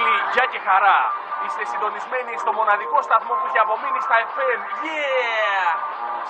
[0.00, 1.00] φίλοι, γεια και χαρά.
[1.44, 4.60] Είστε συντονισμένοι στο μοναδικό σταθμό που έχει απομείνει στα FM.
[4.84, 5.68] Yeah!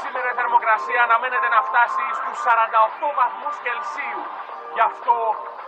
[0.02, 2.36] Σήμερα η θερμοκρασία αναμένεται να φτάσει στους
[3.04, 4.22] 48 βαθμούς Κελσίου.
[4.74, 5.14] Γι' αυτό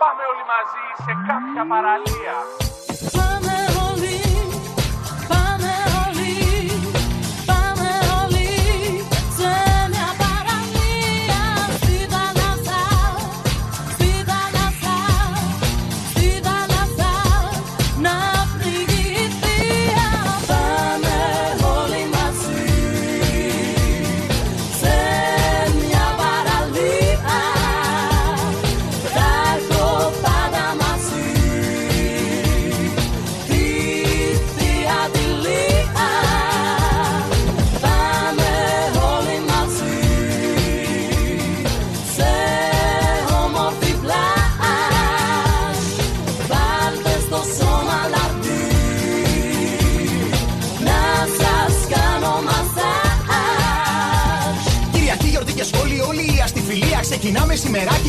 [0.01, 2.35] πάμε όλοι μαζί σε κάποια παραλία.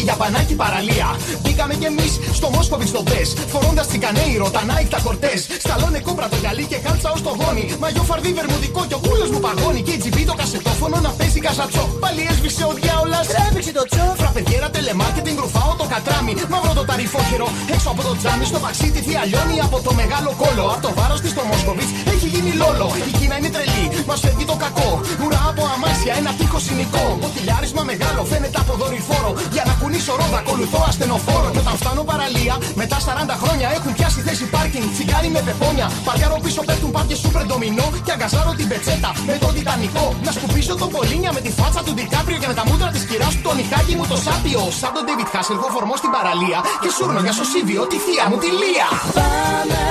[0.09, 1.09] Για πανάκι παραλία.
[1.43, 3.29] Μπήκαμε κι εμείς στο Μόσκοβιτ στο Μπες.
[3.53, 5.41] Φορώντας τσικανέιρο, τα Nike, τα κορτές.
[5.65, 7.65] Σταλώνε κόμπρα το γυαλί και κάλτσα ως το γόνι.
[7.83, 9.81] Μαγιό φαρδί βερμουδικό και ο κούλο μου παγώνει.
[9.87, 11.85] Και τζιμπί το κασετόφωνο να παίζει καζατσό.
[12.05, 13.27] Πάλι έσβησε ο διάολας.
[13.33, 14.07] Τρέβηξε το τσό.
[14.35, 16.33] Φραπεδιέρα τελεμάρκετινγκ ρουφάω το κατράμι.
[16.53, 17.47] Μαύρο το ταρυφόχερο.
[17.75, 20.65] Έξω από το τζάμι στο παξί τη θεία λιώνει από το μεγάλο κόλο.
[20.75, 22.87] Από το βάρος της στο Μόσκοβιτ έχει γίνει λόλο.
[23.09, 24.91] Η Κίνα είναι τρελή, μας φεύγει το κακό.
[25.23, 27.05] Ουρά από αμάσια, ένα τείχο συνικό.
[27.25, 29.31] Το τηλιάρισμα μεγάλο φαίνεται από δορυφόρο.
[29.57, 31.49] Για να κουνήσω ρόδα, ακολουθώ ασθενοφόρο.
[31.55, 34.87] Και όταν φτάνω παραλία, μετά 40 χρόνια έχουν πιάσει θέση πάρκινγκ.
[34.95, 35.87] Τσιγάρι με πεπόνια.
[36.09, 37.87] Παρκάρω πίσω πέφτουν πάρκες σούπερ ντομινό.
[38.07, 40.07] Και αγκαζάρω την πετσέτα με το τιτανικό.
[40.27, 43.33] Να σκουπίσω τον Πολίνια με τη φάτσα του Ντικάπριο και με τα μούτρα της κυράς
[43.37, 44.63] του το νυχάκι μου το σάπιο.
[44.81, 46.59] Σαν τον David Hasselhoff φορμό στην παραλία.
[46.83, 48.89] Και σούρνο για σωσίβιο τη θεία μου τη Λία.
[49.19, 49.83] Πάμε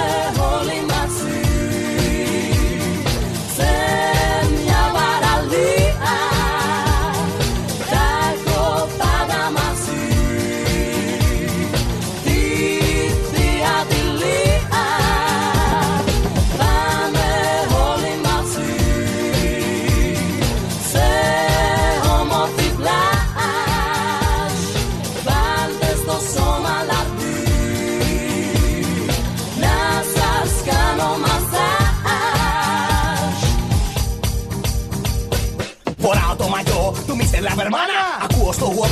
[0.55, 1.02] όλοι μαζί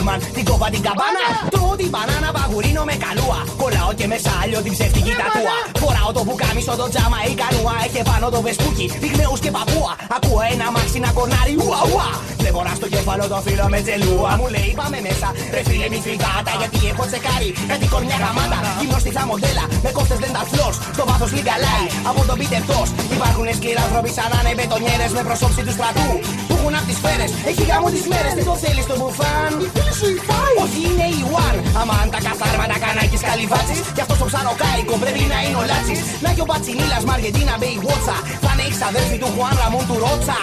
[0.02, 1.26] Ακούω στο Walkman την κόβα την καμπάνα.
[1.50, 3.40] Τρώω την μπανάνα παγουρίνο με καλούα.
[3.58, 5.56] Κολλάω και μέσα άλλο την ψεύτικη τατούα.
[5.82, 7.74] Φοράω το μπουκάμισο το τζάμα η κανούα.
[7.86, 9.94] Έχει πάνω το βεσπούκι, πυγμέους και παππούα.
[10.16, 12.10] Ακούω ένα μάξι να κορνάρει ουα ουα.
[12.42, 14.32] Βλέπω να στο κέφαλο το φίλο με τζελούα.
[14.40, 16.54] Μου λέει πάμε μέσα, ρε φίλε μη φρυγάτα.
[16.62, 18.60] Γιατί έχω τσεκάρει κάτι κορμιά γαμάτα.
[18.80, 20.76] Γυμνοστιχά μοντέλα με κόφτες dental floss.
[20.96, 22.92] Στο βάθος λιγκαλάει από τον Peter Tosh.
[23.16, 26.10] Υπάρχουν σκληρά άνθρωποι σαν να είναι μπετονιέρες με προσώψη τους στρατού.
[26.48, 28.32] Που έχουν απ' τις σφαίρες, έχει γάμο τις μέρες.
[28.38, 29.52] Τι το θέλεις το μπουφάν.
[29.66, 30.54] Η φίλη σου η φάι.
[30.64, 31.60] Όχι είναι η One.
[31.82, 33.80] Αμάν τα καθάρματα κανάκης καλυβάτσης.
[33.96, 36.00] Κι αυτός το ψαροκάικο πρέπει να είναι ο Λάτσης.
[36.24, 38.18] Να και ο Πατσινίλας Μαργεντίνα Μπέι Βότσα.
[38.62, 40.40] Θα είναι η ξαδέρφη του Χουάν Ραμόν του Ρότσα.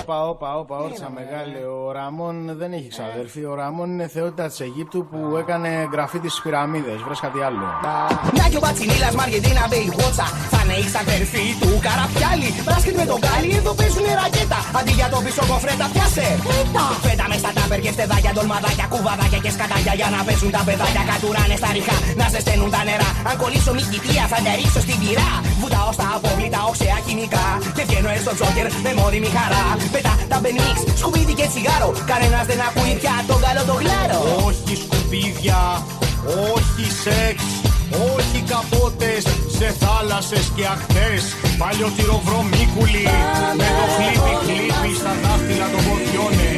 [0.00, 1.60] Όπα, όπα, όπα, όρτσα μεγάλη.
[1.76, 3.42] Ο Ραμόν δεν έχει ξαδερφή.
[3.52, 6.98] Ο Ραμόν είναι θεότητα της Αιγύπτου που έκανε γραφίτι στις πυραμίδες.
[7.06, 7.66] Βρες κάτι άλλο.
[8.38, 10.26] Να και ο Πατσινίλας Μαργεντίνα Μπέι Βότσα.
[10.52, 12.50] Θα είναι η ξαδέρφη του Καραπιάλι.
[12.66, 14.60] Μπράσκετ με τον Γκάλι, εδώ παίζουν ρακέτα.
[14.78, 16.26] Αντί για το πίσω κοφρέτα, πιάσε.
[16.46, 16.84] Φέτα.
[17.04, 21.02] Φέτα μες στα τάπερ και φτεδάκια, ντολμαδάκια, κουβαδάκια και σκατάκια για να παίζουν τα παιδάκια.
[21.10, 23.10] Κατουράνε στα ριχά, να ζεσταίνουν τα νερά.
[23.28, 25.30] Αν κολλήσω μη κοιτία, θα τα ρίξω στην πυρά.
[25.80, 27.46] Βουτάω στα απόβλητα, οξέα χημικά.
[27.76, 29.64] Και βγαίνω στο τζόκερ με μόνιμη χαρά.
[29.94, 31.90] Πετά τα μπενίξ, σκουπίδι και τσιγάρο.
[32.10, 34.20] Κανένας δεν ακούει πια τον καλό το γλάρο.
[34.48, 35.60] Όχι σκουπίδια,
[36.52, 37.38] όχι σεξ,
[38.14, 39.22] όχι καπότες
[39.56, 41.22] σε θάλασσες και αχτές.
[41.60, 43.06] Παλιό τυροβρομίκουλι
[43.60, 46.52] με το χλίπι χλίπι στα δάχτυλα των ποδιώνε.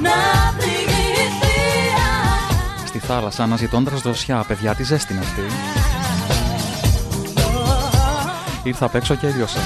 [0.00, 0.10] να
[0.58, 2.86] πνιγεί η θεία.
[2.86, 5.42] Στη θάλασσα αναζητώντας δροσιά, παιδιά, τη ζέστη είναι αυτή.
[8.62, 9.60] Ήρθα απ' έξω και έλειωσα.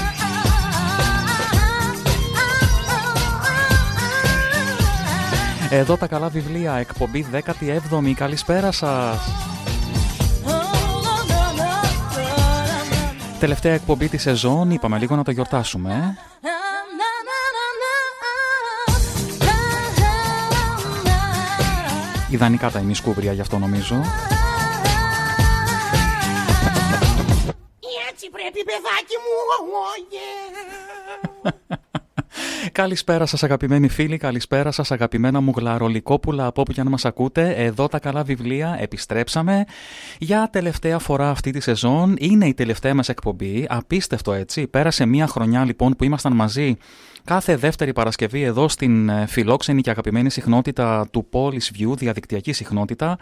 [5.69, 8.13] Εδώ τα καλά βιβλία, εκπομπή 17η.
[8.13, 9.42] Καλησπέρα σας.
[13.43, 16.17] Τελευταία εκπομπή της σεζόν, είπαμε λίγο να το γιορτάσουμε.
[16.41, 16.49] ε.
[22.29, 23.95] Ιδανικά τα ημισκούμπρια γι' αυτό νομίζω.
[28.09, 29.35] Έτσι πρέπει παιδάκι μου,
[32.73, 37.53] Καλησπέρα σας αγαπημένοι φίλοι, καλησπέρα σας αγαπημένα μου γλαρολικόπουλα από όπου και αν μας ακούτε.
[37.57, 39.65] Εδώ τα καλά βιβλία, επιστρέψαμε
[40.19, 42.15] για τελευταία φορά αυτή τη σεζόν.
[42.19, 44.67] Είναι η τελευταία μας εκπομπή, απίστευτο έτσι.
[44.67, 46.77] Πέρασε μία χρονιά λοιπόν που ήμασταν μαζί
[47.23, 53.17] κάθε δεύτερη Παρασκευή εδώ στην ε, φιλόξενη και αγαπημένη συχνότητα του Polis View, διαδικτυακή συχνότητα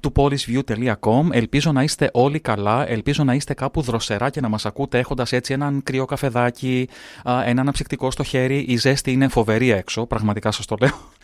[0.00, 1.28] του polisview.com.
[1.30, 5.32] Ελπίζω να είστε όλοι καλά, ελπίζω να είστε κάπου δροσερά και να μας ακούτε έχοντας
[5.32, 6.88] έτσι έναν κρύο καφεδάκι,
[7.22, 8.58] α, ένα αναψυκτικό στο χέρι.
[8.58, 11.14] Η ζέστη είναι φοβερή έξω, πραγματικά σας το λέω.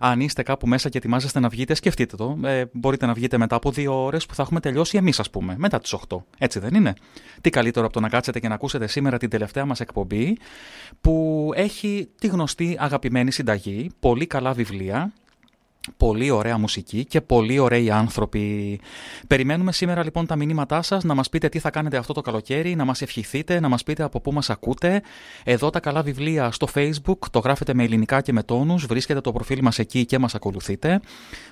[0.00, 2.38] Αν είστε κάπου μέσα και ετοιμάζεστε να βγείτε, σκεφτείτε το.
[2.44, 5.54] Ε, μπορείτε να βγείτε μετά από δύο ώρες που θα έχουμε τελειώσει εμείς ας πούμε,
[5.58, 6.16] μετά τις 8.
[6.38, 6.94] Έτσι δεν είναι;
[7.40, 10.38] Τι καλύτερο από το να κάτσετε και να ακούσετε σήμερα την τελευταία μας εκπομπή
[11.00, 15.12] που έχει τη γνωστή αγαπημένη συνταγή, πολύ καλά βιβλία,
[15.96, 18.80] Πολύ ωραία μουσική και πολύ ωραίοι άνθρωποι.
[19.26, 22.74] Περιμένουμε σήμερα λοιπόν τα μηνύματά σας, να μας πείτε τι θα κάνετε αυτό το καλοκαίρι,
[22.74, 25.02] να μας ευχηθείτε, να μας πείτε από πού μας ακούτε.
[25.44, 29.32] Εδώ τα καλά βιβλία στο facebook, το γράφετε με ελληνικά και με τόνους, βρίσκεται το
[29.32, 31.00] προφίλ μας εκεί και μας ακολουθείτε.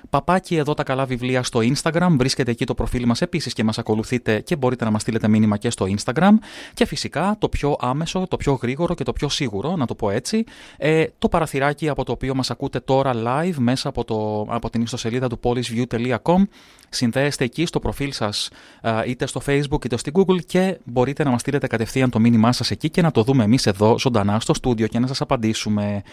[0.09, 3.77] Παπάκι εδώ τα καλά βιβλία στο instagram, βρίσκεται εκεί το προφίλ μας επίσης και μας
[3.77, 6.31] ακολουθείτε και μπορείτε να μας στείλετε μήνυμα και στο instagram.
[6.73, 10.09] Και φυσικά το πιο άμεσο, το πιο γρήγορο και το πιο σίγουρο, να το πω
[10.09, 10.43] έτσι,
[10.77, 14.81] ε, το παραθυράκι από το οποίο μας ακούτε τώρα live μέσα από, το, από την
[14.81, 16.43] ιστοσελίδα του polisview.com.
[16.89, 18.49] Συνδέεστε εκεί στο προφίλ σας
[18.81, 22.51] α, είτε στο facebook είτε στη google και μπορείτε να μας στείλετε κατευθείαν το μήνυμά
[22.51, 26.03] σας εκεί και να το δούμε εμείς εδώ ζωντανά στο στούντιο και να σας απαντήσουμε.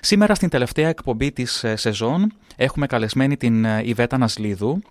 [0.00, 4.82] Σήμερα στην τελευταία εκπομπή της ε, σεζόν έχουμε καλεσμένη την ε, Ιβέτα Νασλίδου.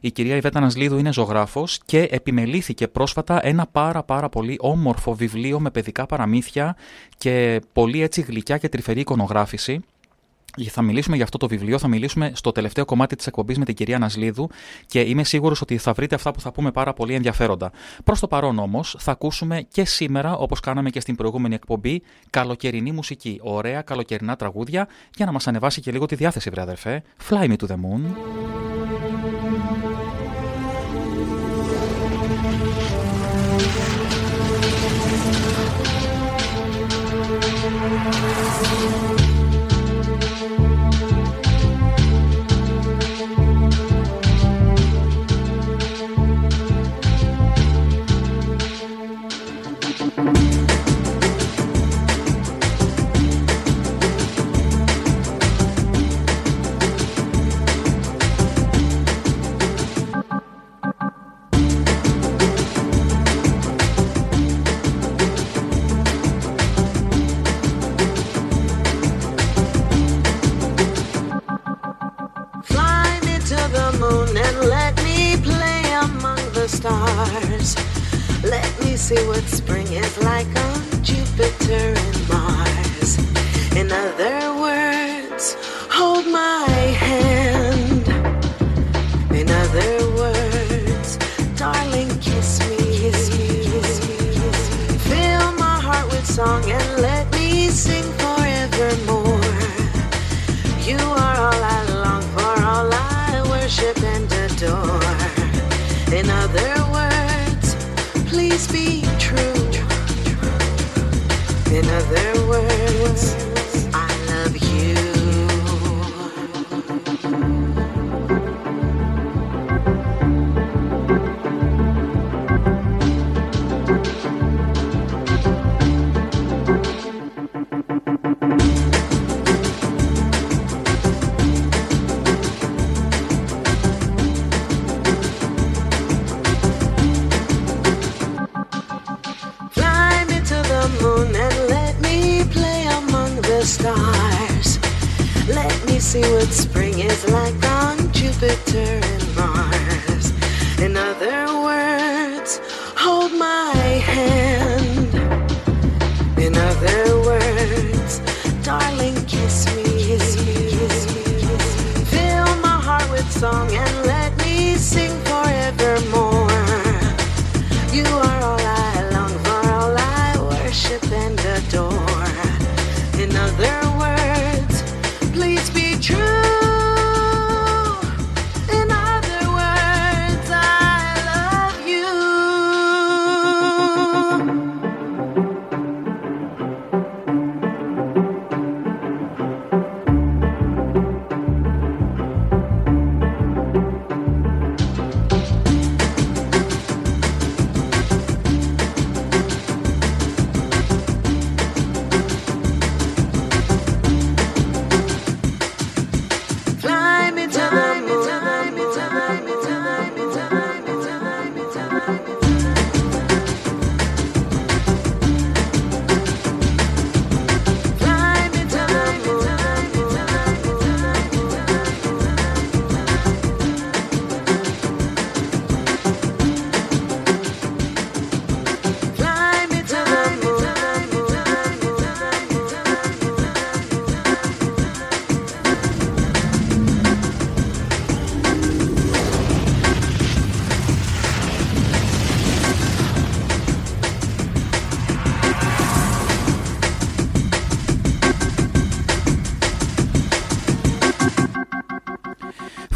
[0.00, 5.60] Η κυρία Ιβέτα Νασλίδου είναι ζωγράφος και επιμελήθηκε πρόσφατα ένα πάρα πάρα πολύ όμορφο βιβλίο
[5.60, 6.76] με παιδικά παραμύθια
[7.16, 9.80] και πολύ έτσι γλυκιά και τρυφερή εικονογράφηση.
[10.62, 13.74] Θα μιλήσουμε για αυτό το βιβλίο, θα μιλήσουμε στο τελευταίο κομμάτι της εκπομπής με την
[13.74, 14.50] κυρία Νασλίδου
[14.86, 17.72] και είμαι σίγουρος ότι θα βρείτε αυτά που θα πούμε πάρα πολύ ενδιαφέροντα.
[18.04, 22.92] Προς το παρόν όμως, θα ακούσουμε και σήμερα, όπως κάναμε και στην προηγούμενη εκπομπή, καλοκαιρινή
[22.92, 23.40] μουσική.
[23.42, 27.02] Ωραία καλοκαιρινά τραγούδια για να μας ανεβάσει και λίγο τη διάθεση, βρε αδερφέ.
[27.28, 29.33] Fly me to the moon.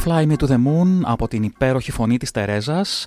[0.09, 3.07] Fly Me to the Moon από την υπέροχη φωνή της Τερέζας.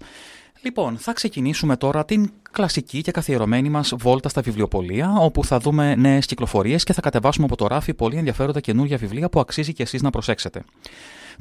[0.61, 5.95] Λοιπόν, θα ξεκινήσουμε τώρα την κλασική και καθιερωμένη μας βόλτα στα βιβλιοπολία, όπου θα δούμε
[5.95, 9.83] νέες κυκλοφορίες και θα κατεβάσουμε από το ράφι πολύ ενδιαφέροντα καινούργια βιβλία που αξίζει και
[9.83, 10.63] εσείς να προσέξετε.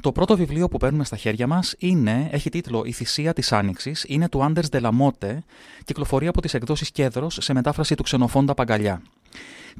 [0.01, 4.05] Το πρώτο βιβλίο που παίρνουμε στα χέρια μας είναι, έχει τίτλο «Η θυσία της Άνοιξης»,
[4.07, 5.43] είναι του Άντερς Ντελαμότε,
[5.85, 9.01] κυκλοφορεί από τις εκδόσεις Κέδρος σε μετάφραση του Ξενοφόντα Παγκαλιά.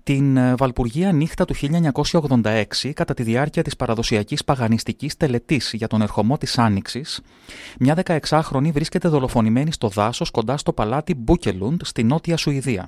[0.04, 1.56] Την ε, Βαλπουργία νύχτα του
[2.02, 7.22] 1986, κατά τη διάρκεια της παραδοσιακής παγανιστικής τελετής για τον ερχομό της Άνοιξης,
[7.80, 12.88] μια 16χρονη βρίσκεται δολοφονημένη στο δάσος κοντά στο παλάτι Μπούκελουντ στη Νότια Σουηδία.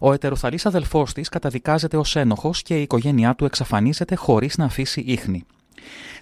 [0.00, 5.00] Ο ετεροθαλής αδελφός της καταδικάζεται ως ένοχος και η οικογένειά του εξαφανίζεται χωρίς να αφήσει
[5.00, 5.44] ίχνη.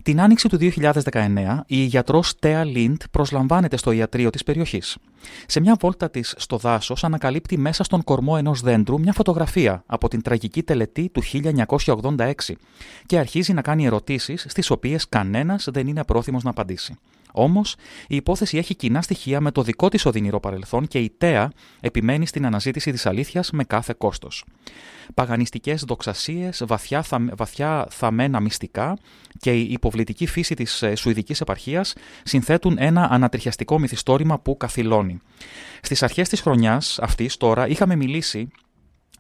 [0.03, 4.97] Την άνοιξη του 2019, η γιατρός Τέα Λίντ προσλαμβάνεται στο ιατρείο της περιοχής.
[5.47, 10.09] Σε μια βόλτα της στο δάσος, ανακαλύπτει μέσα στον κορμό ενός δέντρου μια φωτογραφία από
[10.09, 12.55] την τραγική τελετή του 1986
[13.07, 16.99] και αρχίζει να κάνει ερωτήσεις στις οποίες κανένας δεν είναι πρόθυμος να απαντήσει.
[17.33, 17.75] Όμως,
[18.09, 22.27] η υπόθεση έχει κοινά στοιχεία με το δικό της οδυνηρό παρελθόν και η Τέα επιμένει
[22.27, 24.45] στην αναζήτηση της αλήθειας με κάθε κόστος.
[25.15, 28.99] Παγανιστικές δοξασίες, βαθιά, θα, βαθιά θαμμένα μυστικά
[29.39, 35.21] και η υποβλητική φύση της Σουηδικής επαρχίας συνθέτουν ένα ανατριχιαστικό μυθιστόρημα που καθυλώνει.
[35.83, 38.49] Στις αρχές της χρονιάς αυτής, τώρα, είχαμε μιλήσει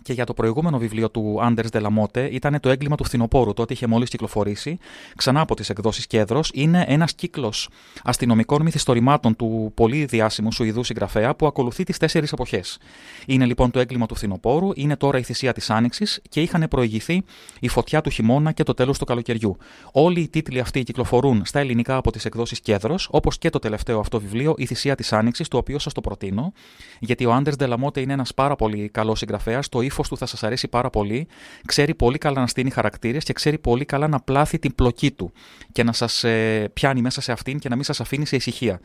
[0.03, 3.53] και για το προηγούμενο βιβλίο του Άντερ Ντελαμότε ήταν το έγκλημα του φθινοπόρου.
[3.53, 4.79] Τότε είχε μόλις κυκλοφορήσει,
[5.17, 6.41] ξανά από τις εκδόσεις Κέντρο.
[6.53, 7.69] Είναι ένας κύκλος
[8.05, 12.79] αστυνομικών μυθιστορημάτων του πολύ διάσημου Σουηδού συγγραφέα που ακολουθεί τις τέσσερις εποχές.
[13.27, 17.23] Είναι λοιπόν το έγκλημα του φθινοπόρου, είναι τώρα η θυσία της Άνοιξης και είχαν προηγηθεί
[17.61, 19.57] η φωτιά του χειμώνα και το τέλος του καλοκαιριού.
[19.93, 23.99] Όλοι οι τίτλοι αυτοί κυκλοφορούν στα ελληνικά από τις εκδόσεις Κέντρο, όπως και το τελευταίο
[23.99, 26.53] αυτό βιβλίο, Η θυσία της Άνοιξης, το οποίο σας το προτείνω,
[26.99, 29.69] γιατί ο Άντερ Ντελαμότε είναι ένας πάρα πολύ καλός συγγραφέας.
[29.69, 31.27] Το ύφος του θα σας αρέσει πάρα πολύ.
[31.67, 35.33] Ξέρει πολύ καλά να στείνει χαρακτήρες και ξέρει πολύ καλά να πλάθει την πλοκή του
[35.73, 38.81] και να σας ε, πιάνει μέσα σε αυτήν και να μην σας αφήνει σε ησυχία.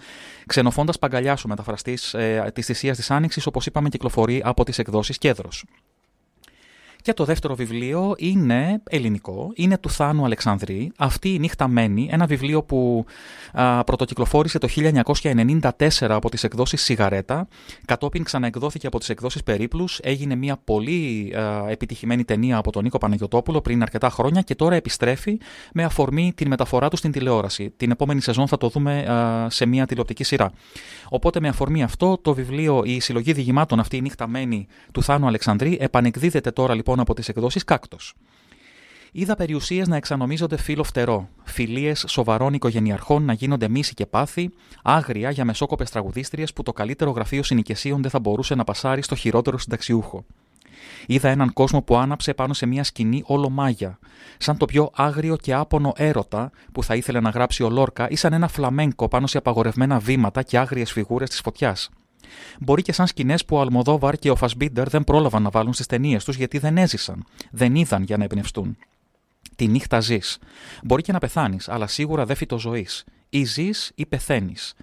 [0.46, 5.18] Ξενοφώντας Παγκαλιά, ο μεταφραστής ε, της θυσίας της Άνοιξης, όπως είπαμε, κυκλοφορεί από τις εκδόσεις
[5.18, 5.50] Κέντρο.
[7.08, 10.92] Και το δεύτερο βιβλίο είναι ελληνικό, είναι του Θάνου Αλεξανδρή.
[10.98, 13.06] Αυτή η νύχτα μένει, ένα βιβλίο που
[13.54, 17.48] α, πρωτοκυκλοφόρησε το 1994 από τις εκδόσεις Σιγαρέτα,
[17.86, 22.98] κατόπιν ξαναεκδόθηκε από τις εκδόσεις Περίπλους, έγινε μια πολύ α, επιτυχημένη ταινία από τον Νίκο
[22.98, 25.38] Παναγιωτόπουλο πριν αρκετά χρόνια και τώρα επιστρέφει
[25.74, 27.74] με αφορμή την μεταφορά του στην τηλεόραση.
[27.78, 30.52] Την επόμενη σεζόν θα το δούμε α, σε μια τηλεοπτική σειρά.
[31.10, 35.28] Οπότε με αφορμή αυτό το βιβλίο «Η συλλογή διηγημάτων αυτή η νύχτα μένει» του Θάνου
[35.28, 38.14] Αλεξανδρή επανεκδίδεται τώρα λοιπόν από τις εκδόσεις Κάκτος.
[39.12, 44.50] Είδα περιουσίες να εξανομίζονται φίλο φτερό, φιλίες σοβαρών οικογενειαρχών να γίνονται μίση και πάθη,
[44.84, 49.16] άγρια για μεσόκοπες τραγουδίστριες που το καλύτερο γραφείο συνοικεσίων δεν θα μπορούσε να πασάρει στο
[49.16, 50.26] χειρότερο συνταξιούχο.
[51.06, 54.00] Είδα έναν κόσμο που άναψε πάνω σε μια σκηνή όλο μάγια,
[54.38, 58.16] σαν το πιο άγριο και άπονο έρωτα που θα ήθελε να γράψει ο Λόρκα ή
[58.16, 61.90] σαν ένα φλαμένκο πάνω σε απαγορευμένα βήματα και άγριες φιγούρες της φωτιάς.
[62.60, 65.86] Μπορεί και σαν σκηνές που ο Αλμοδόβαρ και ο Φασμπίντερ δεν πρόλαβαν να βάλουν στις
[65.86, 68.78] ταινίες τους γιατί δεν έζησαν, δεν είδαν για να εμπνευστούν.
[69.56, 70.38] Τη νύχτα ζεις.
[70.84, 72.88] Μπορεί και να πεθάνεις, αλλά σίγουρα δεν φυτο ζωή.
[73.30, 74.74] Ή ζεις ή πεθαίνεις.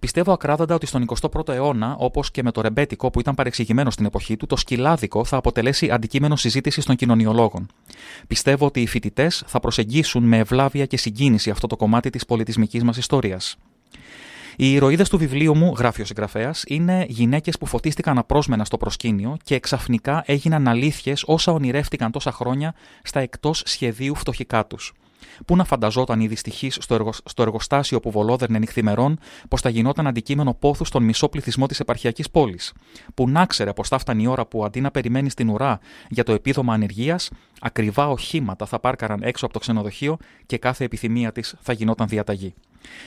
[0.00, 4.04] Πιστεύω ακράδαντα ότι στον 21ο αιώνα, όπως και με το ρεμπέτικο που ήταν παρεξηγημένο στην
[4.04, 7.66] εποχή του, το σκυλάδικο θα αποτελέσει αντικείμενο συζήτησης των κοινωνιολόγων.
[8.26, 12.82] Πιστεύω ότι οι φοιτητές θα προσεγγίσουν με ευλάβεια και συγκίνηση αυτό το κομμάτι της πολιτισμικής
[12.82, 13.56] μας ιστορίας.
[14.60, 19.36] Οι ηρωίδες του βιβλίου μου, γράφει ο συγγραφέας, είναι γυναίκες που φωτίστηκαν απρόσμενα στο προσκήνιο
[19.42, 24.92] και ξαφνικά έγιναν αλήθειες όσα ονειρεύτηκαν τόσα χρόνια στα εκτός σχεδίου φτωχικά τους.
[25.46, 27.12] Πού να φανταζόταν η δυστυχή στο, εργο...
[27.24, 32.30] στο εργοστάσιο που βολόδερνε νυχθημερών πως θα γινόταν αντικείμενο πόθους στον μισό πληθυσμό της επαρχιακής
[32.30, 32.72] πόλης.
[33.14, 36.24] Που να ξέρε πως θα φτάνει η ώρα που αντί να περιμένεις στην ουρά για
[36.24, 41.54] το επίδομα ανεργίας, ακριβά οχήματα θα πάρκαραν έξω από το ξενοδοχείο και κάθε επιθυμία της
[41.60, 42.54] θα γινόταν διαταγή.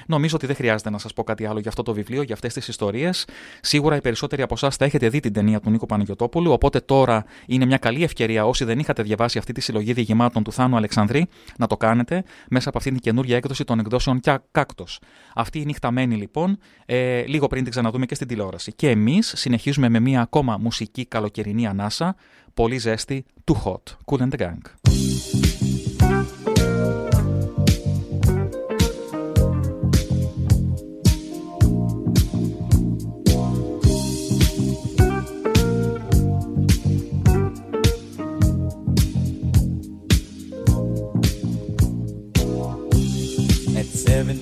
[0.08, 2.54] Νομίζω ότι δεν χρειάζεται να σας πω κάτι άλλο για αυτό το βιβλίο, για αυτές
[2.54, 3.26] τις ιστορίες.
[3.62, 7.26] Σίγουρα οι περισσότεροι από εσάς θα έχετε δει την ταινία του Νίκο Παναγιοτόπουλου, οπότε τώρα
[7.46, 11.28] είναι μια καλή ευκαιρία όσοι δεν είχατε διαβάσει αυτή τη συλλογή διηγημάτων του Θάνου Αλεξανδρή
[11.58, 14.20] να το κάνετε μέσα από αυτήν την καινούργια έκδοση των εκδόσεων
[14.52, 15.00] Κάκτος.
[15.36, 18.74] Αυτή η νύχτα μένει λοιπόν, ε, λίγο πριν την ξαναδούμε και στην τηλεόραση.
[18.74, 22.16] Και εμείς συνεχίζουμε με μια ακόμα μουσική καλοκαιρινή ανάσα,
[22.54, 23.84] πολύ ζέστη, too hot.
[24.06, 25.31] Cool and the gang.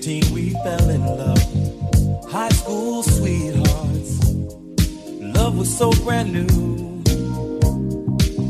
[0.09, 2.31] 15 we fell in love.
[2.31, 4.33] High school sweethearts.
[5.37, 6.47] Love was so brand new.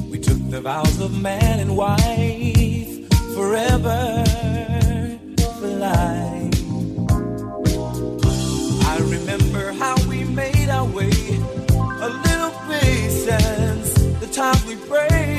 [0.10, 4.24] We took the vows of man and wife forever
[5.60, 6.56] for life.
[8.92, 11.12] I remember how we made our way.
[12.08, 15.38] A little patience, the times we prayed.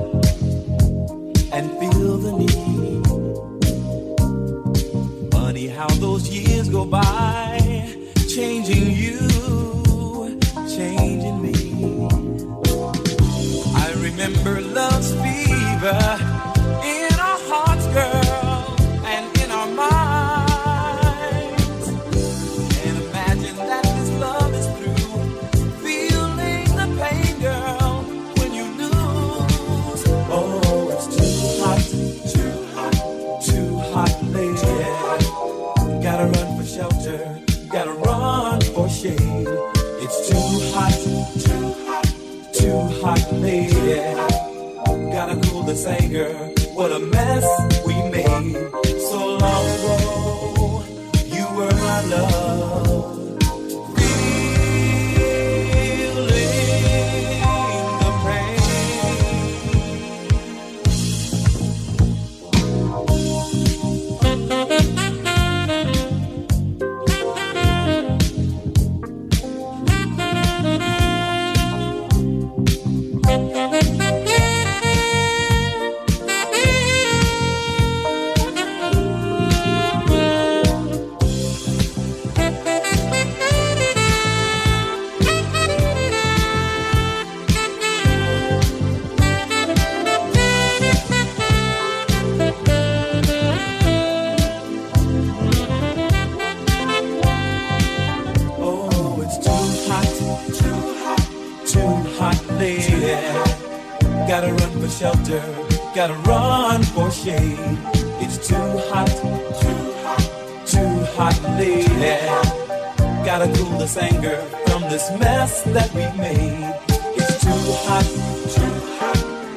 [1.53, 3.07] and feel the need.
[5.31, 7.59] Funny how those years go by,
[8.27, 9.19] changing you,
[10.67, 11.53] changing me.
[13.75, 16.40] I remember love's fever
[45.71, 46.53] the same, girl.
[46.73, 47.90] What a mess.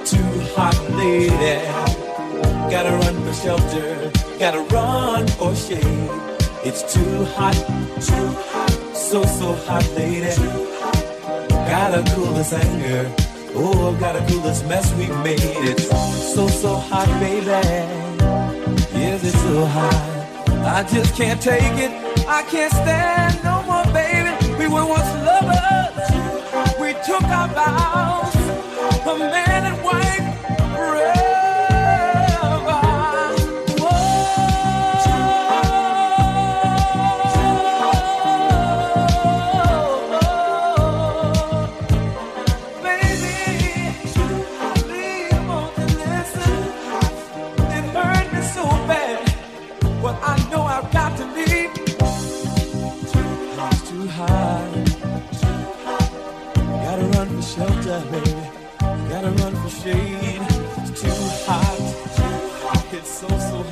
[0.04, 1.56] Too hot, lady.
[2.70, 6.10] Gotta run for shelter, gotta run for shade.
[6.64, 7.54] It's too hot,
[8.00, 10.34] too hot, so so hot, lady.
[11.68, 13.10] Gotta cool this anger.
[13.56, 15.38] Oh, gotta cool this mess we made.
[15.40, 15.88] It's
[16.34, 17.46] so so hot, baby.
[18.98, 20.14] Yes, it's so hot.
[20.66, 21.92] I just can't take it.
[22.26, 24.32] I can't stand no more, baby.
[24.58, 25.63] We were once lovers.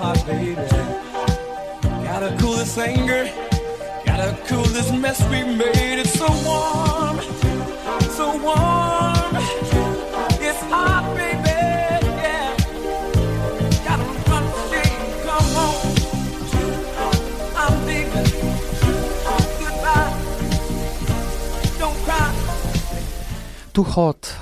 [0.02, 0.54] So baby.
[2.02, 3.30] Gotta cool this anger.
[4.04, 5.98] Gotta cool this mess we made.
[6.00, 7.20] It's so warm.
[8.16, 9.36] So warm.
[10.46, 11.56] It's hot, baby.
[12.26, 12.56] Yeah.
[13.86, 15.02] Gotta run shade.
[15.24, 15.56] Come.
[17.62, 18.28] I'm leaving.
[19.60, 20.12] Goodbye.
[21.78, 22.32] Don't cry.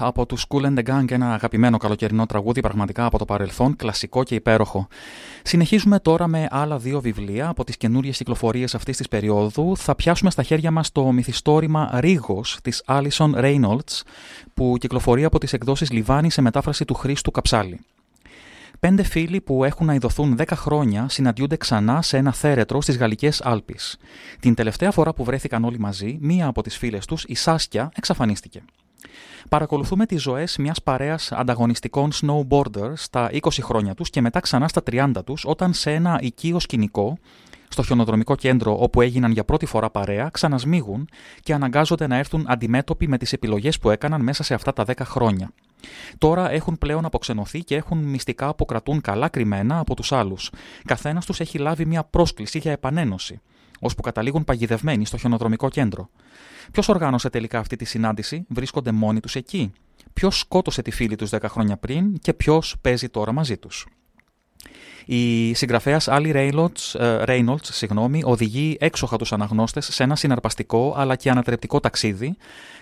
[0.00, 4.22] Από τους Cool and the Gang, ένα αγαπημένο καλοκαιρινό τραγούδι πραγματικά από το παρελθόν, κλασικό
[4.22, 4.88] και υπέροχο.
[5.42, 9.76] Συνεχίζουμε τώρα με άλλα δύο βιβλία από τις καινούριες κυκλοφορίες αυτής της περίοδου.
[9.76, 14.02] Θα πιάσουμε στα χέρια μας το μυθιστόρημα Ρίγος της Alison Reynolds
[14.54, 17.80] που κυκλοφορεί από τις εκδόσεις Λιβάνι σε μετάφραση του Χρήστου Καψάλη.
[18.80, 23.40] Πέντε φίλοι που έχουν να ειδωθούν 10 χρόνια συναντιούνται ξανά σε ένα θέρετρο στις Γαλλικές
[23.40, 23.96] Άλπεις.
[24.40, 28.62] Την τελευταία φορά που βρέθηκαν όλοι μαζί, μία από τις φίλες τους, η Σάσκια, εξαφανίστηκε.
[29.48, 34.82] Παρακολουθούμε τις ζωές μιας παρέας ανταγωνιστικών snowboarders στα 20 χρόνια τους και μετά ξανά στα
[34.90, 37.18] 30 τους, όταν σε ένα οικείο σκηνικό,
[37.68, 41.08] στο χιονοδρομικό κέντρο όπου έγιναν για πρώτη φορά παρέα, ξανασμίγουν
[41.42, 44.92] και αναγκάζονται να έρθουν αντιμέτωποι με τις επιλογές που έκαναν μέσα σε αυτά τα 10
[45.02, 45.52] χρόνια.
[46.18, 50.50] Τώρα έχουν πλέον αποξενωθεί και έχουν μυστικά που κρατούν καλά κρυμμένα από τους άλλους.
[50.84, 53.40] Καθένας τους έχει λάβει μια πρόσκληση για επανένωση.
[53.80, 56.08] ώσπου καταλήγουν παγιδευμένοι στο χιονοδρομικό κέντρο.
[56.72, 59.72] Ποιος οργάνωσε τελικά αυτή τη συνάντηση, βρίσκονται μόνοι τους εκεί.
[60.12, 63.86] Ποιος σκότωσε τη φίλη τους 10 χρόνια πριν και ποιος παίζει τώρα μαζί τους;
[65.06, 71.16] Η συγγραφέας Άλλη Reynolds, ε, Reynolds συγγνώμη, οδηγεί έξοχα τους αναγνώστες σε ένα συναρπαστικό αλλά
[71.16, 72.36] και ανατρεπτικό ταξίδι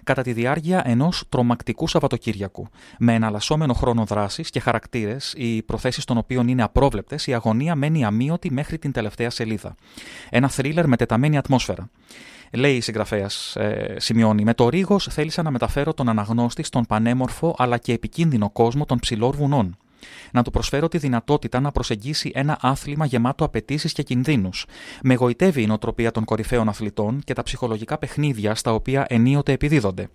[0.04, 2.68] κατά τη διάρκεια ενός τρομακτικού Σαββατοκύριακου.
[2.98, 8.04] Με εναλλασσόμενο χρόνο δράσης και χαρακτήρες, οι προθέσεις των οποίων είναι απρόβλεπτες, η αγωνία μένει
[8.04, 9.74] αμύωτη μέχρι την τελευταία σελίδα.
[10.30, 11.90] Ένα θρίλερ με τεταμένη ατμόσφαιρα.
[12.52, 17.54] Λέει η συγγραφέας, ε, σημειώνει, με το ρίγο θέλησα να μεταφέρω τον αναγνώστη στον πανέμορφο
[17.58, 19.76] αλλά και επικίνδυνο κόσμο των ψηλών βουνών.
[20.32, 24.66] Να του προσφέρω τη δυνατότητα να προσεγγίσει ένα άθλημα γεμάτο απαιτήσεις και κινδύνους.
[25.02, 30.08] Με γοητεύει η νοοτροπία των κορυφαίων αθλητών και τα ψυχολογικά παιχνίδια στα οποία ενίοτε επιδίδονται.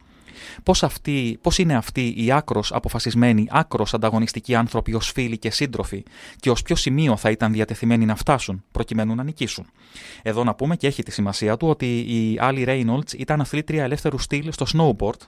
[0.64, 6.04] Πώς, αυτοί, πώς είναι αυτοί οι άκρος αποφασισμένοι, άκρος ανταγωνιστικοί άνθρωποι ως φίλοι και σύντροφοι
[6.40, 9.66] και ως ποιο σημείο θα ήταν διατεθειμένοι να φτάσουν προκειμένου να νικήσουν.
[10.22, 14.18] Εδώ να πούμε και έχει τη σημασία του ότι η Άλλη Reynolds ήταν αθλήτρια ελεύθερου
[14.18, 15.28] στυλ στο snowboard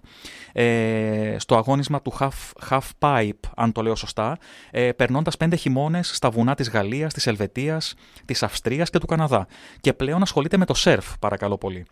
[0.53, 4.37] ε, στο αγώνισμα του half, half pipe, αν το λέω σωστά,
[4.71, 7.93] ε, περνώντας πέντε χειμώνες στα βουνά της Γαλλίας, της Ελβετίας,
[8.25, 9.47] της Αυστρίας και του Καναδά.
[9.81, 11.85] Και πλέον ασχολείται με το σερφ, παρακαλώ πολύ.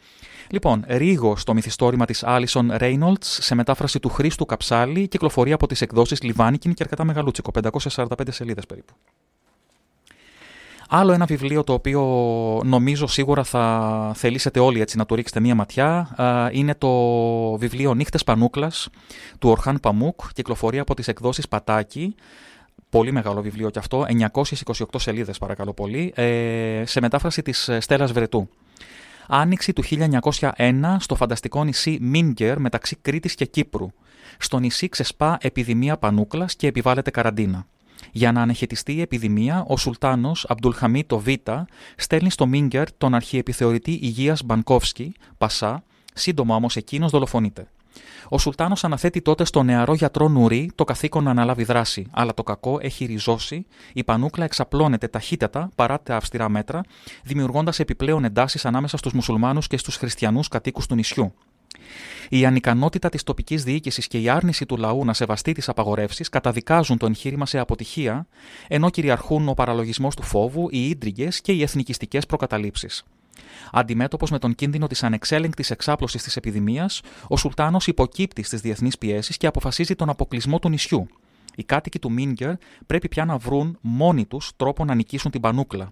[0.54, 5.82] Λοιπόν, Ρίγο στο μυθιστόρημα της Alison Reynolds σε μετάφραση του Χρήστου Καψάλη κυκλοφορεί από τις
[5.82, 8.94] εκδόσεις Λιβάνικιν και αρκετά μεγαλούτσικο, 545 σελίδες περίπου.
[10.90, 12.02] Άλλο ένα βιβλίο το οποίο
[12.66, 16.90] νομίζω σίγουρα θα θελήσετε όλοι έτσι να του ρίξετε μία ματιά α, είναι το
[17.58, 18.90] βιβλίο Νύχτες Πανούκλας
[19.40, 22.16] του Ορχάν Παμούκ, κυκλοφορεί από τις εκδόσεις Πατάκη.
[22.90, 28.50] Πολύ μεγάλο βιβλίο κι αυτό, 928 σελίδες παρακαλώ πολύ, ε, σε μετάφραση της Στέλλας Βρετού.
[29.28, 33.92] Άνοιξη του 1901 στο φανταστικό νησί Μίνγκερ μεταξύ Κρήτης και Κύπρου.
[34.40, 37.66] Στο νησί ξεσπά επιδημία πανούκλας και επιβάλλεται καραντίνα.
[38.12, 41.28] Για να ανεχαιτιστεί η επιδημία, ο Σουλτάνος Αμπτουλχαμί το Β
[41.96, 45.84] στέλνει στο Μίνγκερ τον αρχιεπιθεωρητή υγείας Μπανκόφσκι, Πασά,
[46.14, 47.68] σύντομα όμως εκείνος δολοφονείται.
[48.30, 52.44] Ο Σουλτάνος αναθέτει τότε στο νεαρό γιατρό Νουρί το καθήκον να αναλάβει δράση, αλλά το
[52.44, 56.82] κακό έχει ριζώσει, η πανούκλα εξαπλώνεται ταχύτατα παρά τα αυστηρά μέτρα,
[57.24, 61.34] δημιουργώντας επιπλέον εντάσεις ανάμεσα στους μουσουλμάνους και στους χριστιανούς κατοίκους του νησιού.
[62.30, 66.98] Η ανικανότητα της τοπικής διοίκησης και η άρνηση του λαού να σεβαστεί τις απαγορεύσεις καταδικάζουν
[66.98, 68.28] το εγχείρημα σε αποτυχία,
[68.68, 73.04] ενώ κυριαρχούν ο παραλογισμός του φόβου, οι ίντριγε και οι εθνικιστικές προκαταλήψεις.
[73.72, 79.38] Αντιμέτωπος με τον κίνδυνο της ανεξέλεγκτης εξάπλωσης της επιδημίας, ο Σουλτάνος υποκύπτει στις διεθνείς πιέσεις
[79.38, 81.08] και αποφασίζει τον αποκλεισμό του νησιού.
[81.56, 82.54] Οι κάτοικοι του Μίνγκερ
[82.86, 85.92] πρέπει πια να βρουν μόνοι τους τρόπο να νικήσουν την Πανούκλα.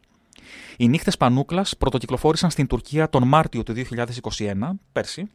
[0.77, 5.29] Οι νύχτες Πανούκλας πρωτοκυκλοφόρησαν στην Τουρκία τον Μάρτιο του 2021, πέρσι,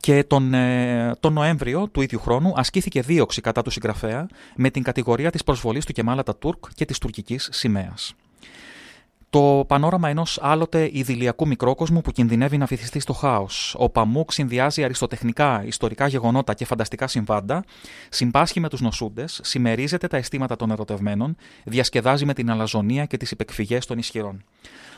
[0.00, 4.26] και τον, ε, τον Νοέμβριο του ίδιου χρόνου ασκήθηκε δίωξη κατά του συγγραφέα
[4.56, 8.14] με την κατηγορία της προσβολής του Κεμάλα Τούρκ και της τουρκικής σημαίας.
[9.30, 13.74] Το πανόραμα ενός άλλοτε ιδηλιακού μικρόκοσμου που κινδυνεύει να βυθιστεί στο χάος.
[13.78, 17.64] Ο Παμούκ συνδυάζει αριστοτεχνικά, ιστορικά γεγονότα και φανταστικά συμβάντα,
[18.08, 23.30] συμπάσχει με τους νοσούντες, συμμερίζεται τα αισθήματα των ερωτευμένων, διασκεδάζει με την αλαζονία και τις
[23.30, 24.44] υπεκφυγές των ισχυρών.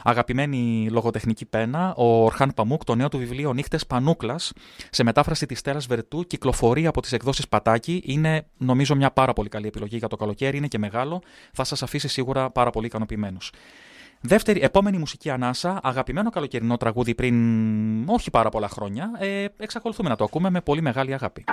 [0.03, 4.53] Αγαπημένη λογοτεχνική πένα, ο Ορχάν Παμούκ, το νέο του βιβλίο Νύχτες Πανούκλας,
[4.91, 8.03] σε μετάφραση της Τέρα Βερτού, κυκλοφορεί από τις εκδόσεις Πατάκη.
[8.05, 11.23] Είναι, νομίζω, μια πάρα πολύ καλή επιλογή για το καλοκαίρι, είναι και μεγάλο.
[11.53, 13.51] Θα σας αφήσει σίγουρα πάρα πολύ ικανοποιημένους.
[14.25, 19.11] Δεύτερη, επόμενη μουσική ανάσα, αγαπημένο καλοκαιρινό τραγούδι πριν όχι πάρα πολλά χρόνια.
[19.19, 21.45] Ε, εξακολουθούμε να το ακούμε με πολύ μεγάλη αγάπη.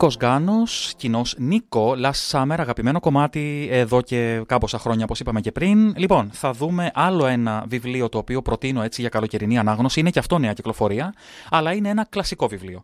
[0.00, 5.52] Νίκος Γκάνος, κοινός Νίκο, Last Summer, αγαπημένο κομμάτι εδώ και κάμποσα χρόνια όπως είπαμε και
[5.52, 5.94] πριν.
[5.96, 10.00] Λοιπόν, θα δούμε άλλο ένα βιβλίο το οποίο προτείνω έτσι για καλοκαιρινή ανάγνωση.
[10.00, 11.14] Είναι και αυτό νέα κυκλοφορία,
[11.50, 12.82] αλλά είναι ένα κλασικό βιβλίο.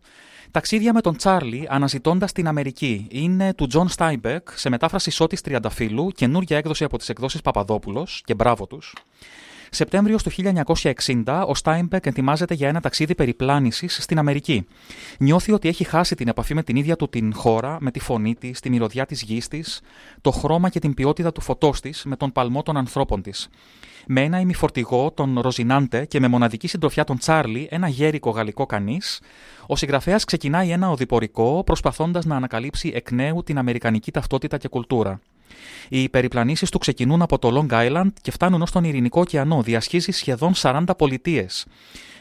[0.51, 3.07] Ταξίδια με τον Τσάρλι αναζητώντας την Αμερική.
[3.09, 8.33] Είναι του Τζον Στάινμπεκ σε μετάφραση Σώτης Τριανταφύλου, καινούργια έκδοση από τις εκδόσεις Παπαδόπουλος και
[8.33, 8.93] μπράβο τους.
[9.75, 10.31] Σεπτέμβριο του
[11.23, 14.67] 1960, ο Στάινμπεκ ετοιμάζεται για ένα ταξίδι περιπλάνησης στην Αμερική.
[15.19, 18.35] Νιώθει ότι έχει χάσει την επαφή με την ίδια του την χώρα, με τη φωνή
[18.35, 19.81] της, τη μυρωδιά της γης της,
[20.21, 23.49] το χρώμα και την ποιότητα του φωτός της, με τον παλμό των ανθρώπων της.
[24.07, 29.21] Με ένα ημιφορτηγό, τον Ροζινάντε, και με μοναδική συντροφιά τον Τσάρλι, ένα γέρικο γαλλικό κανείς,
[29.67, 35.19] ο συγγραφέας ξεκινάει ένα οδηπορικό προσπαθώντας να ανακαλύψει εκ νέου την αμερικανική ταυτότητα και κουλτούρα.
[35.89, 39.61] Οι περιπλανήσεις του ξεκινούν από το Long Island και φτάνουν ως τον Ειρηνικό ωκεανό.
[39.61, 41.65] Διασχίζει σχεδόν 40 πολιτείες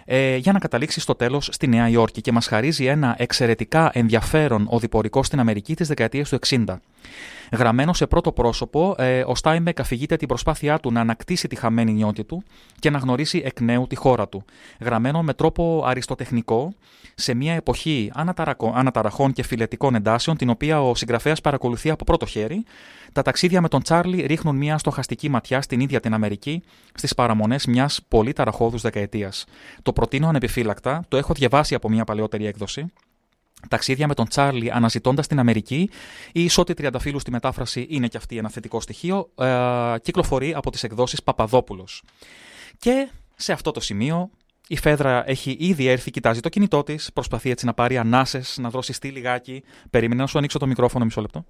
[0.05, 4.67] ε, για να καταλήξει στο τέλος στη Νέα Υόρκη και μας χαρίζει ένα εξαιρετικά ενδιαφέρον
[4.71, 6.65] οδηπορικό στην Αμερική της δεκαετίας του 60.
[7.53, 11.93] Γραμμένο σε πρώτο πρόσωπο, ε, ο Στάινμπεκ αφηγείται την προσπάθειά του να ανακτήσει τη χαμένη
[11.92, 12.43] νιότη του
[12.79, 14.45] και να γνωρίσει εκ νέου τη χώρα του.
[14.81, 16.75] Γραμμένο με τρόπο αριστοτεχνικό,
[17.15, 22.27] σε μια εποχή αναταρακο- αναταραχών και φυλετικών εντάσεων, την οποία ο συγγραφέας παρακολουθεί από πρώτο
[22.27, 22.65] χέρι,
[23.14, 26.62] τα ταξίδια με τον Τσάρλι ρίχνουν μια στοχαστική ματιά στην ίδια την Αμερική,
[26.94, 29.44] στις παραμονές μιας πολύ ταραχώδους δεκαετίας.
[29.83, 32.92] Το προτείνω ανεπιφύλακτα, το έχω διαβάσει από μια παλαιότερη έκδοση.
[33.68, 35.90] Ταξίδια με τον Τσάρλι αναζητώντας την Αμερική.
[36.33, 39.31] Η Ισότη Τριανταφύλου στη μετάφραση είναι και αυτή ένα θετικό στοιχείο.
[39.38, 42.03] Ε, κυκλοφορεί από τις εκδόσεις Παπαδόπουλος.
[42.79, 44.31] Και σε αυτό το σημείο
[44.68, 48.70] η Φέδρα έχει ήδη έρθει, κοιτάζει το κινητό της, προσπαθεί έτσι να πάρει ανάσες, να
[48.70, 49.62] δροσιστεί λιγάκι.
[49.90, 51.44] Περίμενε να σου ανοίξω το μικρόφωνο μισό λεπτό.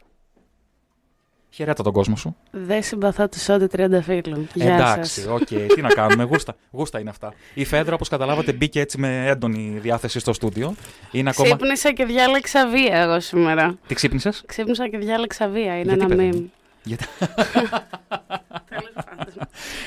[1.55, 2.37] Χαιρέτα τον κόσμο σου.
[2.51, 4.49] Δεν συμπαθώ τη Σώτη Τριανταφύλλου.
[4.55, 5.27] Γεια Εντάξει, σας.
[5.27, 6.25] οκ, τι να κάνουμε.
[6.25, 7.35] Γούστα, γούστα είναι αυτά.
[7.55, 10.75] Η Φέδρα, όπως καταλάβατε, μπήκε έτσι με έντονη διάθεση στο στούντιο.
[11.11, 11.49] Είναι ακόμα.
[11.49, 13.79] Ξύπνησα και διάλεξα βία εγώ σήμερα.
[13.87, 15.79] Τι ξύπνησες; Ξύπνησα και διάλεξα βία.
[15.79, 16.64] Είναι Γιατί, ένα παιδί meme.
[16.87, 17.05] Μου; Γιατί...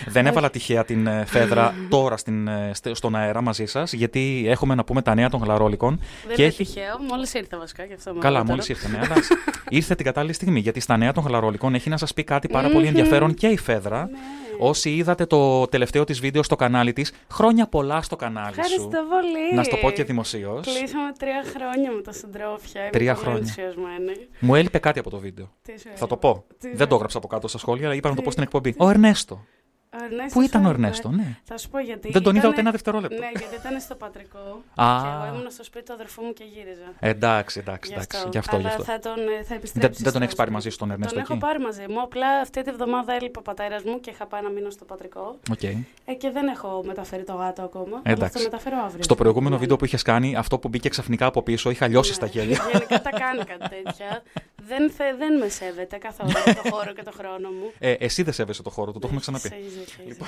[0.08, 4.46] Δεν έβαλα τυχαία την ε, Φέδρα τώρα στην, ε, στε- στον αέρα μαζί σας, γιατί
[4.48, 6.00] έχουμε να πούμε τα νέα των γλαρόλικων.
[6.28, 6.64] Δεν και είναι έχει...
[6.64, 6.98] τυχαίο.
[7.10, 8.14] Μόλις ήρθε βασικά και αυτό.
[8.14, 8.88] Καλά, μόλι μόλις ήρθε.
[8.88, 9.16] Ναι, αλλά
[9.70, 10.60] ήρθε την κατάλληλη στιγμή.
[10.60, 12.88] Γιατί στα νέα των γλαρόλικων έχει να σας πει κάτι πάρα πολύ Μμμ.
[12.88, 14.10] ενδιαφέρον και η Φέδρα.
[14.60, 14.68] Ναι.
[14.70, 18.60] Όσοι είδατε το τελευταίο της βίντεο στο κανάλι της, χρόνια πολλά στο κανάλι σου.
[18.60, 19.56] Ευχαριστώ πολύ.
[19.56, 20.66] Να σου το πω και δημοσίως.
[20.68, 22.82] Κλείσαμε τρία χρόνια με τα συντρόφια.
[22.82, 23.40] Είμαι Τρία πολύ χρόνια.
[23.42, 24.28] ενθουσιασμένη.
[24.40, 25.52] Μου έλειπε κάτι από το βίντεο.
[25.62, 26.44] Τι σου Θα το πω.
[26.60, 28.32] Τι Δεν σου το έγραψα από κάτω στα σχόλια, αλλά είπα να το πω Τι-
[28.34, 28.74] στην εκπομπή.
[28.78, 29.44] Ο Ερνέστο.
[29.90, 30.84] Α, Ο Ερνέστος Πού ήταν ο έλειπε.
[30.84, 31.38] Ερνέστο, ναι.
[31.44, 32.10] Θα σου πω γιατί.
[32.12, 33.18] Δεν τον είδα Ήτανε- ούτε ένα δευτερόλεπτο.
[33.20, 34.40] Ναι, γιατί ήταν στο πατρικό.
[34.76, 34.86] Α.
[35.02, 36.90] Και εγώ ήμουν στο σπίτι του αδερφού μου και γύριζα.
[37.00, 38.18] Εντάξει, εντάξει, εντάξει.
[38.32, 38.84] Γι' αυτό, Αλλά γι' αυτό.
[38.84, 39.72] θα τον ε, θα επιστρέψεις.
[39.74, 41.86] Δεν, δεν τον στο έχει πάρει μαζί σου τον Τον Ερνέστο έχω εκεί; πάρει μαζί
[41.90, 42.02] μου.
[42.02, 45.40] Απλά αυτή τη βδομάδα έλειπε ο πατέρας μου και είχα πάει να μείνω στο πατρικό.
[45.52, 45.64] Οκ.
[45.64, 47.86] Ε, και δεν έχω μεταφέρει το γάτο ακόμα.
[47.96, 48.38] αλλά θα Εντάξει.
[48.38, 49.04] το μεταφέρω αύριο.
[49.04, 49.62] Στο προηγούμενο Ναι.
[49.62, 52.60] βίντεο που είχες κάνει, αυτό που μπήκε ξαφνικά από πίσω, είχα λιώσει στα γέλια.
[52.72, 54.24] Γενικά τα κάνει κάτι τέτοια.
[54.68, 56.32] δεν, θε, δεν με σέβεται καθόλου
[56.64, 57.72] το χώρο και το χρόνο μου.
[57.80, 59.52] Ε, εσύ δεν σέβεσαι το χώρο του, το έχουμε ξαναπεί.
[59.82, 60.26] Έχεις δίκιο,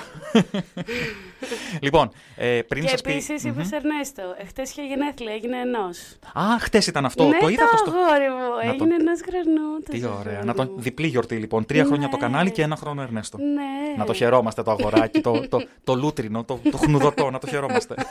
[1.82, 3.12] Λοιπόν, ε, πριν και σας πει.
[3.12, 5.98] επίσης είπε Ερνέστο, εχθές είχε γενέθλια, έγινε ενός.
[6.34, 7.24] Α, χτε ήταν αυτό.
[7.28, 7.90] ναι, το είδα το στο.
[7.92, 9.92] αγόρι μου, Να τον- έγινε ένας γρανούτο.
[9.92, 10.44] Τι ωραία.
[10.44, 10.72] Να τον...
[10.78, 11.66] Διπλή γιορτή λοιπόν.
[11.66, 12.22] Τρία χρόνια το Ναι.
[12.22, 13.38] κανάλι και ένα χρόνο Ερνέστο.
[13.38, 13.96] Ναι.
[13.98, 17.96] Να το χαιρόμαστε το αγοράκι, το, το, το λούτρινο, το, το χνουδωτό, να το χαιρόμαστε.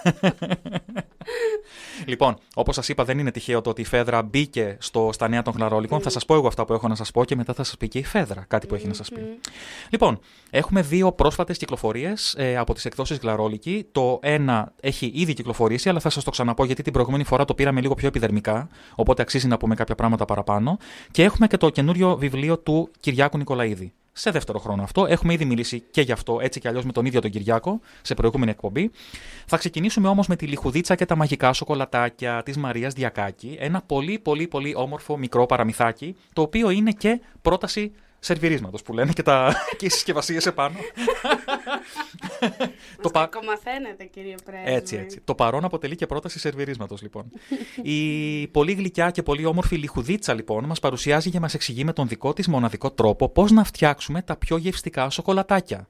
[2.06, 5.42] λοιπόν, όπως σας είπα, δεν είναι τυχαίο το ότι η Φέδρα μπήκε στο, στα νέα
[5.42, 6.00] των γλαρόλικων.
[6.00, 7.88] Θα σας πω εγώ αυτά που έχω να σας πω και μετά θα σας πει
[7.88, 9.38] και η Φέδρα κάτι που έχει να σας πει.
[9.90, 10.20] Λοιπόν,
[10.50, 13.86] έχουμε δύο πρόσφατες κυκλοφορίες ε, από τις εκδόσεις Γλαρόλικη.
[13.92, 17.54] Το ένα έχει ήδη κυκλοφορήσει, αλλά θα σας το ξαναπώ γιατί την προηγούμενη φορά το
[17.54, 18.68] πήραμε λίγο πιο επιδερμικά.
[18.94, 20.78] Οπότε αξίζει να πούμε κάποια πράγματα παραπάνω.
[21.10, 23.92] Και έχουμε και το καινούριο βιβλίο του Κυριάκου Νικολαίδη.
[24.12, 25.06] Σε δεύτερο χρόνο αυτό.
[25.06, 28.14] Έχουμε ήδη μιλήσει και γι' αυτό έτσι κι αλλιώς με τον ίδιο τον Κυριάκο σε
[28.14, 28.90] προηγούμενη εκπομπή.
[29.46, 33.56] Θα ξεκινήσουμε όμως με τη λιχουδίτσα και τα μαγικά σοκολατάκια της Μαρίας Διακάκη.
[33.60, 39.12] Ένα πολύ πολύ πολύ όμορφο μικρό παραμυθάκι, το οποίο είναι και πρόταση σερβιρίσματος που λένε
[39.12, 39.54] και, τα...
[39.78, 40.76] και οι συσκευασίες επάνω.
[43.02, 43.26] το πα...
[43.26, 44.72] Κομμαθαίνετε, κύριε Πρέσβη.
[44.72, 45.20] Έτσι, έτσι.
[45.24, 47.30] Το παρόν αποτελεί και πρόταση σερβιρίσματος, λοιπόν.
[47.82, 52.08] Η πολύ γλυκιά και πολύ όμορφη λιχουδίτσα, λοιπόν, μας παρουσιάζει και μας εξηγεί με τον
[52.08, 55.88] δικό της μοναδικό τρόπο πώς να φτιάξουμε τα πιο γευστικά σοκολατάκια.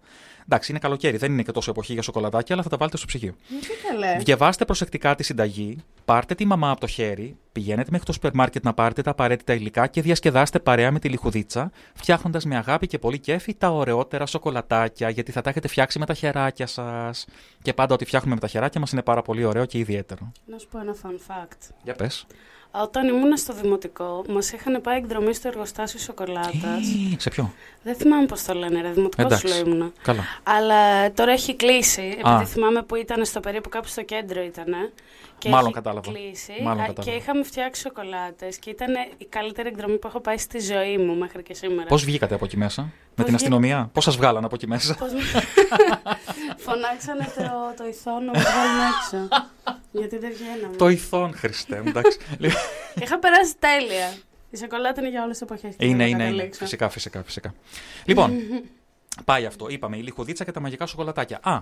[0.50, 3.06] Εντάξει, είναι καλοκαίρι, δεν είναι και τόσο εποχή για σοκολατάκια, αλλά θα τα βάλετε στο
[3.06, 3.34] ψυγείο.
[3.48, 4.18] Τι καλέ.
[4.18, 8.64] Διαβάστε προσεκτικά τη συνταγή, πάρτε τη μαμά από το χέρι, πηγαίνετε μέχρι το σούπερ μάρκετ
[8.64, 12.98] να πάρετε τα απαραίτητα υλικά και διασκεδάστε παρέα με τη λιχουδίτσα, φτιάχνοντας με αγάπη και
[12.98, 17.26] πολύ κέφι τα ωραιότερα σοκολατάκια, γιατί θα τα έχετε φτιάξει με τα χεράκια σας.
[17.62, 20.32] Και πάντα ό,τι φτιάχνουμε με τα χεράκια μας είναι πάρα πολύ ωραίο και ιδιαίτερο.
[20.46, 21.70] Να σου πω ένα fun fact.
[21.82, 22.26] Για πες.
[22.70, 26.87] Όταν ήμουν στο δημοτικό, μας είχαν πάει εκδρομή στο εργοστάσιο σοκολάτας.
[27.16, 27.52] Σε ποιο;
[27.83, 28.90] Δεν θυμάμαι πώς το λένε, ρε.
[28.90, 29.46] Δημοτικό σου Εντάξει.
[29.46, 29.90] λέω ήμουνα.
[30.02, 30.23] Καλά.
[30.42, 32.02] Αλλά τώρα έχει κλείσει.
[32.02, 32.44] Επειδή Α.
[32.46, 34.75] θυμάμαι που ήταν στο περίπου κάπου στο κέντρο ήταν.
[35.38, 36.12] Και Μάλλον έχει κατάλαβα.
[36.12, 36.52] Κλείσει.
[36.62, 37.02] Μάλλον Α, κατάλαβα.
[37.10, 38.58] Και είχαμε φτιάξει σοκολάτες.
[38.58, 41.88] Και ήταν η καλύτερη εκδρομή που έχω πάει στη ζωή μου μέχρι και σήμερα.
[41.88, 44.94] Πώς βγήκατε από εκεί μέσα, με την βγή- αστυνομία, πώς σας βγάλαν από εκεί μέσα;
[44.94, 45.19] Πώς μου-
[46.66, 49.29] Φωνάξανε το, το ηθό να μου βγάλουν έξω.
[49.90, 50.77] Γιατί δεν βγαίναμε.
[50.77, 52.19] Το ηθόν, Χριστέ μου, εντάξει.
[52.38, 52.60] Λοιπόν,
[53.02, 54.12] Είχα περάσει τέλεια.
[54.50, 55.75] Η σοκολάτα είναι για όλες τις εποχές.
[55.79, 56.50] Είναι, είναι, είναι.
[56.52, 57.54] Φυσικά, φυσικά, φυσικά.
[58.04, 58.33] Λοιπόν,
[59.25, 59.69] πάει αυτό.
[59.69, 61.38] Είπαμε, η λιχουδίτσα και τα μαγικά σοκολατάκια.
[61.42, 61.60] Α,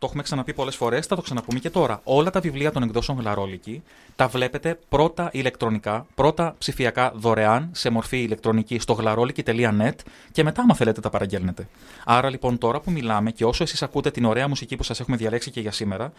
[0.00, 2.00] το έχουμε ξαναπεί πολλές φορές, θα το ξαναπούμε και τώρα.
[2.04, 3.82] Όλα τα βιβλία των εκδόσεων Γλαρόλικη
[4.16, 9.94] τα βλέπετε πρώτα ηλεκτρονικά, πρώτα ψηφιακά δωρεάν σε μορφή ηλεκτρονική στο γλαρόλικη.net
[10.32, 11.68] και μετά, άμα θέλετε, τα παραγγέλνετε.
[12.04, 15.16] Άρα λοιπόν, τώρα που μιλάμε και όσο εσείς ακούτε την ωραία μουσική που σας έχουμε
[15.16, 16.12] διαλέξει και για σήμερα,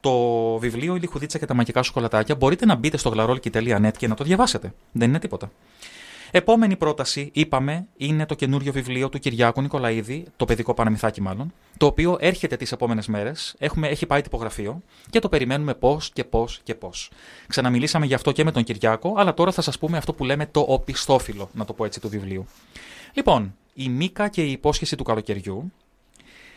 [0.00, 0.12] το
[0.58, 4.24] βιβλίο Η Λιχουδίτσα και τα μαγικά σοκολατάκια μπορείτε να μπείτε στο γλαρόλικη.net και να το
[4.24, 4.74] διαβάσετε.
[4.92, 5.50] Δεν είναι τίποτα.
[6.34, 11.86] Επόμενη πρόταση, είπαμε, είναι το καινούριο βιβλίο του Κυριάκου Νικολαίδη, το παιδικό παραμυθάκι μάλλον, το
[11.86, 13.54] οποίο έρχεται τις επόμενες μέρες.
[13.80, 17.10] Έχει πάει τυπογραφείο και το περιμένουμε πώς και πώς και πώς.
[17.46, 20.46] Ξαναμιλήσαμε γι' αυτό και με τον Κυριάκο, αλλά τώρα θα σας πούμε αυτό που λέμε
[20.46, 22.46] το οπισθόφυλλο, να το πω έτσι, του βιβλίου.
[23.12, 25.72] Λοιπόν, η Μίκα και η υπόσχεση του καλοκαιριού.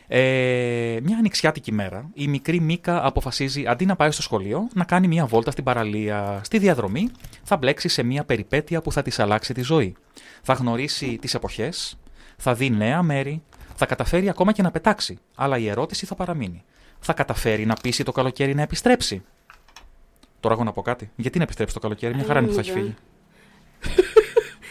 [0.08, 5.08] Ε, μια ανοιξιάτικη μέρα, η μικρή Μίκα αποφασίζει αντί να πάει στο σχολείο να κάνει
[5.08, 6.42] μια βόλτα στην παραλία.
[6.44, 7.10] Στη διαδρομή
[7.44, 9.96] θα μπλέξει σε μια περιπέτεια που θα της αλλάξει τη ζωή.
[10.42, 11.98] Θα γνωρίσει τις εποχές,
[12.38, 13.42] θα δει νέα μέρη,
[13.76, 15.18] θα καταφέρει ακόμα και να πετάξει.
[15.36, 16.64] Αλλά η ερώτηση θα παραμείνει.
[17.00, 19.24] Θα καταφέρει να πείσει το καλοκαίρι να επιστρέψει.
[20.40, 21.12] Τώρα έχω να πω κάτι.
[21.16, 22.96] Γιατί να επιστρέψει το καλοκαίρι, μια χαρά είναι που θα έχει φύγει.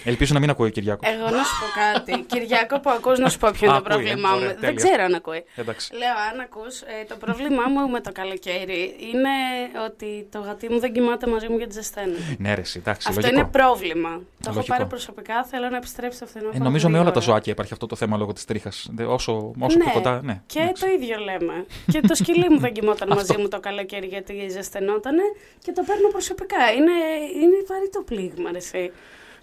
[0.04, 1.08] Ελπίζω να μην ακούει ο Κυριάκος.
[1.08, 2.22] Εγώ να σου πω κάτι.
[2.22, 4.06] Κυριάκο που ακούς να σου πω ποιο είναι Α, το ακούει, ε.
[4.06, 4.36] πρόβλημά μου.
[4.36, 4.74] Ωραία, Δεν τέλεια.
[4.74, 5.44] ξέρω αν ακούει.
[5.54, 5.94] Εντάξει.
[5.94, 8.82] Λέω, αν ακούς, ε, το πρόβλημά μου με το καλοκαίρι
[9.12, 9.34] είναι
[9.86, 12.36] ότι το γατί μου δεν κοιμάται μαζί μου γιατί ζεσταίνει.
[12.38, 13.40] Ναι, ρε, εσύ, εντάξει, Αυτό λογικό.
[13.40, 14.10] είναι πρόβλημα.
[14.10, 14.74] Το έχω Λογικό.
[14.76, 16.56] πάρει προσωπικά, θέλω να επιστρέψει το φθινόπωρο.
[16.56, 17.32] Ε, νομίζω με όλα τα γρήγορα.
[17.32, 18.90] ζωάκια υπάρχει αυτό το θέμα λόγω της τρίχας.
[19.06, 20.42] Όσο, όσο πιο κοντά, ναι.
[20.46, 21.66] Και το ίδιο λέμε.
[21.92, 23.40] και το σκυλί μου δεν κοιμόταν μαζί Αυτό.
[23.42, 25.22] μου το καλοκαίρι γιατί ζεσθενότανε
[25.58, 26.72] και το παίρνω προσωπικά.
[26.76, 26.92] Είναι,
[27.42, 28.92] είναι βαρύ το πλήγμα, ρε, εσύ.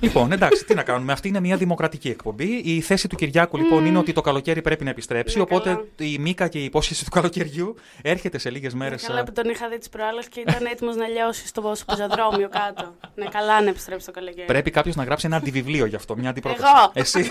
[0.02, 1.12] Λοιπόν, εντάξει, τι να κάνουμε.
[1.12, 2.62] Αυτή είναι μια δημοκρατική εκπομπή.
[2.64, 5.38] Η θέση του Κυριάκου λοιπόν είναι ότι το καλοκαίρι πρέπει να επιστρέψει.
[5.38, 5.86] Ναι, οπότε καλά.
[5.98, 9.04] η Μίκα και η υπόσχεση του καλοκαιριού έρχεται σε λίγες μέρες.
[9.04, 12.96] Καλά που τον είχα δει τις προάλλες και ήταν έτοιμος να λιώσει στο πεζοδρόμιο κάτω.
[13.16, 14.46] Ναι, καλά να επιστρέψει το καλοκαίρι.
[14.46, 16.64] Πρέπει κάποιος να γράψει ένα αντιβιβλίο γι' αυτό, μια αντιπρόταση.
[16.76, 16.92] Εγώ.
[16.94, 17.30] Εσύ.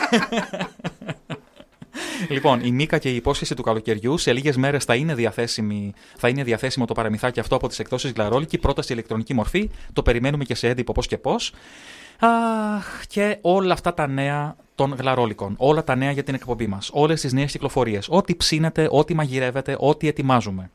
[2.28, 6.28] Λοιπόν, η Μίκα και η υπόσχεση του καλοκαιριού σε λίγες μέρες θα, είναι διαθέσιμη- θα
[6.28, 9.70] είναι διαθέσιμο το παραμυθάκι αυτό από τις εκδόσεις Γλαρόλικη, πρώτα σε ηλεκτρονική μορφή.
[9.92, 11.52] Το περιμένουμε και σε έντυπο πώς και πώς.
[12.20, 15.54] Αχ, και όλα αυτά τα νέα των γλαρόλικων.
[15.58, 16.90] Όλα τα νέα για την εκπομπή μας.
[16.92, 18.06] Όλες τις νέες κυκλοφορίες.
[18.10, 20.70] Ό,τι ψήνετε, ό,τι μαγειρεύετε, ό,τι ετοιμάζουμε.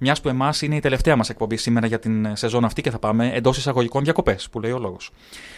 [0.00, 2.90] Μιας που εμάς είναι η τελευταία μας εκπομπή σήμερα για την ε, σεζόν αυτή και
[2.90, 5.10] θα πάμε εντός εισαγωγικών διακοπές, που λέει ο λόγος.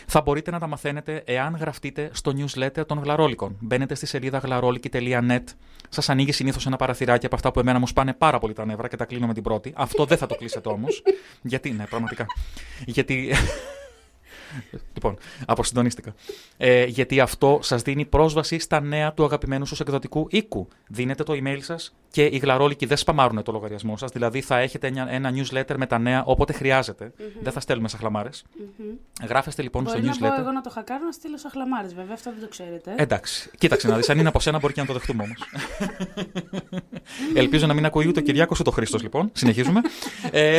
[0.07, 3.57] Θα μπορείτε να τα μαθαίνετε εάν γραφτείτε στο newsletter των γλαρόλικων.
[3.61, 5.43] Μπαίνετε στη σελίδα γλαρόλικη.net.
[5.89, 8.89] Σας ανοίγει συνήθως ένα παραθυράκι από αυτά που εμένα μου σπάνε πάρα πολύ τα νεύρα
[8.89, 9.73] και τα κλείνω με την πρώτη.
[9.77, 11.03] Αυτό δεν θα το κλείσετε όμως.
[11.43, 12.27] Γιατί, ναι, πραγματικά.
[12.87, 13.33] Γιατί.
[14.95, 16.15] Λοιπόν, αποσυντονίστηκα.
[16.57, 20.69] Ε, γιατί αυτό σας δίνει πρόσβαση στα νέα του αγαπημένου σου εκδοτικού οίκου.
[20.89, 24.11] Δίνετε το email σας και οι γλαρόλικοι δεν σπαμάρουν το λογαριασμό σας.
[24.11, 27.13] Δηλαδή θα έχετε ένα, ένα newsletter με τα νέα όποτε χρειάζεται.
[27.43, 28.45] Δεν θα στέλνουμε σαν χλαμάρες.
[29.29, 30.39] Γράφεστε λοιπόν Μπορεί στο να πω newsletter.
[30.41, 32.95] εγώ να το χακάρω να στείλω σαν χλαμάρες, βέβαια, αυτό δεν το ξέρετε.
[32.97, 34.11] Εντάξει, κοίταξε να δεις.
[34.11, 35.43] Αν είναι από σένα, μπορεί και να το δεχτούμε όμως.
[37.35, 39.31] Ελπίζω να μην ακούει ούτε ο Κυριάκος ούτε ο Χρήστος, λοιπόν.
[39.33, 39.81] Συνεχίζουμε.
[40.31, 40.59] ε,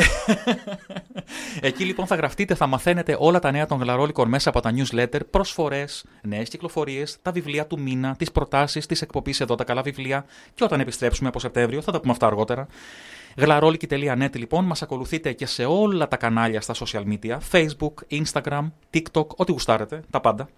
[1.61, 5.19] εκεί λοιπόν θα γραφτείτε, θα μαθαίνετε όλα τα νέα των γλαρόλικων μέσα από τα newsletter,
[5.29, 10.25] προσφορές, νέες κυκλοφορίες, τα βιβλία του μήνα, τις προτάσεις τη εκπομπή εδώ, τα καλά βιβλία.
[10.53, 12.67] Και όταν επιστρέψουμε από Σεπτέμβριο, θα τα πούμε αυτά αργότερα.
[13.37, 19.27] Γλαρόλικη.net λοιπόν, μας ακολουθείτε και σε όλα τα κανάλια στα social media, facebook, instagram, tiktok,
[19.27, 20.49] ό,τι γουστάρετε, τα πάντα.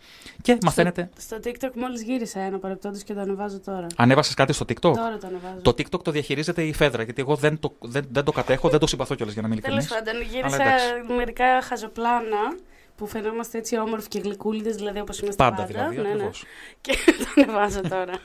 [0.42, 3.88] Και μαθαίνετε, Στο TikTok μόλις γύρισα ένα παρεπτόντως και το ανεβάζω τώρα.
[3.96, 5.62] ανέβασες κάτι στο tiktok; Τώρα το ανεβάζω.
[5.62, 8.80] Το TikTok το διαχειρίζεται η Φέδρα, γιατί εγώ δεν το, δεν, δεν το κατέχω, δεν
[8.80, 10.06] το συμπαθώ κιόλας για να μην Τέλος ειλικρινής.
[10.06, 11.14] πάντων, Αλλά γύρισα εντάξει.
[11.18, 12.56] μερικά χαζοπλάνα
[12.98, 15.68] που φαινόμαστε έτσι όμορφοι και γλυκούλιδες, δηλαδή όπως είμαστε Πάντα πάντα.
[15.68, 16.10] δηλαδή, ναι, ναι.
[16.10, 16.44] ακριβώς.
[16.82, 16.94] Και
[17.36, 18.14] το ανεβάζω τώρα.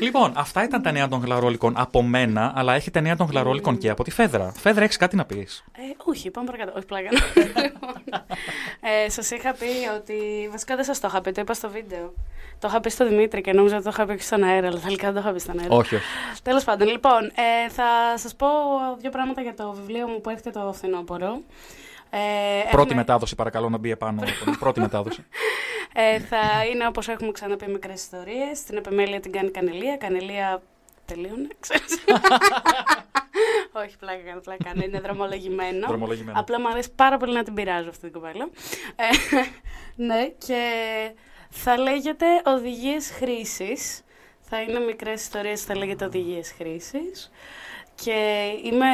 [0.00, 3.88] Λοιπόν, αυτά ήταν τα νέα των γλαρόλικων από μένα, αλλά έχετε νέα των γλαρόλικων και
[3.90, 4.52] από τη Φέδρα.
[4.56, 6.72] Φέδρα, έχεις κάτι να πεις; Ε, όχι, πάμε παρακάτω.
[6.76, 7.08] Όχι, πλάκα.
[9.04, 10.48] ε, σας είχα πει ότι.
[10.50, 12.12] Βασικά δεν σας το είχα πει, το είπα στο βίντεο.
[12.58, 14.78] Το είχα πει στο Δημήτρη και νόμιζα ότι το είχα πει και στον αέρα, αλλά
[14.78, 15.74] τελικά δεν το είχα πει στον αέρα.
[15.74, 16.04] όχι, όχι.
[16.42, 18.46] Τέλος πάντων, λοιπόν, ε, θα σας πω
[19.00, 21.40] δύο πράγματα για το βιβλίο μου που έρχεται το φθινόπωρο.
[22.10, 22.18] Ε,
[22.62, 24.22] Πρώτη έχουμε- μετάδοση, παρακαλώ να μπει επάνω.
[24.58, 25.24] Πρώτη μετάδοση.
[25.98, 26.38] Ε, θα
[26.72, 28.58] είναι όπως έχουμε ξαναπεί μικρές ιστορίες.
[28.58, 29.96] Στην επιμέλεια την κάνει Κανελία.
[29.96, 30.62] Κανελία
[31.04, 32.04] τελείωνε, ξέρεις.
[33.72, 34.82] Όχι, πλάκα κάνω, πλάκα κάνω.
[34.84, 35.86] Είναι δρομολογημένο.
[35.86, 36.40] Δρομολογημένο.
[36.40, 38.48] Απλά μου αρέσει πάρα πολύ να την πειράζω αυτή την κοπέλα.
[38.96, 39.04] Ε,
[40.06, 40.62] ναι, και
[41.50, 44.02] θα λέγεται Οδηγίες Χρήσης.
[44.40, 47.30] Θα είναι μικρές ιστορίες, θα λέγεται Οδηγίες Χρήσης.
[47.94, 48.86] Και είμαι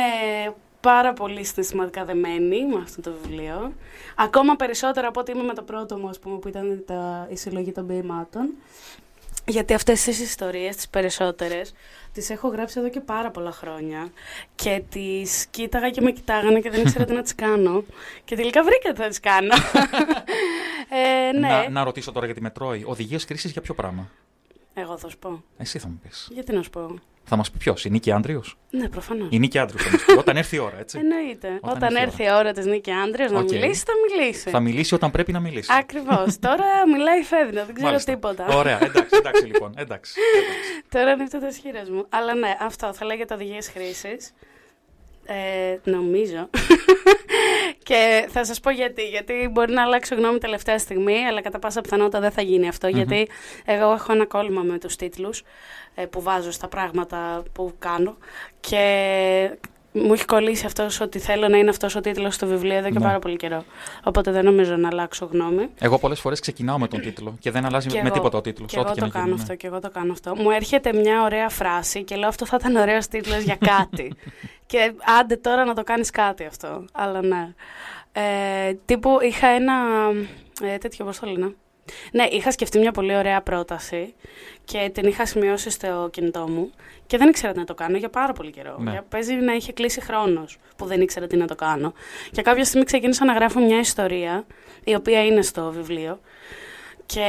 [0.82, 3.72] πάρα πολύ συναισθηματικά δεμένη με αυτό το βιβλίο.
[4.16, 7.36] Ακόμα περισσότερο από ότι είμαι με το πρώτο μου, ας πούμε, που ήταν τα, η
[7.36, 8.50] συλλογή των ποιημάτων.
[9.46, 11.74] Γιατί αυτές τις ιστορίες, τις περισσότερες,
[12.12, 14.10] τις έχω γράψει εδώ και πάρα πολλά χρόνια.
[14.54, 17.84] Και τις κοίταγα και με κοιτάγανε και δεν ήξερα τι να τις κάνω.
[18.24, 19.54] Και τελικά βρήκα τι θα τις κάνω.
[21.30, 22.82] ε, ναι, να, να ρωτήσω τώρα για τη Μετρόη.
[22.86, 24.10] Οδηγίες κρίσης για ποιο πράγμα;
[24.74, 25.42] Εγώ θα σου πω.
[25.58, 26.28] Εσύ θα μου πεις.
[26.32, 29.28] Γιατί να σου πω; Θα μας πει ποιος, η Νίκη Άντριος; Ναι, προφανώς.
[29.30, 30.12] Η Νίκη Άντριος θα μας πει.
[30.18, 30.98] Όταν έρθει η ώρα, έτσι.
[30.98, 31.48] Εννοείται.
[31.60, 33.50] Όταν Όταν, έρθει η έρθει η ώρα της Νίκη Άντριος να Οκ.
[33.50, 34.50] μιλήσει, θα μιλήσει.
[34.50, 35.70] Θα μιλήσει όταν πρέπει να μιλήσει.
[35.78, 36.38] Ακριβώς.
[36.46, 38.12] Τώρα μιλάει η Φέδινα, δεν ξέρω Μάλιστα.
[38.12, 38.46] τίποτα.
[38.46, 39.72] Ωραία, εντάξει, εντάξει λοιπόν.
[39.76, 40.14] Εντάξει.
[40.36, 40.82] εντάξει.
[40.88, 42.06] Τώρα ανοίγω τα σχήρες μου.
[42.08, 44.32] Αλλά ναι, αυτό θα λέγεται οδηγίες χρήσης.
[45.24, 46.48] Ε, νομίζω.
[47.88, 49.08] και θα σας πω γιατί.
[49.08, 52.88] Γιατί μπορεί να αλλάξω γνώμη τελευταία στιγμή, αλλά κατά πάσα πιθανότητα δεν θα γίνει αυτό.
[52.88, 53.28] Γιατί
[53.64, 55.42] εγώ έχω ένα κόλλημα με τους τίτλους
[55.94, 58.16] ε, που βάζω στα πράγματα που κάνω.
[58.60, 59.58] Και
[59.92, 62.98] μου έχει κολλήσει αυτός ότι θέλω να είναι αυτός ο τίτλος στο βιβλίο εδώ και
[62.98, 63.04] Ναι.
[63.04, 63.64] πάρα πολύ καιρό.
[64.04, 65.68] Οπότε δεν νομίζω να αλλάξω γνώμη.
[65.78, 68.10] Εγώ πολλές φορές ξεκινάω με τον τίτλο και δεν αλλάζει Και με εγώ.
[68.14, 68.72] τίποτα ο τίτλος.
[68.72, 70.36] Και εγώ το κάνω αυτό, και εγώ το κάνω αυτό.
[70.36, 74.12] Μου έρχεται μια ωραία φράση και λέω αυτό θα ήταν ωραίος τίτλος για κάτι.
[74.66, 76.84] και άντε τώρα να το κάνεις κάτι αυτό.
[76.92, 77.54] Αλλά ναι.
[78.12, 79.72] Ε, τύπου είχα ένα.
[80.62, 81.54] Ε, τέτοιο, πώς το λένε.
[82.12, 84.14] Ναι, είχα σκεφτεί μια πολύ ωραία πρόταση
[84.64, 86.70] και την είχα σημειώσει στο κινητό μου
[87.06, 88.76] και δεν ήξερα τι να το κάνω για πάρα πολύ καιρό.
[88.78, 88.90] Ναι.
[88.90, 91.92] Για- Παίζει να είχε κλείσει χρόνος που δεν ήξερα τι να το κάνω.
[92.30, 94.44] Και κάποια στιγμή ξεκίνησα να γράφω μια ιστορία,
[94.84, 96.20] η οποία είναι στο βιβλίο.
[97.06, 97.20] Και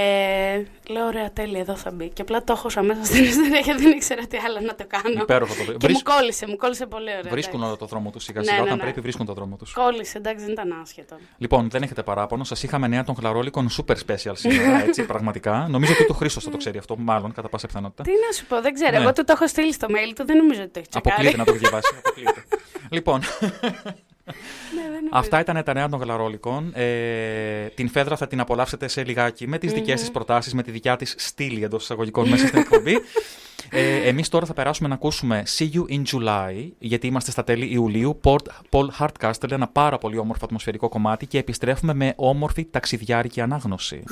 [0.90, 2.10] λέω, ωραία, τέλεια, εδώ θα μπει.
[2.10, 5.22] Και απλά το έχω μέσα στην ιστορία γιατί δεν ήξερα τι άλλο να το κάνω.
[5.22, 7.32] Υπέροχο το Και Βρίσκ- μου κόλλησε, μου κόλλησε πολύ ωραία.
[7.32, 7.68] Βρίσκουν εντάξει.
[7.68, 8.58] όλο το δρόμο τους σιγά Ναι, σιγά.
[8.58, 8.84] ναι, Όταν ναι.
[8.84, 9.74] πρέπει βρίσκουν το δρόμο τους.
[9.74, 11.16] Κόλλησε, εντάξει, δεν ήταν άσχετο.
[11.38, 12.44] Λοιπόν, δεν έχετε παράπονο.
[12.44, 15.68] Σας είχαμε νέα των χλαρόλικων super special σήμερα, έτσι, πραγματικά.
[15.70, 18.04] Νομίζω ότι το Χρήστος θα το ξέρει αυτό, μάλλον κατά πάσα πιθανότητα.
[18.04, 18.92] Τι να σου πω, δεν ξέρω.
[18.92, 18.98] Ναι.
[18.98, 21.14] Εγώ του το έχω στείλει στο mail του, δεν νομίζω ότι το έχει τσεκάρει.
[21.28, 21.94] Αποκλείεται να το διαβάσει.
[21.98, 22.44] αποκλείεται.
[22.96, 24.13] λοιπόν, Ναι, δεν νομίζω.
[25.12, 26.72] Αυτά ήταν τα νέα των γλαρόλικων.
[26.76, 30.72] Ε, την Φέδρα θα την απολαύσετε σε λιγάκι με τις δικές της προτάσεις, με τη
[30.72, 32.94] δικιά της στήλη εντός εισαγωγικών μέσα στην εκπομπή.
[33.70, 37.66] Ε, Εμείς τώρα θα περάσουμε να ακούσουμε See You in July, γιατί είμαστε στα τέλη
[37.74, 38.20] Ιουλίου.
[38.24, 44.04] Port- Paul Hardcastle, ένα πάρα πολύ όμορφο ατμοσφαιρικό κομμάτι και επιστρέφουμε με όμορφη ταξιδιάρικη ανάγνωση.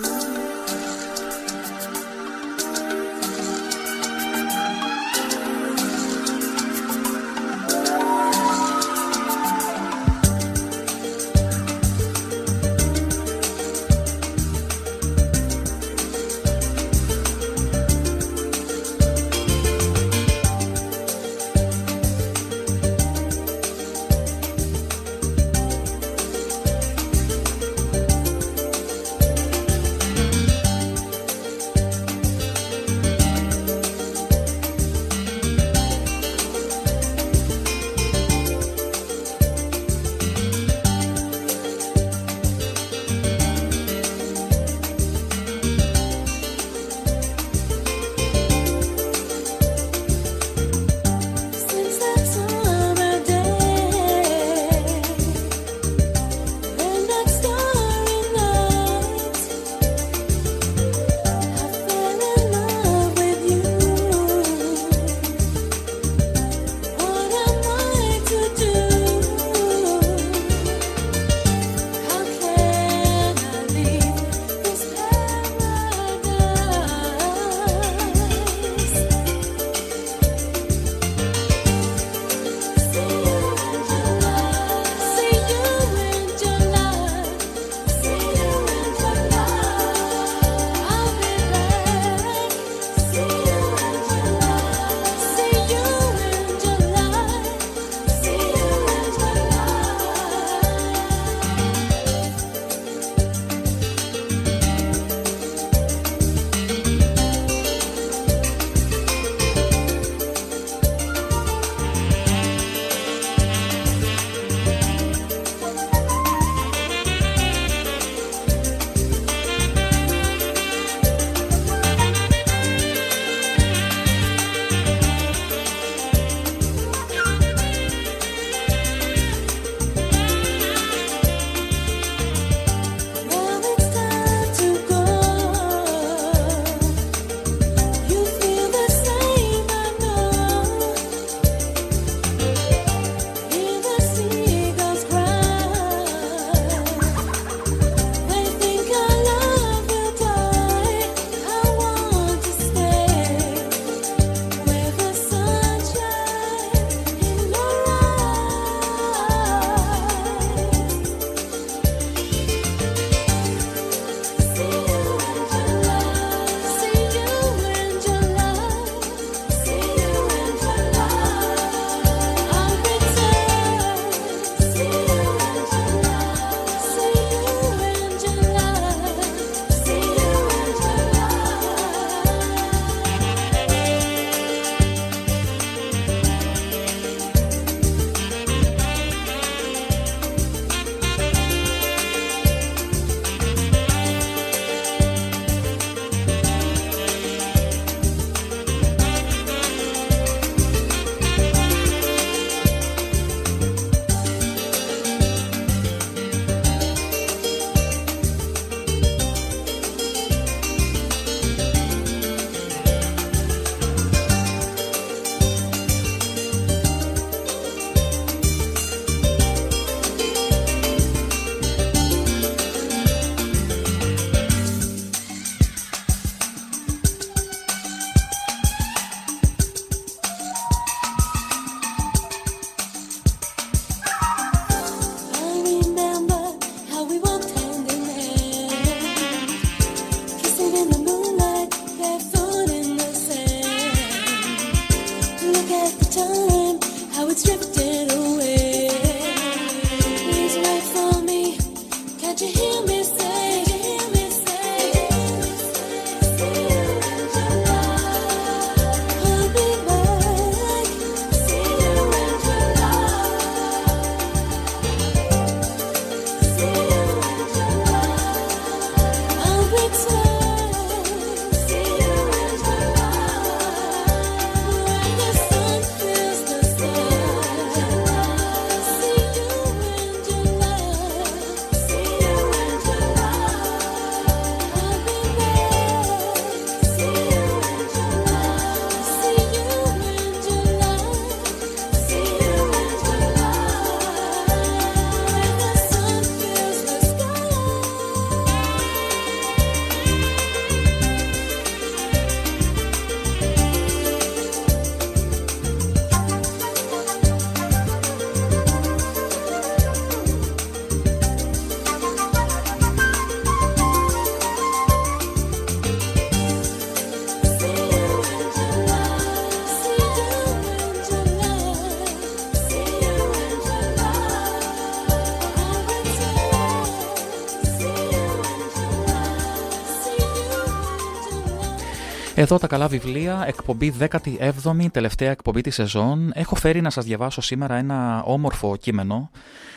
[332.52, 336.32] Εδώ τα καλά βιβλία, εκπομπή 17η, τελευταία εκπομπή της σεζόν.
[336.34, 339.30] Έχω φέρει να σας διαβάσω σήμερα ένα όμορφο κείμενο,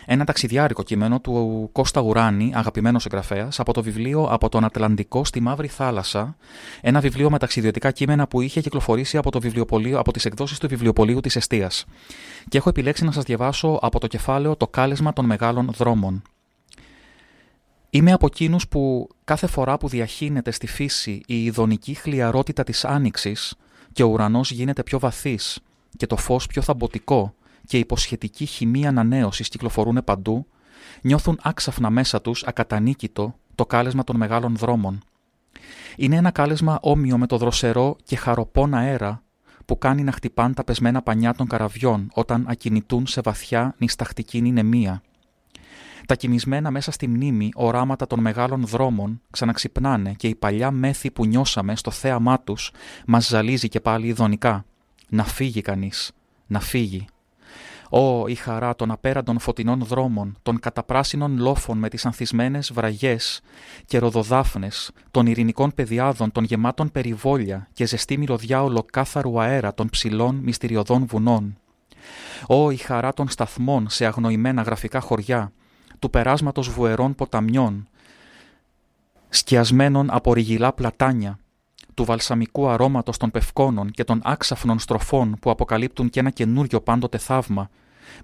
[0.06, 5.40] ένα ταξιδιάρικο κείμενο του Κώστα Ουράνη, αγαπημένος συγγραφέας, από το βιβλίο «Από τον Ατλαντικό στη
[5.40, 6.36] Μαύρη Θάλασσα»,
[6.80, 10.68] ένα βιβλίο με ταξιδιωτικά κείμενα που είχε κυκλοφορήσει από, το βιβλιοπωλείο, από τις εκδόσεις του
[10.68, 11.84] βιβλιοπολίου της Εστίας.
[12.48, 16.22] Και έχω επιλέξει να σας διαβάσω από το κεφάλαιο «Το κάλεσμα των μεγάλων δρόμων».
[17.94, 23.54] Είμαι από εκείνους που κάθε φορά που διαχύνεται στη φύση η ειδονική χλιαρότητα της άνοιξης
[23.92, 25.60] και ο ουρανός γίνεται πιο βαθύς
[25.96, 27.34] και το φως πιο θαμποτικό
[27.66, 30.46] και η υποσχετική χημεία ανανέωσης κυκλοφορούν παντού,
[31.02, 35.02] νιώθουν άξαφνα μέσα τους ακατανίκητο το κάλεσμα των μεγάλων δρόμων.
[35.96, 39.22] Είναι ένα κάλεσμα όμοιο με το δροσερό και χαροπόν αέρα
[39.64, 45.02] που κάνει να χτυπάν τα πεσμένα πανιά των καραβιών όταν ακινητούν σε βαθιά νησταχτική νηνεμία.
[46.06, 51.26] Τα κοιμισμένα μέσα στη μνήμη οράματα των μεγάλων δρόμων ξαναξυπνάνε και η παλιά μέθη που
[51.26, 52.70] νιώσαμε στο θέαμά τους
[53.06, 54.64] μας ζαλίζει και πάλι ειδονικά.
[55.08, 56.12] Να φύγει κανείς,
[56.46, 57.06] να φύγει.
[57.90, 63.40] Ω, η χαρά των απέραντων φωτεινών δρόμων, των καταπράσινων λόφων με τις ανθισμένες βραγιές
[63.86, 70.34] και ροδοδάφνες, των ειρηνικών πεδιάδων, των γεμάτων περιβόλια και ζεστή μυρωδιά ολοκάθαρου αέρα των ψηλών
[70.34, 71.58] μυστηριωδών βουνών.
[72.46, 75.52] Ω, η χαρά των σταθμών σε αγνοημένα γραφικά χωριά,
[76.04, 77.88] του περάσματος βουερών ποταμιών,
[79.28, 81.38] σκιασμένων από ρηγυλά πλατάνια,
[81.94, 87.18] του βαλσαμικού αρώματος των πευκόνων και των άξαφνων στροφών που αποκαλύπτουν και ένα καινούριο πάντοτε
[87.18, 87.70] θαύμα,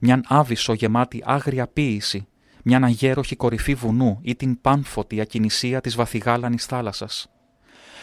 [0.00, 2.26] μιαν άβυσο γεμάτη άγρια ποίηση,
[2.62, 7.30] μιαν αγέροχη κορυφή βουνού ή την πάνφωτη ακινησία της βαθυγάλανης θάλασσας.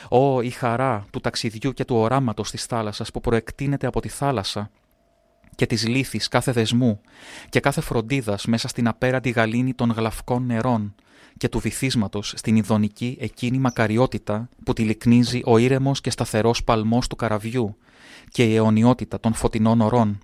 [0.09, 4.69] Ω, η χαρά του ταξιδιού και του οράματος της θάλασσας που προεκτείνεται από τη θάλασσα
[5.57, 7.01] και της λύθης κάθε δεσμού
[7.49, 10.95] και κάθε φροντίδας μέσα στην απέραντη γαλήνη των γλαυκών νερών
[11.37, 17.07] και του βυθίσματος στην ειδονική εκείνη μακαριότητα που τη λυκνίζει ο ήρεμος και σταθερός παλμός
[17.07, 17.77] του καραβιού
[18.29, 20.19] και η αιωνιότητα των φωτεινών ωρών.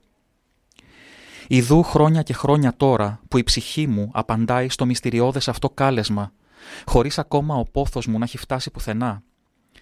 [1.47, 6.33] Ιδού χρόνια και χρόνια τώρα που η ψυχή μου απαντάει στο μυστηριώδες αυτό κάλεσμα,
[6.85, 9.23] χωρίς ακόμα ο πόθος μου να έχει φτάσει πουθενά,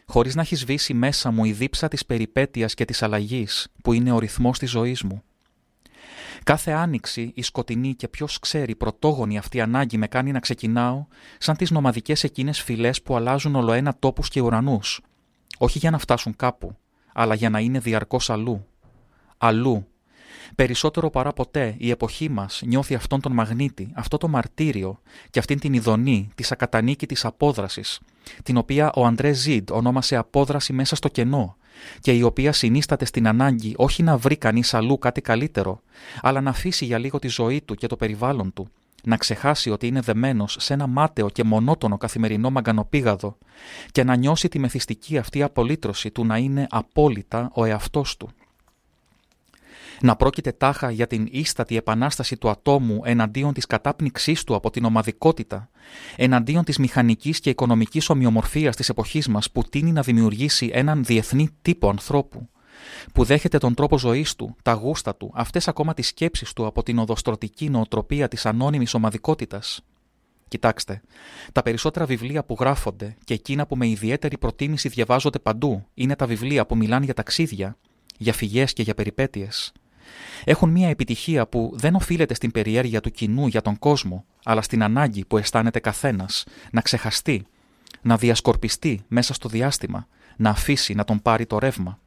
[0.05, 4.11] χωρίς να έχει σβήσει μέσα μου η δίψα της περιπέτειας και της αλλαγής που είναι
[4.11, 5.23] ο ρυθμός της ζωής μου.
[6.43, 11.05] Κάθε άνοιξη η σκοτεινή και ποιος ξέρει πρωτόγονη αυτή ανάγκη με κάνει να ξεκινάω
[11.37, 15.01] σαν τις νομαδικές εκείνες φυλές που αλλάζουν ολοένα τόπους και ουρανούς.
[15.57, 16.77] Όχι για να φτάσουν κάπου,
[17.13, 18.65] αλλά για να είναι διαρκώς αλλού.
[19.37, 19.85] Αλλού.
[20.55, 25.59] Περισσότερο παρά ποτέ η εποχή μας νιώθει αυτόν τον μαγνήτη, αυτό το μαρτύριο και αυτήν
[25.59, 27.99] την ειδονή της ακατανίκητης απόδρασης,
[28.43, 31.57] την οποία ο Αντρέ Ζιντ ονόμασε απόδραση μέσα στο κενό,
[31.99, 35.81] και η οποία συνίσταται στην ανάγκη όχι να βρει κανείς αλλού κάτι καλύτερο,
[36.21, 38.67] αλλά να αφήσει για λίγο τη ζωή του και το περιβάλλον του,
[39.03, 43.37] να ξεχάσει ότι είναι δεμένος σε ένα μάταιο και μονότονο καθημερινό μαγκανοπήγαδο
[43.91, 48.29] και να νιώσει τη μεθυστική αυτή απολύτρωση του να είναι απόλυτα ο εαυτός του
[50.01, 54.85] να πρόκειται τάχα για την ίστατη επανάσταση του ατόμου εναντίον της κατάπνιξής του από την
[54.85, 55.69] ομαδικότητα,
[56.15, 61.49] εναντίον της μηχανικής και οικονομικής ομοιομορφίας της εποχής μας που τίνει να δημιουργήσει έναν διεθνή
[61.61, 62.49] τύπο ανθρώπου,
[63.13, 66.83] που δέχεται τον τρόπο ζωής του, τα γούστα του, αυτές ακόμα τις σκέψεις του από
[66.83, 69.81] την οδοστρωτική νοοτροπία της ανώνυμης ομαδικότητας.
[70.47, 71.01] Κοιτάξτε,
[71.51, 76.25] τα περισσότερα βιβλία που γράφονται και εκείνα που με ιδιαίτερη προτίμηση διαβάζονται παντού είναι τα
[76.25, 77.77] βιβλία που μιλάνε για ταξίδια,
[78.17, 79.71] για φυγές και για περιπέτειες
[80.43, 84.83] έχουν μια επιτυχία που δεν οφείλεται στην περιέργεια του κοινού για τον κόσμο, αλλά στην
[84.83, 87.45] ανάγκη που αισθάνεται καθένας να ξεχαστεί,
[88.01, 90.07] να διασκορπιστεί μέσα στο διάστημα,
[90.37, 91.99] να αφήσει να τον πάρει το ρεύμα.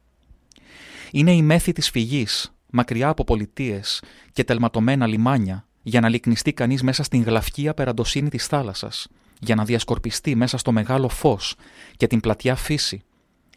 [1.11, 6.83] Είναι η μέθη της φυγής, μακριά από πολιτείες και τελματωμένα λιμάνια, για να λυκνιστεί κανείς
[6.83, 9.07] μέσα στην γλαυκή απεραντοσύνη της θάλασσας,
[9.39, 11.55] για να διασκορπιστεί μέσα στο μεγάλο φως
[11.97, 13.03] και την πλατιά φύση,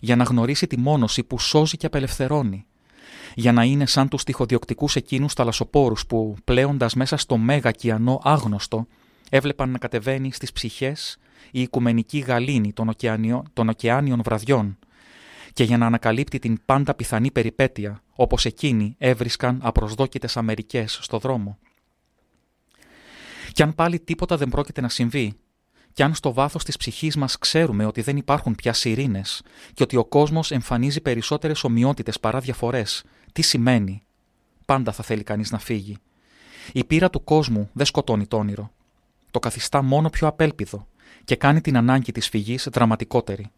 [0.00, 2.66] για να γνωρίσει τη μόνωση που σώζει και απελευθερώνει,
[3.34, 8.86] για να είναι σαν τους τυχοδιοκτικούς εκείνους θαλασσοπόρους που, πλέοντας μέσα στο μέγα κιανό άγνωστο,
[9.30, 11.18] έβλεπαν να κατεβαίνει στις ψυχές
[11.50, 12.90] η οικουμενική γαλήνη των,
[13.52, 14.78] των ωκεάνιων βραδιών
[15.52, 21.58] και για να ανακαλύπτει την πάντα πιθανή περιπέτεια, όπως εκείνοι έβρισκαν απροσδόκητες Αμερικές στο δρόμο.
[23.52, 25.32] Κι αν πάλι τίποτα δεν πρόκειται να συμβεί,
[25.98, 29.42] κι αν στο βάθος της ψυχής μας ξέρουμε ότι δεν υπάρχουν πια σιρήνες
[29.74, 34.02] και ότι ο κόσμος εμφανίζει περισσότερες ομοιότητες παρά διαφορές, τι σημαίνει;
[34.64, 35.96] Πάντα θα θέλει κανείς να φύγει.
[36.72, 38.72] Η πείρα του κόσμου δεν σκοτώνει το όνειρο.
[39.30, 40.86] Το καθιστά μόνο πιο απέλπιδο
[41.24, 43.50] και κάνει την ανάγκη της φυγής δραματικότερη.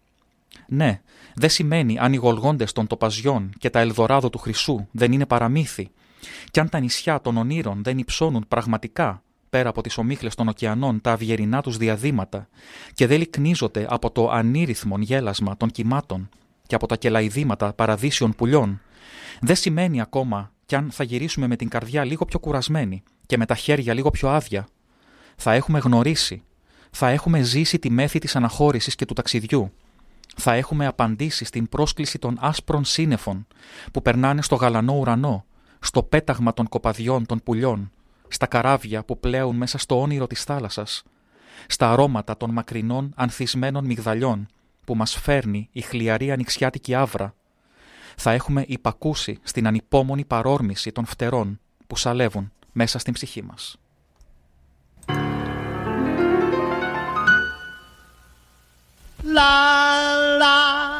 [0.68, 1.00] Ναι,
[1.34, 5.90] δεν σημαίνει αν οι γολγόντες των τοπαζιών και τα ελδοράδο του χρυσού δεν είναι παραμύθι,
[6.50, 11.00] και αν τα νησιά των ονείρων δεν υψώνουν πραγματικά πέρα από τις ομίχλες των ωκεανών
[11.00, 12.48] τα αυγερινά τους διαδήματα
[12.94, 16.28] και δεν λυκνίζονται από το ανήρυθμον γέλασμα των κυμάτων
[16.66, 18.80] και από τα κελαϊδήματα παραδείσιων πουλιών,
[19.40, 23.46] δεν σημαίνει ακόμα κι αν θα γυρίσουμε με την καρδιά λίγο πιο κουρασμένη και με
[23.46, 24.68] τα χέρια λίγο πιο άδεια.
[25.36, 26.42] Θα έχουμε γνωρίσει,
[26.90, 29.72] θα έχουμε ζήσει τη μέθη της αναχώρησης και του ταξιδιού.
[30.36, 33.46] Θα έχουμε απαντήσει στην πρόσκληση των άσπρων σύννεφων
[33.92, 35.44] που περνάνε στο γαλανό ουρανό,
[35.80, 37.90] στο πέταγμα των κοπαδιών των πουλιών,
[38.30, 41.02] στα καράβια που πλέουν μέσα στο όνειρο της θάλασσας,
[41.66, 44.46] στα αρώματα των μακρινών ανθισμένων μυγδαλιών
[44.84, 47.34] που μας φέρνει η χλιαρή ανοιξιάτικη άβρα.
[48.16, 53.78] Θα έχουμε υπακούσει στην ανυπόμονη παρόρμηση των φτερών που σαλεύουν μέσα στην ψυχή μας.
[59.22, 59.52] La
[60.38, 60.99] la la.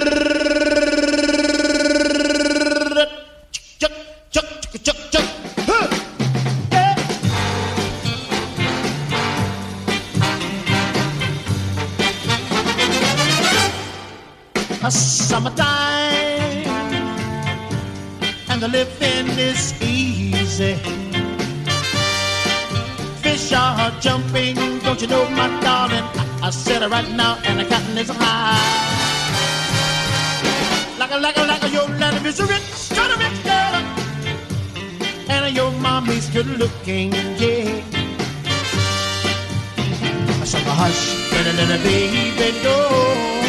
[18.81, 20.73] living is easy.
[23.21, 26.05] Fish are jumping, don't you know, my darling?
[26.21, 28.57] I, I said it right now, and the cotton is high.
[30.97, 33.73] Like a, like a, like a, your land is a rich, kind of rich girl,
[35.29, 37.83] and your mommy's good looking, yeah.
[40.51, 41.01] So hush,
[41.31, 43.40] little, little baby, don't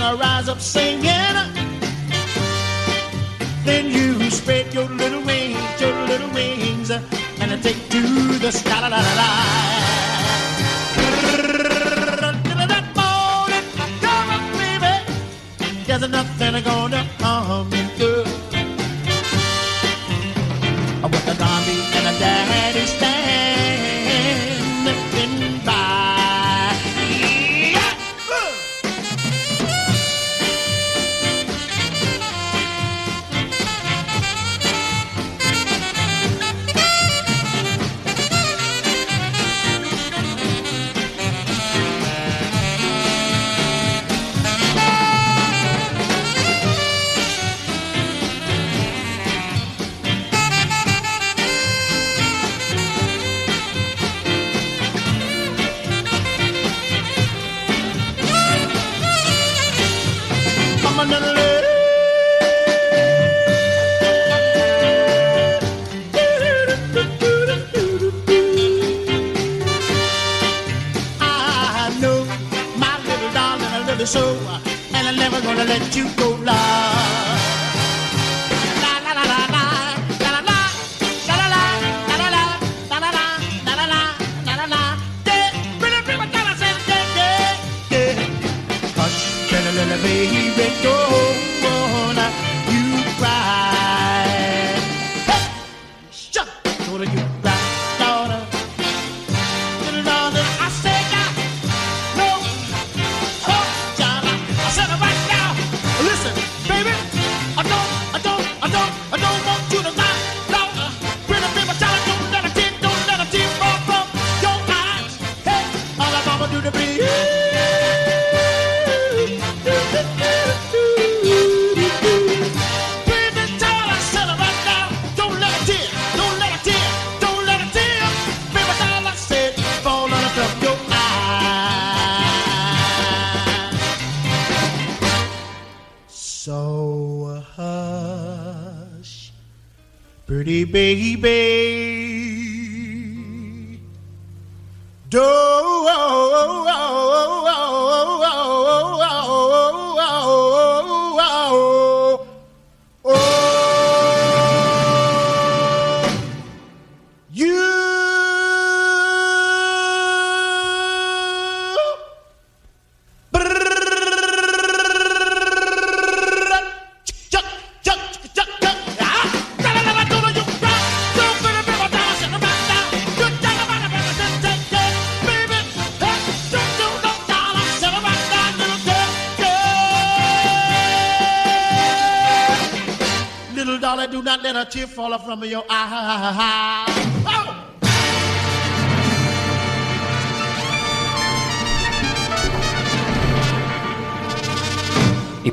[0.00, 1.36] gonna rise up singing.
[3.64, 8.80] Then you spread your little wings, your little wings, and I take to the sky.
[8.80, 9.69] La, la, la, la.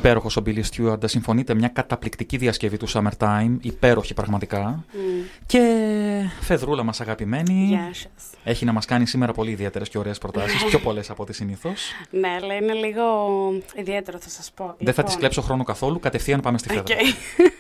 [0.08, 4.86] Υπέροχος ο Billy Stewart, συμφωνείτε, μια καταπληκτική διασκευή του Summertime, υπέροχη πραγματικά.
[5.45, 5.60] Και
[6.41, 8.08] Φεδρούλα μας αγαπημένη, Γεια σας.
[8.43, 11.91] έχει να μας κάνει σήμερα πολύ ιδιαίτερες και ωραίες προτάσεις, πιο πολλές από ό,τι συνήθως.
[12.10, 13.03] Ναι, αλλά είναι λίγο
[13.76, 14.76] ιδιαίτερο θα σας πω.
[14.78, 16.84] Δεν θα τη Λοιπόν, κλέψω χρόνο καθόλου, κατευθείαν πάμε στη Φέδρα.
[16.84, 16.89] Οκ.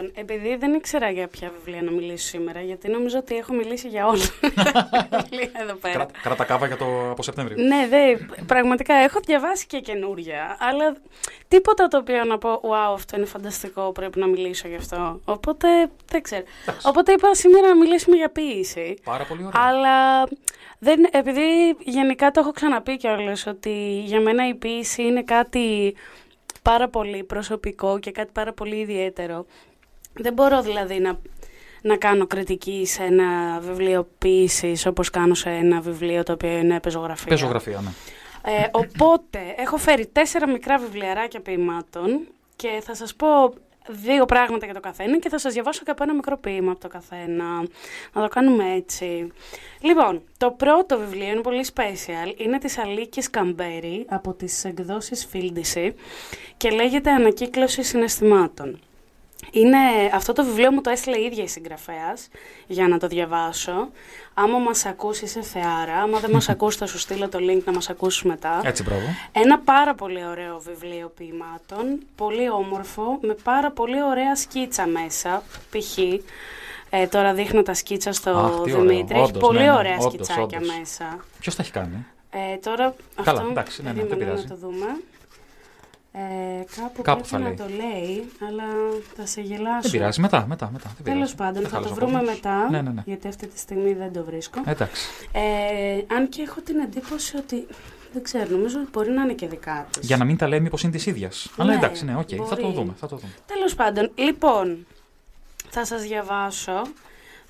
[0.00, 3.88] λοιπόν, επειδή δεν ήξερα για ποια βιβλία να μιλήσω σήμερα, γιατί νομίζω ότι έχω μιλήσει
[3.88, 4.24] για όλα
[5.10, 5.94] τα βιβλία εδώ πέρα.
[5.94, 7.64] Κράτα, κράτα κάβα για το από Σεπτέμβριο.
[7.64, 10.96] Ναι, δε, πραγματικά έχω διαβάσει και καινούρια, αλλά
[11.48, 15.20] τίποτα το οποίο να πω, wow, αυτό είναι φανταστικό, πρέπει να μιλήσω γι' αυτό.
[15.24, 15.68] Οπότε,
[16.10, 16.44] δεν ξέρω.
[16.82, 18.98] Οπότε είπα σήμερα να μιλήσουμε για ποίηση.
[19.04, 19.62] Πάρα πολύ ωραία.
[19.62, 20.28] Αλλά
[20.78, 25.94] δεν, επειδή γενικά το έχω ξαναπεί κιόλας ότι για μένα η ποίηση είναι κάτι
[26.62, 29.46] πάρα πολύ προσωπικό και κάτι πάρα πολύ ιδιαίτερο.
[30.18, 31.18] Δεν μπορώ δηλαδή να,
[31.82, 36.80] να κάνω κριτική σε ένα βιβλίο ποίησης όπως κάνω σε ένα βιβλίο το οποίο είναι
[36.80, 37.28] πεζογραφία.
[37.28, 37.90] Πεζογραφία, ναι.
[38.42, 43.26] Ε, οπότε, έχω φέρει τέσσερα μικρά βιβλιαράκια ποιημάτων και θα σας πω
[43.88, 46.80] δύο πράγματα για το καθένα και θα σας διαβάσω και από ένα μικρό ποίημα από
[46.80, 47.44] το καθένα.
[48.12, 49.32] Να το κάνουμε έτσι.
[49.80, 52.40] Λοιπόν, το πρώτο βιβλίο είναι πολύ special.
[52.40, 55.94] Είναι της Αλίκης Καμπέρη από τις εκδόσεις Φίλντιση
[56.56, 58.80] και λέγεται «Ανακύκλωση συναισθημάτων».
[59.50, 59.78] Είναι,
[60.14, 62.28] αυτό το βιβλίο μου το έστειλε η ίδια η συγγραφέας
[62.66, 63.88] για να το διαβάσω.
[64.34, 67.72] Άμα μας ακούσει είσαι θεάρα, άμα δεν μας ακούσει θα σου στείλω το link να
[67.72, 68.60] μας ακούσεις μετά.
[68.64, 69.02] Έτσι, μπράβο.
[69.32, 75.98] Ένα πάρα πολύ ωραίο βιβλίο ποιημάτων, πολύ όμορφο, με πάρα πολύ ωραία σκίτσα μέσα, π.χ.
[76.90, 78.80] Ε, τώρα δείχνω τα σκίτσα στο Αχ, τι ωραίο.
[78.86, 80.76] Δημήτρη, έχει Όντως, πολύ ναι, ναι, ωραία όντως, σκιτσάκια όντως.
[80.78, 81.24] μέσα.
[81.40, 84.48] Ποιος τα έχει κάνει; Ε, τώρα Καλά, αυτό εντάξει, ναι, ναι, δεν περίμενε πειράζει.
[84.48, 84.86] να το δούμε.
[86.18, 87.54] Ε, κάπου, Κάπου πρέπει θα να λέει.
[87.56, 88.64] το λέει, αλλά
[89.16, 89.80] θα σε γελάσω.
[89.82, 90.70] Δεν πειράζει, μετά, μετά.
[90.72, 91.34] μετά δεν Τέλος πειράζει.
[91.34, 92.34] πάντων, Δεν θα το χάλασε ο βρούμε κόσμος.
[92.34, 92.70] μετά.
[92.70, 93.02] Ναι, ναι, ναι.
[93.06, 94.60] Γιατί αυτή τη στιγμή δεν το βρίσκω.
[94.66, 95.08] Εντάξει.
[95.32, 97.66] Ε, αν και έχω την εντύπωση ότι.
[98.12, 100.06] Δεν ξέρω, νομίζω ότι μπορεί να είναι και δικά της.
[100.06, 101.50] Για να μην τα λέμε μήπως είναι της ίδιας.
[101.56, 102.74] Αλλά Ναι, εντάξει, ναι, οκ, θα το μπορεί.
[102.74, 102.92] δούμε.
[102.98, 103.32] Θα το δούμε.
[103.46, 104.86] Τέλος πάντων, λοιπόν,
[105.70, 106.82] θα σας διαβάσω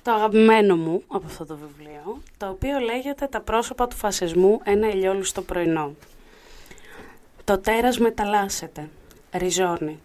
[0.01, 4.89] το αγαπημένο μου από αυτό το βιβλίο, το οποίο λέγεται «Τα πρόσωπα του φασισμού, ένα
[4.89, 5.93] ηλιόλουστο πρωινό».
[7.49, 8.89] Το τέρας μεταλλάσσεται,
[9.31, 9.99] ριζώνει,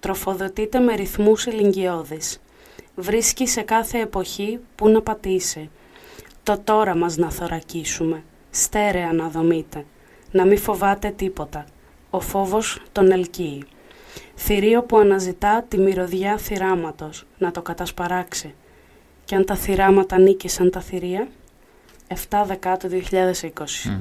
[0.00, 2.40] τροφοδοτείται με ρυθμούς ιλιγγιώδεις.
[2.94, 5.70] Βρίσκει σε κάθε εποχή που να πατήσει.
[6.42, 9.84] Το τώρα μας να θωρακίσουμε, στέρεα να δομείτε,
[10.30, 11.66] να μην φοβάται τίποτα.
[12.10, 13.64] Ο φόβος τον ελκύει.
[14.34, 18.54] Θηρίο που αναζητά τη μυρωδιά θυράματος να το κατασπαράξει.
[19.24, 21.28] Και αν τα θυράματα νίκησαν τα θηρία,
[22.08, 24.00] 7 Δεκάτου 2020.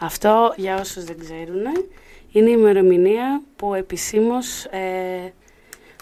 [0.00, 1.62] Αυτό, για όσους δεν ξέρουν,
[2.32, 5.32] είναι η ημερομηνία που επισήμως ε,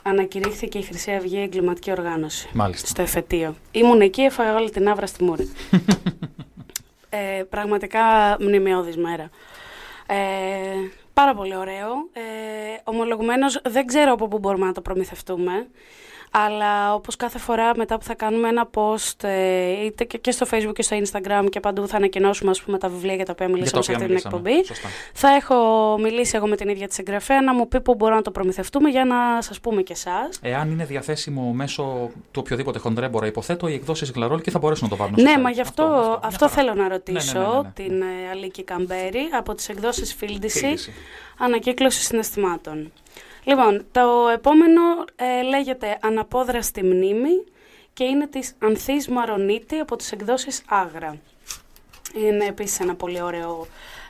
[0.02, 2.48] ανακηρύχθηκε η Χρυσή Αυγή εγκληματική οργάνωση.
[2.52, 2.86] Μάλιστα.
[2.86, 3.54] Στο εφετείο.
[3.72, 5.52] Ήμουν εκεί, έφαγα όλη την άβρα στη μούρη.
[7.08, 9.30] ε, πραγματικά μνημειώδης μέρα.
[10.06, 10.16] Ε,
[11.14, 11.90] πάρα πολύ ωραίο.
[12.12, 12.20] Ε,
[12.84, 15.66] ομολογουμένως δεν ξέρω από πού μπορούμε να το προμηθευτούμε.
[16.30, 20.46] Αλλά όπως κάθε φορά μετά που θα κάνουμε ένα post ε, είτε και, και στο
[20.50, 23.48] facebook και στο instagram και παντού θα ανακοινώσουμε ας πούμε, τα βιβλία για τα οποία
[23.48, 24.50] μιλήσαμε σε οποία αυτή την μιλήσαμε.
[24.50, 24.66] εκπομπή.
[24.66, 24.88] Σωστά.
[25.12, 25.56] Θα έχω
[26.00, 28.88] μιλήσει εγώ με την ίδια της συγγραφέα να μου πει πού μπορούμε να το προμηθευτούμε
[28.88, 30.38] για να σας πούμε και εσάς.
[30.42, 35.02] Εάν είναι διαθέσιμο μέσω του οποιοδήποτε χοντρέμπορα, υποθέτω, οι εκδόσεις Γλαρόλ θα μπορέσουν να το
[35.02, 35.22] βάλουν.
[35.22, 35.52] Ναι, στο μα site.
[35.52, 35.84] γι' αυτό,
[36.22, 36.48] αυτό, μια χαρά.
[36.48, 37.70] θέλω να ρωτήσω Ναι, ναι, ναι, ναι.
[37.74, 40.92] την ε, Αλίκη Καμπέρη από τις εκδόσεις Φίλντιση, Φίλντιση.
[41.38, 42.92] Ανακύκλωση συναισθημάτων.
[43.50, 44.80] Λοιπόν, το επόμενο
[45.16, 47.44] ε, λέγεται Αναπόδραστη μνήμη
[47.92, 51.16] και είναι της Ανθής Μαρονίτη από τις εκδόσεις Άγρα.
[52.14, 53.66] Είναι επίσης ένα πολύ ωραίο...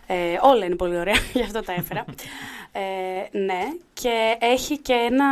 [0.07, 2.05] Ε, όλα είναι πολύ ωραία, γι' αυτό τα έφερα.
[2.73, 3.61] Ε, ναι,
[3.93, 5.27] και έχει και ένα,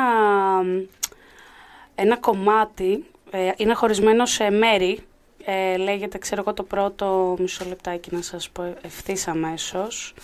[1.95, 5.07] ένα κομμάτι, ε, είναι χωρισμένο σε μέρη,
[5.51, 10.15] ε, λέγεται, ξέρω εγώ, το πρώτο μισό λεπτάκι να σας πω ευθύς αμέσως.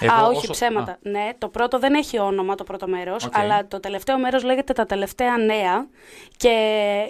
[0.00, 0.92] Εγώ Α, όχι, όσο- ψέματα.
[0.92, 0.96] Α.
[1.02, 3.38] Ναι, το πρώτο δεν έχει όνομα, το πρώτο μέρος, Οκ.
[3.38, 5.86] αλλά το τελευταίο μέρος λέγεται «Τα τελευταία νέα»
[6.36, 6.50] και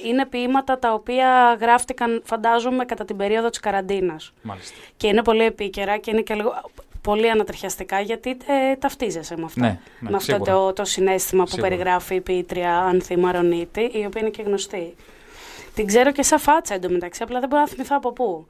[0.06, 4.32] είναι ποιήματα τα οποία γράφτηκαν, φαντάζομαι, κατά την περίοδο της καραντίνας.
[4.42, 4.76] Μάλιστα.
[4.96, 6.54] Και είναι πολύ επίκαιρα και είναι και λίγο
[7.02, 9.60] πολύ ανατριχιαστικά γιατί ε, ταυτίζεσαι με αυτό.
[9.60, 9.66] Ναι,
[10.00, 10.52] ναι, με αυτό σίγουρα.
[10.52, 11.68] το, το συναίσθημα που Σίγουρα.
[11.68, 14.94] περιγράφει η ποιήτρια Ανθή Μαρονίτη, η οποία είναι και γνωστή.
[15.74, 18.46] Την ξέρω και σαν φάτσα εντωμεταξύ, απλά δεν μπορώ να θυμηθώ από πού.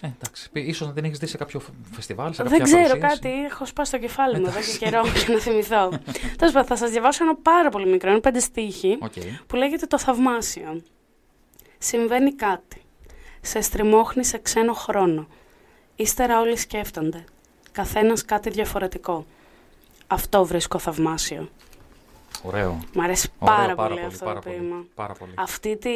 [0.00, 0.50] Ε, εντάξει.
[0.52, 1.60] Ίσως να την έχεις δει σε κάποιο
[1.92, 3.14] φεστιβάλ, σε Δεν κάποια ξέρω παρουσίαση.
[3.20, 5.88] κάτι, έχω σπάσει το κεφάλι μου εδώ και καιρό για να θυμηθώ.
[6.38, 9.12] Τέλος πάντων, θα σας διαβάσω ένα πάρα πολύ μικρό, είναι πέντε στίχοι, Οκ.
[9.46, 10.82] που λέγεται Το Θαυμάσιο.
[11.78, 12.82] Συμβαίνει κάτι.
[13.40, 15.26] Σε στριμώχνει σε ξένο χρόνο.
[15.96, 17.24] Ύστερα όλοι σκέφτονται.
[17.72, 19.26] Καθένας κάτι διαφορετικό.
[20.06, 21.48] Αυτό βρίσκω θαυμάσιο.
[22.42, 22.78] Ωραίο.
[22.94, 24.84] Μ' αρέσει Ωραίο, πάρα, πάρα πολύ πολύ, αυτό πάρα το πολύ, ποίημα.
[24.94, 25.32] πάρα πολύ.
[25.36, 25.90] Αυτή τη...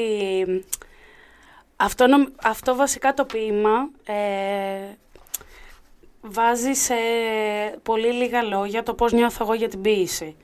[1.76, 4.14] Αυτό, νομ- αυτό βασικά το ποίημα ε,
[6.20, 6.94] βάζει σε
[7.82, 10.36] πολύ λίγα λόγια το πώς νιώθω εγώ για την ποίηση.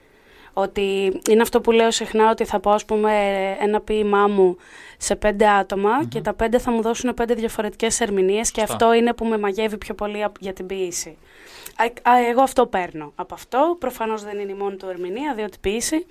[0.53, 3.12] Ότι είναι αυτό που λέω συχνά ότι θα πω ας πούμε
[3.61, 4.57] ένα ποίημά μου
[5.03, 8.75] σε πέντε άτομα και τα πέντε θα μου δώσουν πέντε διαφορετικές ερμηνείες και Σωστά.
[8.75, 11.17] αυτό είναι που με μαγεύει πιο πολύ απ- για την ποίηση.
[11.77, 13.77] Α, α, εγώ αυτό παίρνω από αυτό.
[13.81, 16.07] Προφανώς δεν είναι η μόνη του ερμηνεία, διότι ποίηση.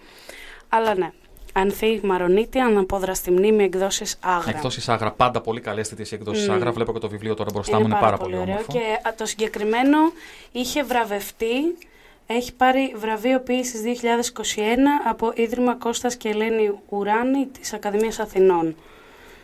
[0.69, 1.11] Αλλά ναι.
[1.53, 4.49] Ανθή Μαρονίτη, αναπόδραστη μνήμη, εκδόσεις Άγρα.
[4.49, 6.51] Εκδόσεις Άγρα, πάντα πολύ καλέ αισθητέ οι εκδόσεις Μμ.
[6.51, 6.71] Άγρα.
[6.71, 8.47] Βλέπω και το βιβλίο τώρα μπροστά μου, είναι πάρα, πολύ, ωραίο.
[8.47, 8.71] όμορφο.
[8.71, 8.79] Και
[9.09, 9.97] α, το συγκεκριμένο
[10.51, 11.77] είχε βραβευτεί,
[12.31, 14.57] έχει πάρει βραβείο ποίησης 2021
[15.09, 18.75] από Ίδρυμα Κώστας και Ελένη Ουράνη της Ακαδημίας Αθηνών.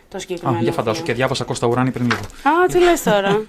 [0.08, 0.62] Το Α, συγκεκριμένο.
[0.62, 2.20] για φαντάσου και διάβασα Κώστα Ουράνη πριν λίγο.
[2.20, 3.30] Α, τι λες τώρα.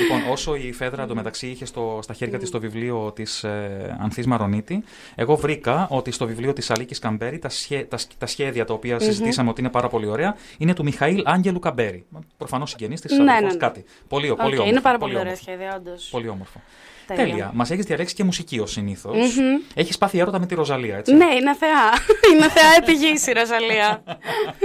[0.00, 4.26] λοιπόν, όσο η Φέδρα εντωμεταξύ είχε στο, στα χέρια της το βιβλίο της ε, Ανθής
[4.26, 8.64] Μαρονίτη, εγώ βρήκα ότι στο βιβλίο της Αλίκης Καμπέρη τα, σχέ- τα, σ- τα σχέδια
[8.64, 12.06] τα οποία συζητήσαμε ότι είναι πάρα πολύ ωραία είναι του Μιχαήλ Άγγελου Καμπέρη.
[12.36, 13.54] Προφανώς συγγενής της Ναι, ναι, ναι.
[13.56, 13.84] Κάτι.
[14.08, 14.70] Πολύ, Οκ, πολύ όμορφο.
[14.72, 15.42] είναι πάρα πολύ ωραία όμορφο.
[15.42, 16.08] σχέδια, όντως.
[16.10, 16.60] Πολύ όμορφο.
[17.06, 17.24] Τέλεια.
[17.24, 17.50] Τέλεια.
[17.54, 19.16] Μας έχεις διαλέξει και μουσική ως συνήθως.
[19.16, 19.60] Μμμ.
[19.74, 21.14] Έχεις πάθει έρωτα με τη Ροζαλία, έτσι.
[21.14, 21.92] Ναι, είναι θεά.
[22.32, 24.02] είναι θεά επί γης η Ροζαλία.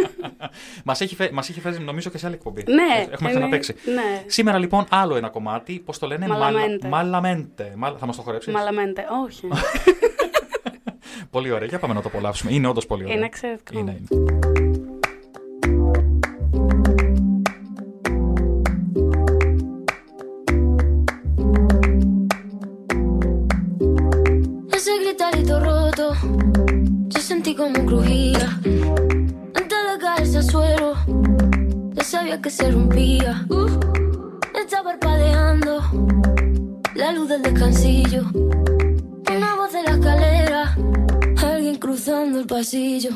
[0.86, 2.64] Μας έχει, φέ- μας είχε φέρει νομίζω και σε άλλη εκπομπή.
[2.68, 3.76] Ναι, Ε, Έχουμε είναι- ξαναπέξει.
[3.94, 4.24] ναι.
[4.28, 5.80] Σήμερα λοιπόν άλλο ένα κομμάτι.
[5.86, 6.88] Πώς το λένε, Μαλαμέντε.
[6.88, 7.74] Μαλαμέντε.
[7.76, 9.48] Μαλ- Θα μας το χορέψεις; Μαλαμέντε, όχι.
[11.32, 11.68] Πολύ ωραία.
[11.68, 12.54] Για πάμε να το απολαύσουμε.
[12.54, 13.16] Είναι όντως πολύ ωραία.
[13.16, 13.80] Είναι εξαιρετικό.
[13.80, 14.61] Είναι, είναι.
[25.12, 26.14] Ese gritarito roto,
[27.10, 28.60] yo sentí como crujía.
[28.64, 30.94] Antes de caerse al suelo,
[31.92, 33.46] ya sabía que se rompía.
[33.50, 33.68] Uh,
[34.58, 35.82] está parpadeando
[36.96, 38.24] la luz del descansillo.
[38.34, 40.78] Una voz de la escalera,
[41.44, 43.10] alguien cruzando el pasillo.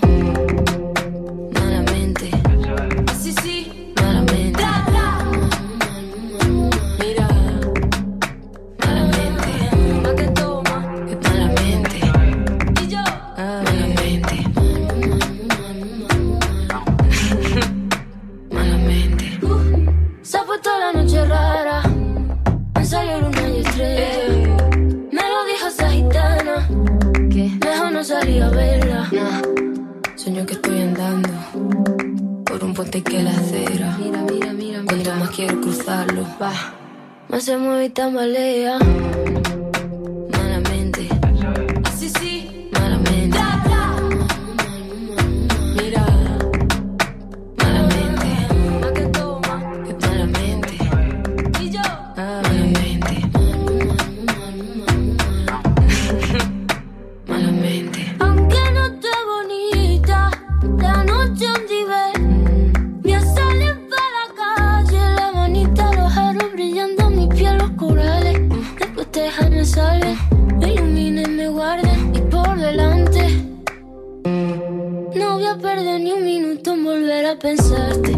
[28.45, 29.41] No salía a verla.
[30.15, 31.29] Sueño que estoy andando
[32.45, 33.97] por un puente que la acera.
[33.99, 36.53] Mira, mira, mira, Cuanto más quiero cruzarlo, va.
[37.29, 38.77] Más se mueve y tambalea.
[77.35, 78.14] Pensarte.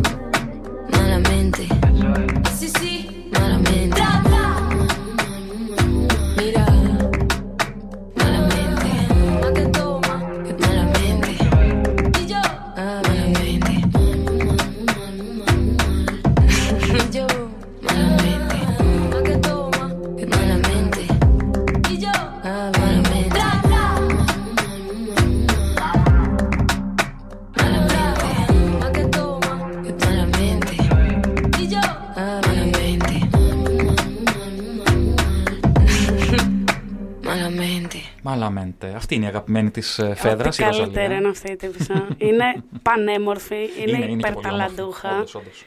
[38.88, 38.98] Μαλαμέντε.
[38.98, 41.18] Αυτή είναι η αγαπημένη της Φέδρα, Ό,τι η καλύτερη Ροζαλία.
[41.18, 42.08] είναι αυτή η τύπησα.
[42.18, 44.40] είναι πανέμορφη, είναι, Είναι- είναι και πολύ όμορφη.
[44.40, 45.16] υπερταλαντούχα.
[45.16, 45.64] Όντως, όντως.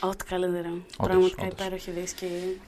[0.00, 0.68] Ό,τι καλύτερο.
[0.68, 1.58] Όντως, Πραγματικά όντως.
[1.66, 2.26] υπέροχη δίσκη.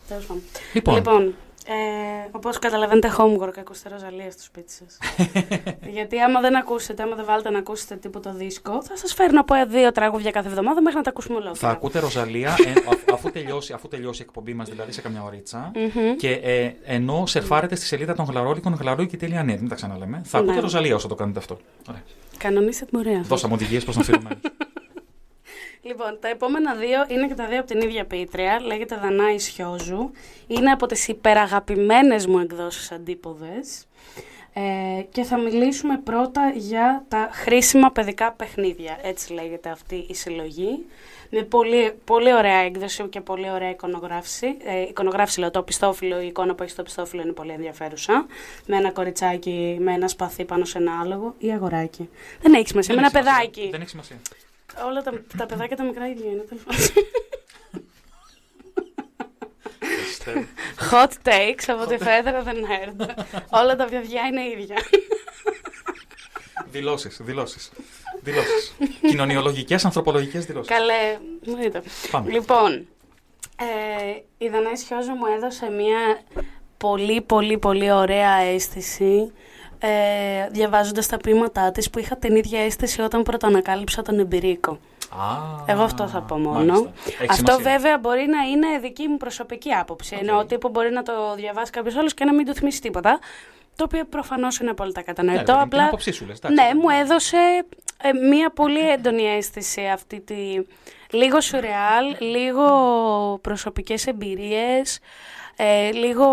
[0.08, 0.42] Τέλος πάντων.
[0.72, 0.94] Λοιπόν.
[0.94, 1.34] λοιπόν
[1.66, 4.98] ε, όπως καταλαβαίνετε, homework ακούστε Ροζαλία στο σπίτι σας.
[5.96, 9.54] Γιατί άμα δεν ακούσετε, άμα δεν βάλετε να ακούσετε τίποτα δίσκο, θα σας φέρνω από
[9.68, 11.72] δύο τραγούδια κάθε εβδομάδα μέχρι να τα ακούσουμε Θα ολόκληρα.
[11.72, 15.70] ακούτε Ροζαλία ε, α- αφού, τελειώσει, αφού τελειώσει η εκπομπή μας, δηλαδή σε καμιά ωρίτσα.
[15.74, 16.16] Μμμ.
[16.16, 20.44] Και ε, ενώ σερφάρετε στη σελίδα των γλαρόλικων γλαρόλικη.net, μην τα ξαναλέμε, θα Ναι.
[20.44, 21.58] ακούτε Ροζαλία όσο το κάνετε αυτό.
[21.88, 22.02] Ωραία.
[22.38, 23.20] Κανονίστε την πορεία.
[23.24, 24.20] Δώσαμε οδηγίες προ τον φίλο
[25.84, 28.60] Λοιπόν, τα επόμενα δύο είναι και τα δύο από την ίδια πίτρια.
[28.60, 30.10] Λέγεται Δανάης Σιώζου.
[30.46, 33.86] Είναι από τις υπεραγαπημένες μου εκδόσεις αντίποδες.
[34.52, 38.98] Ε, και θα μιλήσουμε πρώτα για τα χρήσιμα παιδικά παιχνίδια.
[39.02, 40.86] Έτσι λέγεται αυτή η συλλογή.
[41.30, 44.56] Είναι πολύ, πολύ ωραία έκδοση και πολύ ωραία εικονογράφηση.
[44.64, 48.26] Ε, εικονογράφηση, λέω, το πιστόφυλλο, η εικόνα που έχει στο πιστόφυλλο είναι πολύ ενδιαφέρουσα.
[48.66, 52.08] Με ένα κοριτσάκι, με ένα σπαθί πάνω σε ένα άλογο ή αγοράκι.
[52.40, 53.40] Δεν έχει σημασία, με ένα έχει σημασία.
[53.40, 53.68] παιδάκι.
[53.70, 54.16] Δεν έχει σημασία.
[54.86, 56.42] Όλα τα, τα παιδάκια τα μικρά ίδια είναι.
[56.42, 56.80] τέλος πάντων.
[60.90, 63.14] Hot takes από τη Φέδρα δεν έρθει.
[63.50, 64.76] Όλα τα παιδιά είναι ίδια.
[66.70, 67.70] Δηλώσεις, δηλώσεις.
[68.20, 68.74] Δηλώσεις.
[69.08, 70.76] Κοινωνιολογικές, ανθρωπολογικές δηλώσεις.
[70.76, 71.82] Καλέ, μου δείτε.
[72.10, 72.30] Πάμε.
[72.30, 72.86] Λοιπόν,
[73.56, 73.64] ε,
[74.38, 76.22] η Δανάη Σιώζου μου έδωσε μια
[76.76, 79.32] πολύ πολύ πολύ ωραία αίσθηση
[79.86, 84.70] ε, διαβάζοντας τα ποίηματά της που είχα την ίδια αίσθηση όταν πρώτα ανακάλυψα τον Εμπειρίκο.
[85.10, 86.58] Α, Εγώ αυτό θα πω μόνο.
[86.58, 86.92] μάλιστα.
[87.06, 87.72] Έχει Αυτό σημασία.
[87.78, 90.16] βέβαια μπορεί να είναι δική μου προσωπική άποψη.
[90.20, 93.18] Ενώ ο τύπο μπορεί να το διαβάσει κάποιος άλλος και να μην του θυμίσει τίποτα.
[93.76, 95.40] Το οποίο προφανώς είναι απόλυτα Ναι, κατανοητό.
[95.40, 95.84] ρε παιδί μου, την απλά.
[95.86, 96.62] άποψή σου λες, εντάξει.
[96.74, 97.36] ναι, μου έδωσε
[98.02, 100.34] ε, μία πολύ έντονη αίσθηση αυτή τη.
[101.10, 102.64] Λίγο σουρεάλ, λίγο
[103.40, 104.98] προσωπικές εμπειρίες,
[105.56, 106.24] ε, λίγο,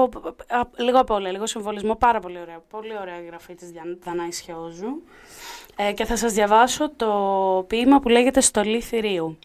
[0.48, 2.62] α, λίγο από όλα, λίγο συμβολισμό, πάρα πολύ ωραία.
[2.70, 5.02] Πολύ ωραία η γραφή της Διαν- Δανάης Χιόζου.
[5.76, 7.08] Ε, και θα σας διαβάσω το
[7.68, 9.38] ποίημα που λέγεται «Στολή θηρίου».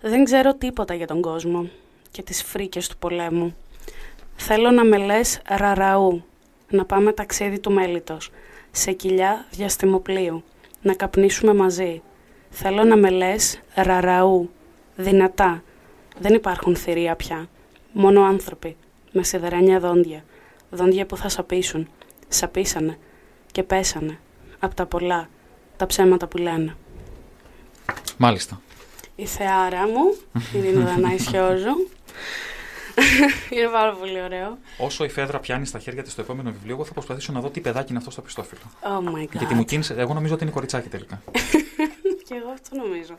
[0.00, 1.68] Δεν ξέρω τίποτα για τον κόσμο
[2.10, 3.56] και τις φρίκες του πολέμου.
[4.36, 6.24] Θέλω να με λες ραραού,
[6.70, 8.30] να πάμε ταξίδι του μέλιτος,
[8.70, 10.44] σε κοιλιά διαστημοπλίου,
[10.82, 12.02] να καπνίσουμε μαζί.
[12.50, 14.50] Θέλω να με λες ραραού,
[14.96, 15.62] δυνατά.
[16.18, 17.48] Δεν υπάρχουν θηρία πια,
[17.98, 18.76] μόνο άνθρωποι,
[19.12, 20.24] με σιδερένια δόντια,
[20.70, 21.88] δόντια που θα σαπίσουν.
[22.28, 22.98] Σαπίσανε
[23.52, 24.18] και πέσανε,
[24.58, 25.28] απ' τα πολλά,
[25.76, 26.76] τα ψέματα που λένε.
[28.16, 28.60] Μάλιστα.
[29.16, 30.16] Η θεάρα μου,
[30.52, 31.88] η Δανάη Σιώζου.
[33.50, 34.58] είναι πάρα πολύ ωραίο.
[34.78, 37.50] Όσο η Φέδρα πιάνει στα χέρια της το επόμενο βιβλίο, εγώ θα προσπαθήσω να δω
[37.50, 38.62] τι παιδάκι είναι αυτό στο πιστόφυλλο.
[38.82, 39.38] Oh my god.
[39.38, 41.22] Γιατί μου κίνησε, εγώ νομίζω ότι είναι κοριτσάκι τελικά.
[42.28, 43.14] και εγώ αυτό νομίζω.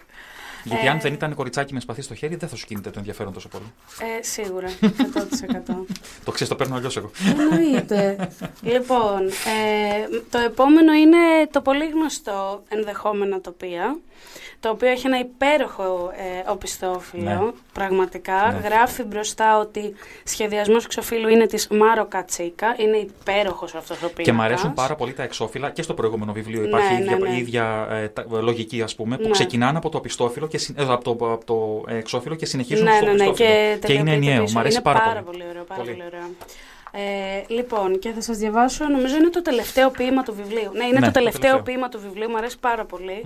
[0.68, 3.00] Γιατί Ε, αν δεν ήταν κοριτσάκι με σπαθί στο χέρι, δεν θα σου κίνηται το
[3.00, 3.74] ενδιαφέρον τόσο πολύ.
[4.18, 4.88] Ε, σίγουρα, 100%.
[6.26, 7.12] Το ξέρεις, το παίρνω αλλιώς εγώ.
[7.40, 8.30] Εννοείται.
[8.62, 11.18] λοιπόν, ε, το επόμενο είναι
[11.52, 13.98] το πολύ γνωστό ενδεχόμενο τοπία,
[14.60, 16.12] το οποίο έχει ένα υπέροχο
[16.46, 17.52] ε, οπισθόφυλλο, Ναι.
[17.74, 18.52] πραγματικά.
[18.62, 18.68] Ναι.
[18.68, 24.26] Γράφει μπροστά ότι σχεδιασμός εξωφύλλου είναι της Μάρο Κατσίκα, είναι υπέροχος αυτός ο πίνακας.
[24.26, 27.18] Και μου αρέσουν πάρα πολύ τα εξώφυλλα και στο προηγούμενο βιβλίο υπάρχει Ναι, η ίδια,
[27.18, 27.36] ναι, ναι.
[27.36, 29.30] η ίδια ε, τα- λογική, ας πούμε, που Ναι.
[29.30, 32.84] ξεκινάνε από το πιστόφυλλο και, συ- ε, από το, από το ε, εξώφυλλο και συνεχίζουν
[32.86, 33.48] ναι, στο ναι, ναι, πιστόφυλλο.
[33.50, 34.42] και, είναι τελειοποιείται ενιαίο.
[34.42, 34.54] πίσω.
[34.54, 35.44] Μου αρέσει είναι πάρα, πολύ.
[35.50, 35.92] ωραίο, πάρα Πολύ.
[35.92, 36.28] πολύ ωραίο.
[36.92, 40.72] Ε, λοιπόν, και θα σας διαβάσω, νομίζω είναι το τελευταίο ποίημα του βιβλίου.
[40.74, 41.62] Ναι, είναι Ναι, το το τελευταίο τελευταίο.
[41.64, 43.24] ποίημα του βιβλίου, μου αρέσει πάρα πολύ,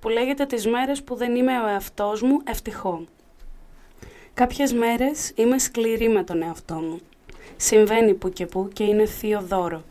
[0.00, 3.04] που λέγεται «Τις μέρες που δεν είμαι ο εαυτός μου, ευτυχώ».
[4.34, 7.00] Κάποιες μέρες είμαι σκληρή με τον εαυτό μου.
[7.56, 9.82] Συμβαίνει που και που και είναι θείο δώρο.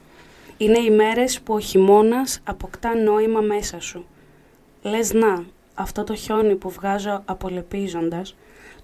[0.57, 4.05] Είναι οι μέρες που ο χειμώνας αποκτά νόημα μέσα σου.
[4.81, 8.35] Λες να, αυτό το χιόνι που βγάζω απολεπίζοντας,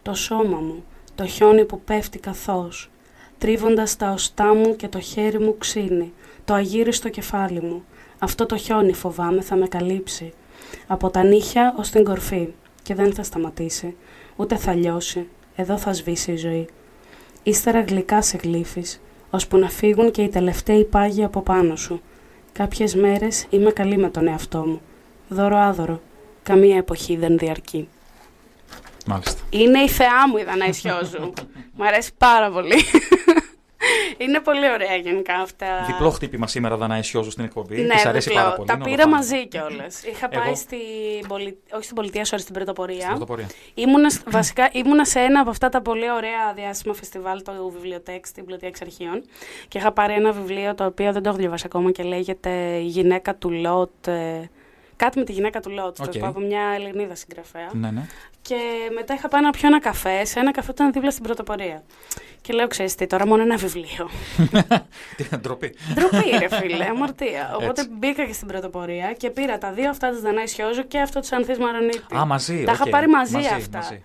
[0.01, 0.83] το σώμα μου,
[1.15, 2.89] το χιόνι που πέφτει καθώς,
[3.37, 6.13] τρίβοντας τα οστά μου και το χέρι μου ξύνει,
[6.45, 7.85] το αγύρι στο κεφάλι μου.
[8.19, 10.33] Αυτό το χιόνι φοβάμαι θα με καλύψει.
[10.87, 12.47] Από τα νύχια ως την κορφή
[12.83, 13.95] και δεν θα σταματήσει,
[14.35, 16.67] ούτε θα λιώσει, εδώ θα σβήσει η ζωή.
[17.43, 22.01] Ύστερα γλυκά σε γλύφεις, ώσπου να φύγουν και οι τελευταίοι πάγοι από πάνω σου.
[22.51, 24.81] Κάποιες μέρες είμαι καλή με τον εαυτό μου.
[25.29, 26.01] Δώρο άδωρο.
[26.43, 27.87] Καμία εποχή δεν διαρκεί.
[29.07, 29.41] Μάλιστα.
[29.49, 31.33] Είναι η θεά μου η Δανάη Σιώζου.
[31.75, 32.75] Μ' αρέσει πάρα πολύ.
[34.17, 35.65] Είναι πολύ ωραία γενικά αυτά.
[35.87, 37.81] Διπλό χτύπημα σήμερα Δανάη Σιώζου στην εκπομπή.
[37.81, 38.43] Ναι, Της αρέσει διπλό.
[38.43, 38.67] πάρα πολύ.
[38.67, 39.15] Τα είναι πήρα ολοφάνη.
[39.15, 40.03] μαζί κιόλας.
[40.03, 41.57] Είχα Εγώ- πάει στην πολι...
[41.73, 42.95] όχι στην πολιτεία, sorry, στην πρωτοπορία.
[42.99, 43.47] Στην πρωτοπορία.
[43.73, 48.25] Ήμουνα, σ- βασικά ήμουνα σε ένα από αυτά τα πολύ ωραία διάσημα φεστιβάλ, το βιβλιοτέκ
[48.25, 49.23] στην πλατεία Εξαρχείων.
[49.67, 52.85] Και είχα πάρει ένα βιβλίο το οποίο δεν το έχω διαβάσει ακόμα και λέγεται Η
[52.85, 54.07] γυναίκα του Λότ.
[54.07, 54.49] ε,
[54.97, 56.17] Κάτι με τη γυναίκα του Λότ, Οκ.
[56.17, 57.69] το από μια Ελληνίδα συγγραφέα.
[57.73, 58.05] Ναι, ναι.
[58.41, 58.55] Και
[58.93, 61.83] μετά είχα πάει να πιω ένα καφέ, σε ένα καφέ που ήταν δίπλα στην πρωτοπορία.
[62.41, 64.09] Και λέω, ξέρεις τι, τώρα μόνο ένα βιβλίο.
[65.17, 65.75] Τι ντροπή.
[65.93, 67.51] Ντροπή, ρε φίλε, αμαρτία.
[67.55, 67.93] Οπότε Έτσι.
[67.93, 71.31] μπήκα και στην πρωτοπορία και πήρα τα δύο αυτά της Δανάης Χιόζου και αυτό της
[71.31, 72.05] Ανθής Μαρονίτης.
[72.17, 72.63] Α, μαζί.
[72.63, 72.89] Τα είχα οκ.
[72.89, 73.77] πάρει μαζί, αυτά.
[73.77, 74.03] μαζί.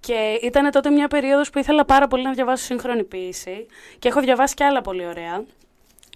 [0.00, 3.66] Και ήταν τότε μια περίοδος που ήθελα πάρα πολύ να διαβάσω σύγχρονη ποίηση
[3.98, 5.44] και έχω διαβάσει και άλλα πολύ ωραία.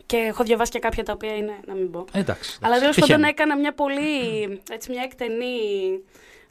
[0.09, 2.05] Και έχω διαβάσει και κάποια τα οποία είναι, να μην πω.
[2.13, 2.59] Ε, εντάξει.
[2.63, 3.13] Αλλά τέλος Τυχαίνει.
[3.13, 5.47] πάντων έκανα μια πολύ, έτσι μια εκτενή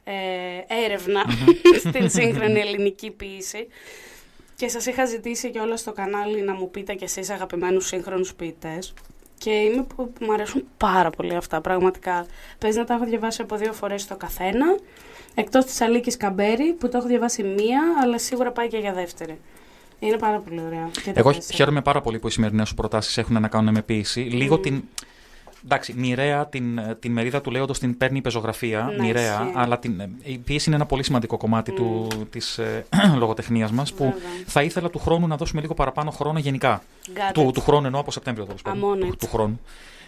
[0.04, 0.14] ε,
[0.84, 1.24] έρευνα
[1.86, 3.66] στην σύγχρονη ελληνική ποίηση.
[4.56, 8.34] Και σας είχα ζητήσει και όλα στο κανάλι να μου πείτε κι εσείς αγαπημένους σύγχρονους
[8.34, 8.94] ποιητές.
[9.38, 12.26] Και είμαι που μου αρέσουν πάρα πολύ αυτά, πραγματικά.
[12.58, 14.66] Παίζει να τα έχω διαβάσει από δύο φορές το καθένα.
[15.34, 19.40] Εκτός της Αλίκης Καμπέρη, που το έχω διαβάσει μία, αλλά σίγουρα πάει και για δεύτερη.
[19.98, 20.88] Είναι πάρα πολύ ωραία.
[21.04, 21.56] Και τα Εγώ τέσσερα.
[21.56, 24.20] χαίρομαι πάρα πολύ που οι σημερινές σου προτάσεις έχουν να κάνουν με ποίηση.
[24.20, 24.82] Λίγο την.
[25.64, 28.92] Εντάξει, μοιραία την, ε, την μερίδα του λέοντος την παίρνει η πεζογραφία.
[28.96, 29.52] Ναι, μοιραία, ισχύει.
[29.54, 32.86] αλλά την, ε, η πίεση είναι ένα πολύ σημαντικό κομμάτι του, της ε,
[33.18, 34.20] λογοτεχνίας μας που Βέβαια.
[34.46, 36.82] θα ήθελα του χρόνου να δώσουμε λίγο παραπάνω χρόνο γενικά.
[37.06, 37.52] Got Του, it.
[37.52, 38.80] του χρόνου εννοώ από Σεπτέμβριο τέλος πάντων.
[38.80, 39.16] I'm on Του, it.
[39.18, 39.60] του χρόνου.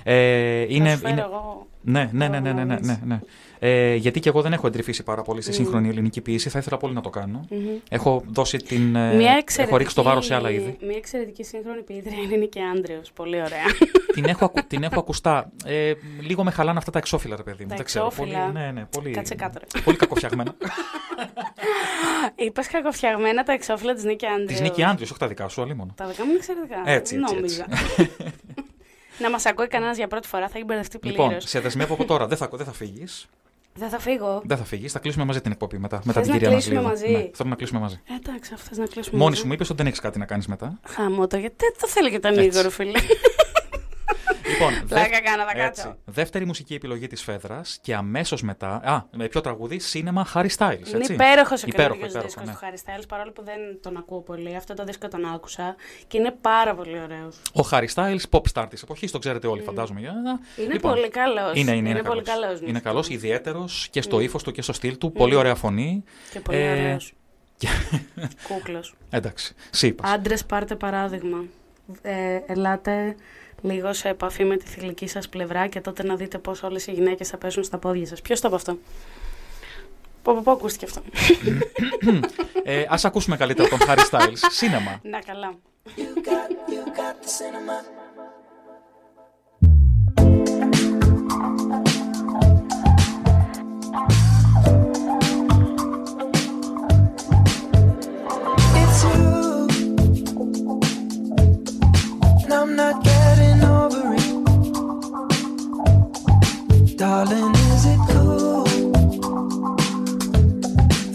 [0.03, 3.21] Ε, είναι, Θα σου φέρω είναι, εγώ ναι, ναι, ναι, ναι, ναι, ναι, ναι, ναι.
[3.62, 5.57] Ε, γιατί και εγώ δεν έχω εντρυφήσει πάρα πολύ στη Μμμ.
[5.57, 6.49] σύγχρονη ελληνική ποιήση.
[6.49, 7.45] Θα ήθελα πολύ να το κάνω.
[7.51, 7.66] Μμμ.
[7.89, 8.97] Έχω δώσει την.
[8.97, 10.77] ε, Μια έχω ρίξει το βάρος σε άλλα είδη.
[10.81, 13.11] Μια εξαιρετική σύγχρονη ποιήτρια είναι η Νίκη Άντρεος.
[13.15, 13.65] Πολύ ωραία.
[14.12, 15.51] την, έχω, ακου- την έχω ακουστά.
[15.65, 17.69] Ε, λίγο με χαλάνε αυτά τα εξώφυλλα, ρε παιδί μου.
[17.69, 18.12] Τα δεν ξέρω.
[18.16, 18.53] Πολύ, εξώφυλλα.
[18.65, 19.81] ναι, ναι, πολύ, Κάτσε κάτω, ρε.
[19.81, 20.55] πολύ κακοφτιαγμένα.
[22.47, 24.47] Είπες κακοφτιαγμένα τα εξώφυλλα της Νίκη Άντρεως.
[24.51, 25.93] Της Νίκη Άντριος, όχι τα δικά σου, αλλήμον.
[25.97, 26.82] Τα δικά μου είναι εξαιρετικά.
[26.85, 27.66] Έτσι, έτσι, Νόμιζα.
[29.23, 31.24] να μας ακούει κανένας για πρώτη φορά θα έχει μπερδευτεί πλήρως.
[31.24, 32.27] Λοιπόν, σε δεσμεύω από τώρα.
[32.27, 33.27] Δεν θα, δεν θα φύγεις.
[33.75, 34.43] Δεν θα φύγω.
[34.45, 34.93] Δεν θα φύγεις.
[34.93, 36.01] Θα κλείσουμε μαζί την εκπομπή μετά.
[36.05, 37.11] μετά Θες την να κυρία κλείσουμε Νασλίδου.
[37.11, 38.01] μαζί; Ναι, θέλω να κλείσουμε μαζί.
[38.09, 39.17] Ε, Εντάξει, αυτές να κλείσουμε.
[39.19, 39.41] Μόνη μαζί.
[39.41, 40.81] σου μου είπες ότι δεν έχεις κάτι να κάνεις μετά.
[40.87, 42.99] Χαμό το, γιατί δεν το θέλει και τον Νίγορο, φίλε.
[44.69, 45.62] Λοιπόν, Πλάκα κάνω, θα έτσι.
[45.82, 45.97] κάτσω.
[46.05, 48.69] Δεύτερη μουσική επιλογή της Φέδρας και αμέσως μετά.
[48.85, 50.87] Α, με ποιο τραγούδι, Σίνεμα Harry Styles.
[50.89, 51.12] Είναι Έτσι.
[51.12, 52.53] υπέροχος ο υπέροχο, καινούργιο υπέροχο, δίσκος ναι.
[52.53, 54.57] του Harry Styles, παρόλο που δεν τον ακούω πολύ.
[54.57, 55.74] Αυτό το δίσκο τον άκουσα
[56.07, 57.37] και είναι πάρα πολύ ωραίος.
[57.55, 60.01] Ο Harry Styles, pop star της εποχής, το ξέρετε όλοι, φαντάζομαι.
[60.01, 60.12] Για-
[60.57, 61.53] Είναι Λοιπόν, πολύ καλός.
[61.55, 62.49] Είναι, είναι, είναι, πολύ καλός.
[62.59, 62.69] καλό.
[62.69, 64.23] Είναι καλός, ιδιαίτερος και στο Mm.
[64.23, 65.12] ύφος του και στο στυλ του.
[65.12, 66.05] Πολύ ωραία φωνή.
[66.32, 67.12] Και πολύ Ε, ωραίος.
[68.49, 68.95] Κούκλος.
[69.11, 70.11] Εντάξει, σύπας.
[70.11, 71.45] Άντρες, πάρτε παράδειγμα.
[72.03, 73.16] Ε, ελάτε
[73.62, 76.93] λίγο σε επαφή με τη θηλυκή σας πλευρά και τότε να δείτε πώς όλες οι
[76.93, 78.23] γυναίκες θα πέσουν στα πόδια σας.
[78.23, 78.78] Ποιος το είπε αυτό;
[80.23, 81.03] Πω, πω, πω, ακούστηκε αυτό.
[82.62, 84.37] ε, Α ακούσουμε καλύτερα τον Harry Styles.
[84.51, 85.01] Σίνεμα.
[85.03, 85.55] Να καλά.
[87.23, 87.99] It's
[107.01, 108.68] Darling, is it cool?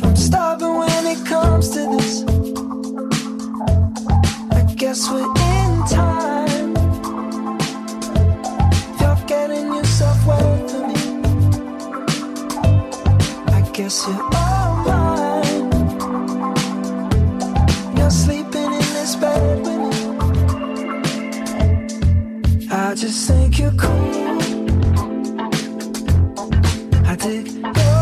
[0.03, 2.23] I'm stubborn when it comes to this,
[4.51, 6.73] I guess we're in time.
[8.99, 10.95] You're getting yourself wet for me,
[13.53, 15.69] I guess you're all mine.
[17.95, 19.97] You're sleeping in this bed with me.
[22.71, 24.24] I just think you're cool
[27.25, 27.94] dick.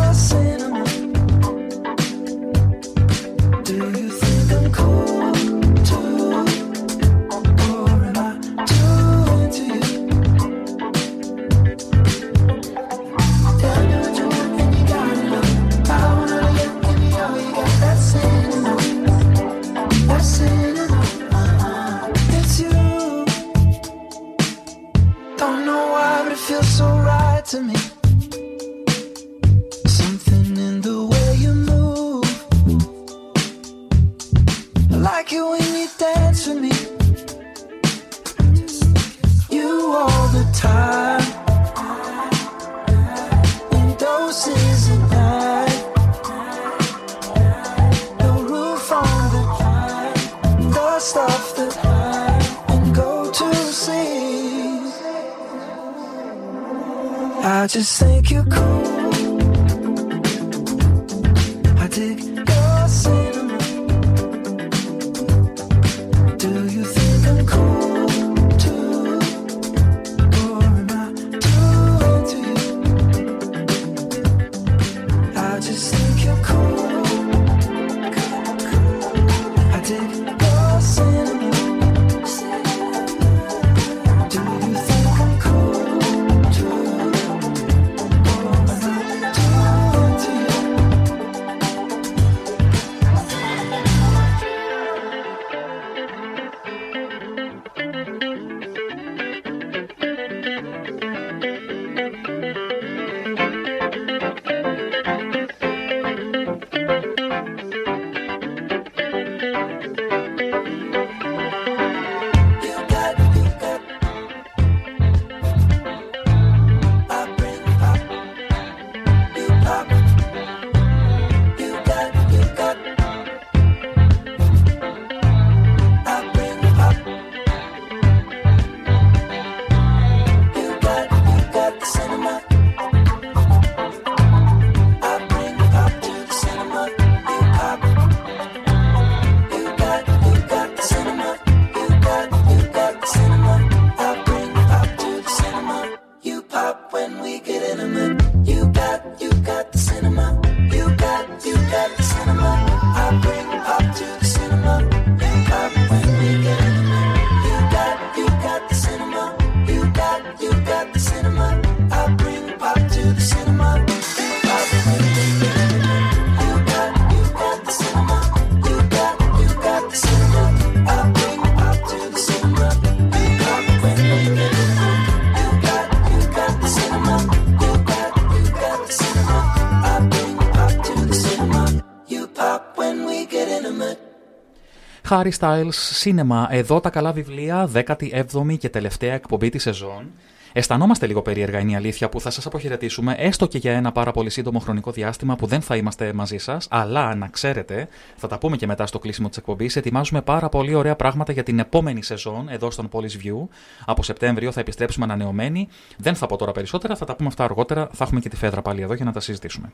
[185.14, 186.45] Harry Styles Cinema.
[186.49, 190.11] Εδώ τα καλά βιβλία, 17η και τελευταία εκπομπή της σεζόν.
[190.53, 194.11] Αισθανόμαστε λίγο περίεργα, είναι η αλήθεια, που θα σας αποχαιρετήσουμε, έστω και για ένα πάρα
[194.11, 196.68] πολύ σύντομο χρονικό διάστημα που δεν θα είμαστε μαζί σας.
[196.69, 200.73] Αλλά να ξέρετε, θα τα πούμε και μετά στο κλείσιμο της εκπομπής, ετοιμάζουμε πάρα πολύ
[200.73, 203.48] ωραία πράγματα για την επόμενη σεζόν εδώ στον Police View.
[203.85, 205.68] Από Σεπτέμβριο θα επιστρέψουμε ανανεωμένοι.
[205.98, 207.90] Δεν θα πω τώρα περισσότερα, θα τα πούμε αυτά αργότερα.
[207.91, 209.73] Θα έχουμε και τη Φέδρα πάλι εδώ για να τα συζητήσουμε.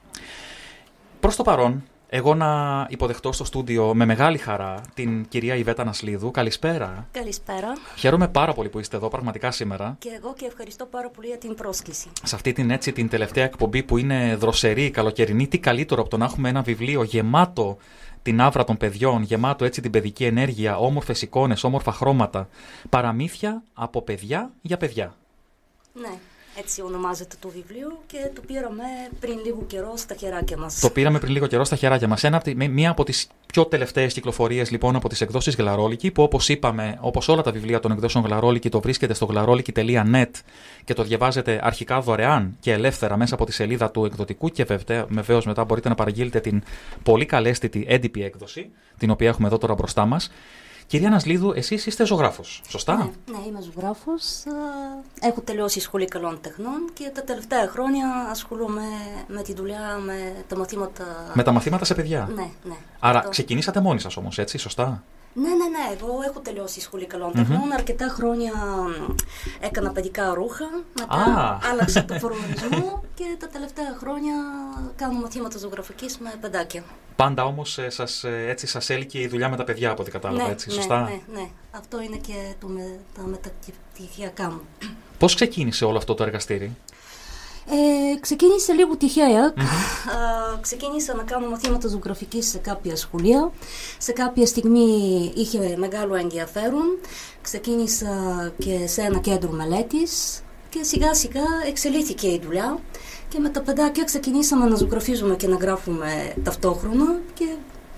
[1.19, 6.31] Προς το παρόν, εγώ να υποδεχτώ στο στούντιο με μεγάλη χαρά την κυρία Ιβέτα Νασλίδου.
[6.31, 7.07] Καλησπέρα.
[7.11, 7.73] Καλησπέρα.
[7.95, 9.95] Χαίρομαι πάρα πολύ που είστε εδώ πραγματικά σήμερα.
[9.99, 12.07] Και εγώ και ευχαριστώ πάρα πολύ για την πρόσκληση.
[12.23, 16.17] Σε αυτή την έτσι την τελευταία εκπομπή που είναι δροσερή, καλοκαιρινή, τι καλύτερο από το
[16.17, 17.77] να έχουμε ένα βιβλίο γεμάτο
[18.21, 22.49] την άβρα των παιδιών, γεμάτο έτσι την παιδική ενέργεια, όμορφες εικόνες, όμορφα χρώματα.
[22.89, 25.15] Παραμύθια από παιδιά για παιδιά.
[25.93, 26.17] Ναι,
[26.59, 28.83] έτσι ονομάζεται το βιβλίο και το πήραμε
[29.19, 30.79] πριν λίγο καιρό στα χεράκια μας.
[30.79, 32.23] Το πήραμε πριν λίγο καιρό στα χεράκια μας.
[32.69, 37.27] Μία από τις πιο τελευταίες κυκλοφορίες λοιπόν από τις εκδόσεις Γλαρόλικη, που όπως είπαμε, όπως
[37.27, 40.31] όλα τα βιβλία των εκδόσεων Γλαρόλικη, το βρίσκεται στο γλαρόλικη.net
[40.83, 44.65] και το διαβάζετε αρχικά δωρεάν και ελεύθερα μέσα από τη σελίδα του εκδοτικού και
[45.09, 46.63] βεβαίως μετά μπορείτε να παραγγείλετε την
[47.03, 50.31] πολύ καλέσθητη έντυπη έκδοση, την οποία έχουμε εδώ τώρα μπροστά μας.
[50.89, 53.03] Κυρία Νασλίδου, εσείς είστε ζωγράφος, σωστά; Ναι,
[53.37, 54.23] ναι είμαι ζωγράφος.
[55.21, 58.81] Έχω τελειώσει σχολή καλών τεχνών και τα τελευταία χρόνια ασχολούμαι
[59.27, 61.31] με τη δουλειά, με τα μαθήματα.
[61.33, 62.29] Με τα μαθήματα σε παιδιά.
[62.35, 62.75] Ναι, ναι.
[62.99, 65.03] Άρα Το- ξεκινήσατε μόνοι σας όμως, έτσι, σωστά;
[65.33, 65.95] Ναι, ναι, ναι.
[65.97, 67.71] Εγώ έχω τελειώσει σχολή καλών τεχνών.
[67.73, 69.15] Αρκετά χρόνια μ,
[69.59, 70.65] έκανα παιδικά ρούχα.
[70.99, 71.59] Μετά Α.
[71.71, 74.33] άλλαξα το φορμανισμό και τα τελευταία χρόνια
[74.95, 76.83] κάνω μαθήματα ζωγραφικής με παιδάκια.
[77.15, 80.43] Πάντα όμως σας, ε, έτσι σας έλκυε η δουλειά με τα παιδιά από ό,τι κατάλαβα,
[80.45, 81.47] ναι, έτσι, ναι, σωστά; Ναι, ναι.
[81.71, 84.61] Αυτό είναι και το με, τα μεταπτυχιακά μου.
[85.17, 86.75] Πώς ξεκίνησε όλο αυτό το εργαστήρι,
[87.71, 89.43] Ε, ξεκίνησε λίγο τυχαία.
[89.45, 89.51] Α,
[90.61, 93.51] ξεκίνησα να κάνω μαθήματα ζωγραφικής σε κάποια σχολεία.
[93.97, 94.89] Σε κάποια στιγμή
[95.35, 96.97] είχε μεγάλο ενδιαφέρον.
[97.41, 98.07] Ξεκίνησα
[98.57, 102.79] και σε ένα κέντρο μελέτης και σιγά σιγά εξελίχθηκε η δουλειά.
[103.29, 107.45] Και με τα παιδάκια ξεκινήσαμε να ζωγραφίζουμε και να γράφουμε ταυτόχρονα και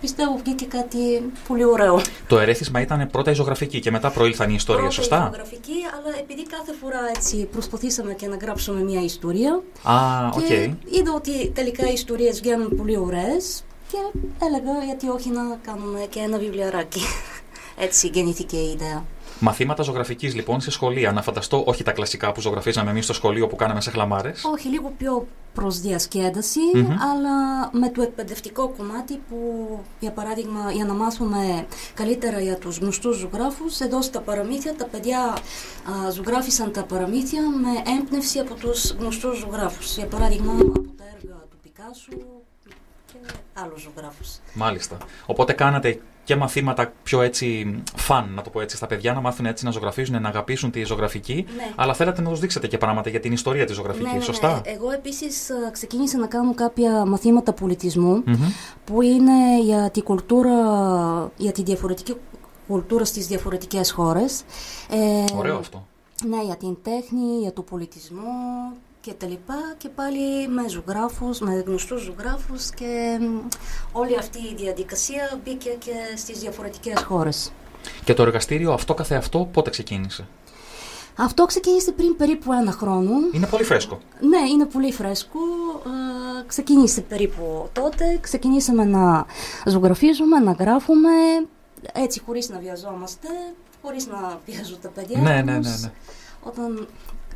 [0.01, 2.01] πιστεύω βγήκε κάτι πολύ ωραίο.
[2.27, 5.73] Το ερέθισμα ήταν πρώτα η ζωγραφική και μετά προήλθαν οι ιστορίες, Πρώτα η σωστά; ζωγραφική,
[5.95, 9.93] αλλά επειδή κάθε φορά έτσι προσπαθήσαμε και να γράψουμε μια ιστορία, Α,
[10.35, 10.43] οκ.
[10.43, 13.97] και είδα ότι τελικά οι ιστορίες βγαίνουν πολύ ωραίες και
[14.45, 17.01] έλεγα γιατί όχι να κάνουμε και ένα βιβλιαράκι.
[17.77, 19.05] Έτσι γεννήθηκε η ιδέα.
[19.43, 21.11] Μαθήματα ζωγραφικής λοιπόν σε σχολεία.
[21.11, 24.43] Να φανταστώ, όχι τα κλασικά που ζωγραφίζαμε εμείς στο σχολείο που κάναμε σαχλαμάρες.
[24.53, 26.91] Όχι, λίγο πιο προς διασκέδαση, Μμμ.
[26.91, 29.37] αλλά με το εκπαιδευτικό κομμάτι που,
[29.99, 35.19] για παράδειγμα, για να μάθουμε καλύτερα για τους γνωστούς ζωγράφους, εδώ στα παραμύθια τα παιδιά
[35.25, 39.95] α, ζωγράφισαν τα παραμύθια με έμπνευση από τους γνωστούς ζωγράφους.
[39.95, 42.11] Για παράδειγμα, από τα έργα του Πικάσου
[43.05, 43.17] και
[43.53, 44.29] άλλους ζωγράφους.
[44.53, 44.97] Μάλιστα.
[45.25, 49.45] Οπότε κάνατε και μαθήματα πιο έτσι φαν, να το πω έτσι, στα παιδιά να μάθουν
[49.45, 51.45] έτσι να ζωγραφίζουν, να αγαπήσουν τη ζωγραφική.
[51.55, 51.63] Ναι.
[51.75, 54.61] Αλλά θέλατε να τους δείξετε και πράγματα για την ιστορία της ζωγραφικής, Ναι, ναι, σωστά;
[54.65, 54.71] ναι.
[54.71, 58.35] Εγώ επίσης α, ξεκίνησα να κάνω κάποια μαθήματα πολιτισμού Μμμ.
[58.85, 60.51] που είναι για τη κουλτούρα,
[61.37, 62.15] για τη διαφορετική
[62.67, 64.43] κουλτούρα στις διαφορετικές χώρες.
[64.89, 65.85] Ε, Ωραίο αυτό.
[66.27, 68.21] Ναι, για την τέχνη, για το πολιτισμό
[69.01, 73.47] και τα λοιπά και πάλι με ζωγράφους, με γνωστούς ζωγράφους και μ,
[73.91, 77.51] όλη αυτή η διαδικασία μπήκε και στις διαφορετικές χώρες.
[78.03, 80.27] Και το εργαστήριο αυτό καθεαυτό πότε ξεκίνησε;
[81.15, 83.11] Αυτό ξεκίνησε πριν περίπου ένα χρόνο.
[83.31, 83.99] Είναι πολύ φρέσκο.
[84.19, 85.39] Ναι, είναι πολύ φρέσκο.
[85.85, 88.17] Ε, ξεκίνησε περίπου τότε.
[88.21, 89.25] Ξεκινήσαμε να
[89.65, 91.09] ζωγραφίζουμε, να γράφουμε,
[91.93, 93.27] έτσι χωρίς να βιαζόμαστε,
[93.81, 95.21] χωρίς να πιέζουν τα παιδιά.
[95.21, 95.91] Ναι, ναι, όμως ναι, ναι.
[96.43, 96.87] Όταν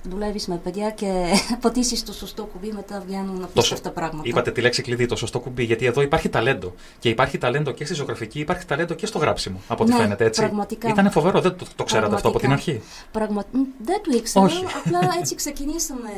[0.10, 1.26] δουλεύεις με παιδιά και
[1.62, 4.22] πατήσεις το σωστό κουμπί, μετά βγαίνουν Το απίστευτα σω- πράγματα.
[4.30, 6.74] Είπατε τη λέξη κλειδί, το σωστό κουμπί, γιατί εδώ υπάρχει ταλέντο.
[7.00, 10.26] Και υπάρχει ταλέντο και στη ζωγραφική, υπάρχει ταλέντο και στο γράψιμο, από ό,τι Ναι, φαίνεται
[10.26, 10.42] έτσι.
[10.42, 10.90] πραγματικά.
[10.90, 12.78] Ήταν φοβερό, δεν το, το ξέρατε αυτό από την Πραγματικά.
[12.80, 13.44] αρχή; Πραγμα...
[13.52, 14.66] Μ, Δεν το ήξερα, Όχι.
[14.86, 16.10] απλά έτσι ξεκινήσαμε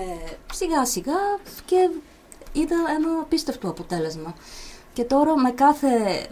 [0.54, 1.14] σιγά σιγά
[1.66, 1.90] και
[2.52, 4.34] είδα ένα απίστευτο αποτέλεσμα.
[4.98, 5.88] Και τώρα με κάθε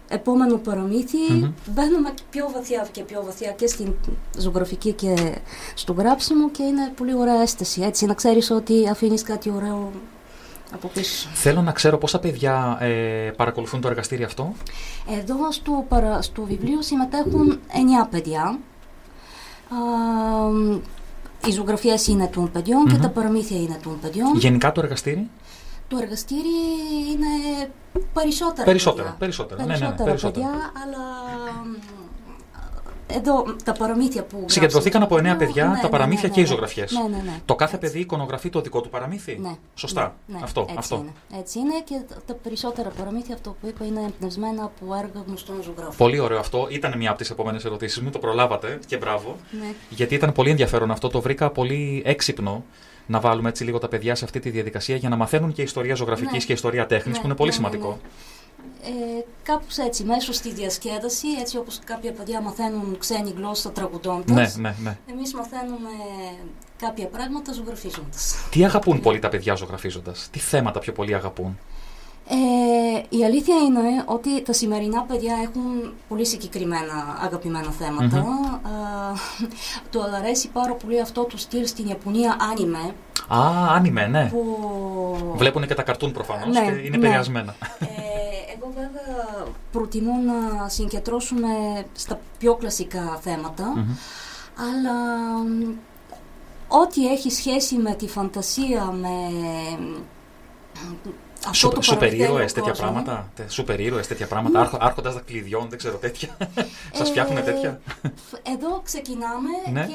[0.08, 1.52] επόμενο παραμύθι Μμμ.
[1.66, 3.94] μπαίνουμε πιο βαθιά και πιο βαθιά και στην
[4.38, 5.36] ζωγραφική και
[5.74, 7.82] στο γράψιμο και είναι πολύ ωραία αίσθηση.
[7.82, 9.92] Έτσι να ξέρεις ότι αφήνεις κάτι ωραίο
[10.74, 11.30] από πίσω.
[11.34, 14.54] Θέλω να ξέρω πόσα παιδιά ε, παρακολουθούν το εργαστήρι αυτό.
[15.20, 17.60] Εδώ στο, παρα- στο βιβλίο συμμετέχουν
[18.04, 18.60] 9 παιδιά.
[19.70, 19.78] Α,
[21.48, 23.02] οι ζωγραφιές είναι των παιδιών και Μμμ.
[23.02, 24.36] τα παραμύθια είναι των παιδιών.
[24.36, 25.30] Γενικά το εργαστήρι;
[25.88, 26.48] Το εργαστήρι
[27.12, 27.70] είναι
[28.14, 29.18] περισσότερα Περισσότερα, παιδιά.
[29.20, 29.66] περισσότερα.
[29.66, 30.46] Ναι, ναι, ναι, Περισσότερα περισσότερα.
[30.48, 31.04] παιδιά, αλλά
[31.64, 31.76] μ,
[33.08, 36.34] εδώ τα παραμύθια που Συγκεντρωθήκαν από γράψαμε 9 στο παιδιά βιβλίο, τα ναι, παραμύθια ναι,
[36.34, 36.92] και οι ναι, ζωγραφιές.
[36.92, 37.40] Ναι, ναι, ναι.
[37.46, 40.16] Το κάθε παιδί εικονογραφεί το δικό του παραμύθι; Ναι, Σωστά.
[40.28, 40.62] ναι, αυτό.
[40.62, 40.96] έτσι αυτό.
[40.96, 41.40] Είναι.
[41.40, 45.56] Έτσι είναι και τα- τα περισσότερα παραμύθια, αυτό που είπα, είναι εμπνευσμένα από έργα γνωστών
[45.64, 45.96] ζωγράφων.
[45.98, 46.68] Πολύ ωραίο αυτό.
[46.70, 48.10] Ήταν μια από τις επόμενες ερωτήσεις μου.
[48.10, 49.36] Το προλάβατε και μπράβο.
[49.60, 49.74] Ναι.
[49.90, 51.08] Γιατί ήταν πολύ ενδιαφέρον αυτό.
[51.08, 52.64] Το βρήκα πολύ έξυπνο
[53.08, 55.96] να βάλουμε έτσι λίγο τα παιδιά σε αυτή τη διαδικασία για να μαθαίνουν και ιστορία
[55.96, 56.46] ζωγραφικής Ναι.
[56.46, 58.00] και ιστορία τέχνης, Ναι, που είναι πολύ ναι, ναι, σημαντικό.
[58.84, 64.70] Ε, κάπως έτσι, μέσω στη διασκέδαση, έτσι όπως κάποια παιδιά μαθαίνουν ξένη γλώσσα τραγουδώντας, Ναι,
[64.70, 64.98] ναι, ναι.
[65.12, 65.90] εμείς μαθαίνουμε
[66.78, 68.36] κάποια πράγματα ζωγραφίζοντας.
[68.50, 71.60] Τι αγαπούν πολύ τα παιδιά ζωγραφίζοντας, τι θέματα πιο πολύ αγαπούν;
[72.28, 78.18] Ε, η αλήθεια είναι ότι τα σημερινά παιδιά έχουν πολύ συγκεκριμένα αγαπημένα θέματα.
[78.18, 78.46] Μμμ.
[78.54, 79.14] Α,
[79.90, 82.94] το αρέσει πάρα πολύ αυτό το στυλ στην Ιαπωνία άνιμε.
[83.28, 84.30] Α, άνιμε, ναι.
[84.30, 85.34] Που...
[85.36, 87.08] Βλέπουν και τα καρτούν προφανώς Ναι, και είναι ναι.
[87.08, 87.56] επηρεασμένα.
[87.80, 87.86] Ε,
[88.56, 91.48] εγώ βέβαια προτιμώ να συγκεντρώσουμε
[91.94, 93.96] στα πιο κλασικά θέματα, Μμμ.
[94.56, 94.94] αλλά
[95.44, 95.74] μ,
[96.68, 99.10] ό,τι έχει σχέση με τη φαντασία, με
[101.50, 102.86] αυτό Σου, το σούπερ παραμυθένιο ήρωες, τέτοια κόσμο.
[102.86, 104.64] πράγματα; τε- Σούπερ ήρωες, τέτοια πράγματα; Ναι.
[104.66, 106.38] Άρχο, Άρχοντας δακτυλιδιών, δεν ξέρω τέτοια.
[106.98, 107.80] Σας Ε, φτιάχνουν τέτοια.
[108.54, 109.86] Εδώ ξεκινάμε Ναι.
[109.86, 109.94] και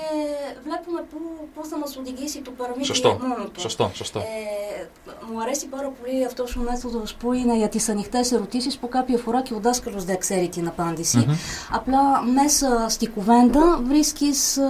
[0.65, 1.19] βλέπουμε πού,
[1.55, 3.19] πού θα μας οδηγήσει το παραμύθι Σωστό.
[3.23, 3.61] μόνο του.
[3.61, 4.19] Σωστό, σωστό.
[4.19, 4.85] Ε,
[5.33, 9.19] μου αρέσει πάρα πολύ αυτός ο μέθοδος που είναι για τις ανοιχτές ερωτήσεις που κάποια
[9.19, 11.17] φορά και ο δάσκαλος δεν ξέρει την απάντηση.
[11.19, 11.35] Μμμ.
[11.73, 14.69] Απλά μέσα στη κουβέντα βρίσκεις ε,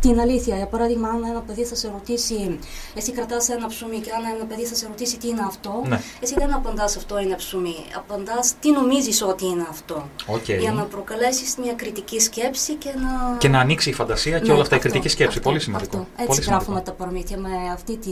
[0.00, 0.56] την αλήθεια.
[0.56, 2.58] Για παράδειγμα, αν ένα παιδί θα σε ρωτήσει,
[2.94, 6.00] εσύ κρατάς ένα ψωμί και αν ένα παιδί θα σε ρωτήσει τι είναι αυτό, Ναι.
[6.20, 7.76] εσύ δεν απαντάς αυτό είναι ψωμί.
[7.96, 10.48] Απαντάς τι νομίζεις ότι είναι αυτό; Οκ.
[10.48, 13.36] Για να προκαλέσεις μια κριτική σκέψη και να...
[13.38, 15.36] Και να ανοίξει η φαντασία και Ναι, όλα αυτά, η αυτό, κριτική σκέψη.
[15.38, 15.96] αυτό, πολύ σημαντικό.
[15.96, 16.06] αυτό.
[16.16, 16.50] Πολύ Έτσι σημαντικό.
[16.50, 18.10] γράφουμε τα παραμύθια με αυτή τη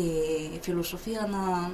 [0.60, 1.70] φιλοσοφία να,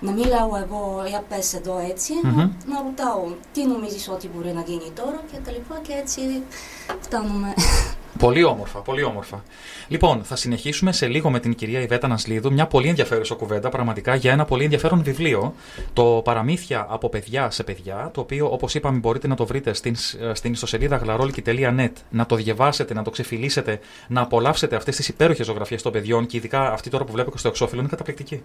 [0.00, 2.38] να μην λέω εγώ για πες εδώ έτσι, να, Μμμ.
[2.66, 6.20] να ρωτάω τι νομίζεις ότι μπορεί να γίνει τώρα και τα λοιπά και έτσι
[7.00, 7.54] φτάνουμε.
[8.18, 9.42] Πολύ όμορφα, πολύ όμορφα.
[9.88, 12.52] Λοιπόν, θα συνεχίσουμε σε λίγο με την κυρία Ιβέτα Νασλίδου.
[12.52, 15.54] Μια πολύ ενδιαφέρουσα κουβέντα, πραγματικά, για ένα πολύ ενδιαφέρον βιβλίο.
[15.92, 19.96] Το Παραμύθια από παιδιά σε παιδιά, το οποίο, όπως είπαμε, μπορείτε να το βρείτε στην,
[20.20, 25.46] ε, στην ιστοσελίδα γλαρόλικη.net, να το διαβάσετε, να το ξεφυλίσετε, να απολαύσετε αυτές τις υπέροχες
[25.46, 28.42] ζωγραφιές των παιδιών και ειδικά αυτή τώρα που βλέπω και στο εξώφυλλο είναι καταπληκτική.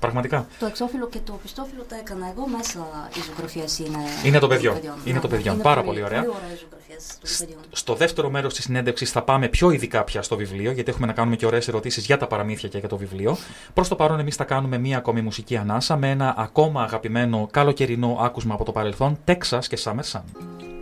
[0.00, 0.46] Πραγματικά.
[0.58, 4.74] το εξώφυλλο και το πιστόφυλλο τα έκανα εγώ μέσα οι ζωγραφίες είναι, Είναι των παιδιών.
[4.74, 4.94] παιδιών.
[5.04, 5.54] Είναι των Ναι, παιδιών.
[5.54, 6.20] είναι Πάρα πολύ, πολύ ωραία.
[6.24, 7.60] Πολύ ωραίες ζωγραφιές των παιδιών.
[7.72, 11.12] Στο δεύτερο μέρος της συνέντευξης θα πάμε πιο ειδικά πια στο βιβλίο, γιατί έχουμε να
[11.12, 13.36] κάνουμε και ωραίες ερωτήσεις για τα παραμύθια και για το βιβλίο.
[13.74, 18.18] Προς το παρόν, εμείς θα κάνουμε μία ακόμη μουσική ανάσα με ένα ακόμα αγαπημένο καλοκαιρινό
[18.20, 20.75] άκουσμα από το παρελθόν, Texas και Summer Sun.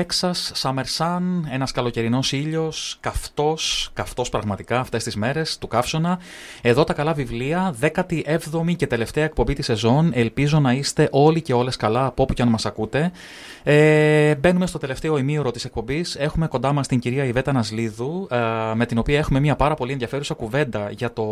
[0.00, 6.18] Texas, Summer Sun, ένας καλοκαιρινός ήλιος, καυτός, καυτός πραγματικά αυτές τις μέρες του καύσωνα.
[6.62, 10.10] Εδώ τα καλά βιβλία, 17η και τελευταία εκπομπή της σεζόν.
[10.14, 13.12] Ελπίζω να είστε όλοι και όλες καλά από όπου και αν μας ακούτε.
[13.62, 16.16] Ε, μπαίνουμε στο τελευταίο ημίωρο της εκπομπής.
[16.16, 18.36] Έχουμε κοντά μας την κυρία Ιβέτα Νασλίδου, ε,
[18.74, 21.24] με την οποία έχουμε μια πάρα πολύ ενδιαφέρουσα κουβέντα για το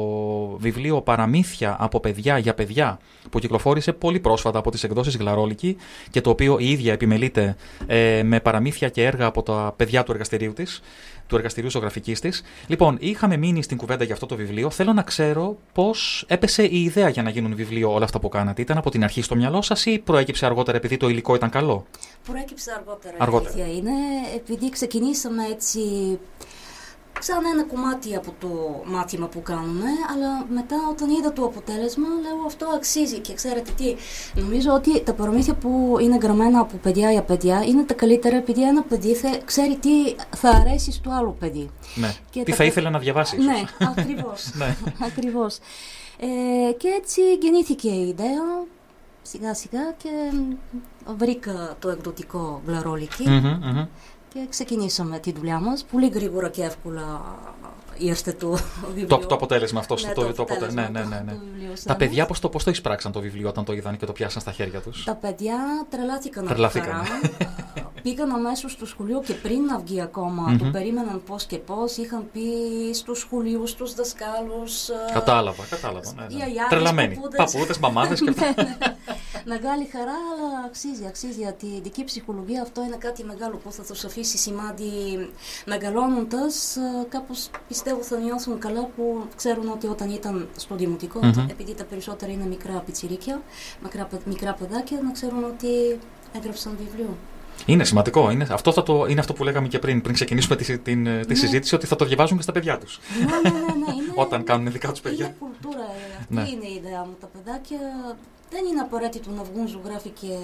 [0.58, 2.98] βιβλίο Παραμύθια από παιδιά για παιδιά,
[3.30, 5.76] που κυκλοφόρησε πολύ πρόσφατα από τις εκδόσεις Γλαρόλικη
[6.10, 7.56] και το οποίο η ίδια επιμελείται
[7.86, 10.82] ε, με παραμύθια και έργα από τα παιδιά του εργαστηρίου της,
[11.28, 12.42] του εργαστηρίου ζωγραφικής της.
[12.66, 14.70] Λοιπόν, είχαμε μείνει στην κουβέντα για αυτό το βιβλίο.
[14.70, 18.62] Θέλω να ξέρω πώς έπεσε η ιδέα για να γίνουν βιβλίο όλα αυτά που κάνατε.
[18.62, 21.86] Ήταν από την αρχή στο μυαλό σας ή προέκυψε αργότερα επειδή το υλικό ήταν καλό;
[22.24, 23.14] Προέκυψε αργότερα.
[23.14, 23.52] η Αργότερα.
[23.54, 23.90] αλήθεια είναι,
[24.36, 25.80] επειδή ξεκινήσαμε έτσι
[27.20, 32.42] σαν ένα κομμάτι από το μάθημα που κάνουμε, αλλά μετά όταν είδα το αποτέλεσμα, λέω
[32.46, 33.94] αυτό αξίζει και ξέρετε τι,
[34.40, 38.62] νομίζω ότι τα παραμύθια που είναι γραμμένα από παιδιά για παιδιά είναι τα καλύτερα επειδή
[38.62, 39.90] ένα παιδί θα ξέρει τι
[40.36, 41.70] θα αρέσει στο άλλο παιδί.
[41.94, 42.14] Ναι.
[42.30, 43.36] Και Τι τα θα παι- ήθελε να διαβάσει.
[43.36, 43.46] ίσως.
[43.46, 44.50] Ναι, ακριβώς.
[44.54, 44.76] Ναι.
[45.06, 45.58] ακριβώς.
[46.20, 48.64] Ε, και έτσι γεννήθηκε η ιδέα
[49.22, 50.52] σιγά σιγά και μ,
[51.16, 53.86] βρήκα το εκδοτικό γλαρόλικη Μμμ, μμμ.
[54.38, 55.84] Και ξεκινήσαμε τη δουλειά μας.
[55.84, 57.22] Πολύ γρήγορα και εύκολα
[57.98, 59.06] ήρθε το βιβλίο.
[59.06, 59.94] Το, το αποτέλεσμα αυτό.
[59.94, 61.32] Ναι, το, το το, αποτε- αποτέλεσμα ναι, ναι, ναι, ναι.
[61.32, 61.98] του βιβλίου σε Τα μας.
[61.98, 64.52] παιδιά πώς το, πώς το εισπράξαν το βιβλίο όταν το είδαν και το πιάσαν στα
[64.52, 65.56] χέρια τους; Τα παιδιά
[65.90, 66.88] τρελάθηκαν από Τρελάθηκαν.
[66.92, 67.06] χαρά.
[68.02, 70.58] Πήγαν αμέσως στο σχολείο και πριν να βγει ακόμα, Μμμ.
[70.58, 71.96] το περίμεναν πώς και πώς.
[71.96, 72.40] Είχαν πει
[72.94, 74.88] στους σχολείους, στους δασκάλους.
[74.88, 76.12] ε, Κατάλαβα, κατάλαβα.
[76.16, 76.42] Ναι, οι ναι.
[76.42, 77.14] αγιάδες, Τρελαμένοι.
[77.14, 77.38] παππούδες.
[77.52, 78.62] Παππούδες, μαμάδες και αυτά.
[78.62, 78.96] Ναι, ναι.
[79.44, 83.82] Μεγάλη χαρά, αλλά αξίζει, αξίζει γιατί η δική ψυχολογία αυτό είναι κάτι μεγάλο που θα
[83.82, 84.90] τους αφήσει σημάδι
[85.66, 86.76] μεγαλώνοντας.
[86.76, 91.46] ε, Κάπως πιστεύω θα νιώθουν καλά που ξέρουν ότι όταν ήταν στο δημοτικό, Μμμ.
[91.50, 93.42] επειδή τα περισσότερα είναι μικρά πιτσιρίκια,
[93.82, 95.98] μικρά, παι- μικρά παιδάκια, να ξέρουν ότι
[96.32, 97.16] έγραψαν βιβλίο.
[97.66, 98.30] Είναι σημαντικό.
[98.30, 101.08] Είναι, αυτό, θα το, είναι αυτό που λέγαμε και πριν, πριν ξεκινήσουμε τη, την, τη
[101.28, 101.34] Ναι.
[101.34, 102.86] συζήτηση, ότι θα το διαβάζουν και στα παιδιά του.
[103.18, 105.24] Ναι, ναι, ναι, ναι, είναι, Όταν κάνουν δικά του παιδιά.
[105.24, 105.84] είναι κουλτούρα.
[105.84, 106.40] ε, Αυτή Ναι.
[106.40, 107.16] είναι η ιδέα μου.
[107.20, 107.78] Τα παιδάκια
[108.50, 110.36] δεν είναι απαραίτητο να βγουν ζωγράφοι και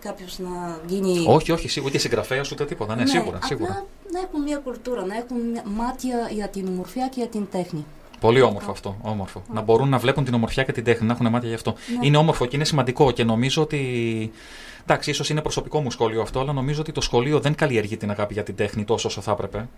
[0.00, 1.24] κάποιος να γίνει.
[1.28, 2.94] Όχι, όχι, σίγουρα, ούτε συγγραφέας ούτε τίποτα.
[2.94, 3.84] Ναι, σίγουρα, απλά σίγουρα.
[4.12, 7.84] να έχουν μια κουλτούρα, να έχουν μια μάτια για την ομορφιά και για την τέχνη.
[8.20, 8.96] Πολύ όμορφο αυτό.
[9.02, 9.42] Όμορφο.
[9.52, 11.74] Να μπορούν να βλέπουν την ομορφιά και την τέχνη, να έχουν μάτια γι' αυτό.
[11.98, 12.06] Ναι.
[12.06, 14.32] Είναι όμορφο και είναι σημαντικό και νομίζω ότι.
[14.82, 18.10] Εντάξει, ίσως είναι προσωπικό μου σχόλιο αυτό, αλλά νομίζω ότι το σχολείο δεν καλλιεργεί την
[18.10, 19.68] αγάπη για την τέχνη τόσο όσο θα έπρεπε.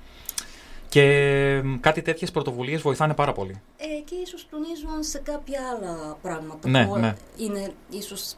[0.94, 3.60] Και μ, κάτι τέτοιες πρωτοβουλίες βοηθάνε πάρα πολύ.
[3.76, 7.14] Ε, και ίσως τονίζουν σε κάποια άλλα πράγματα Ναι, που ναι.
[7.36, 8.34] είναι ίσως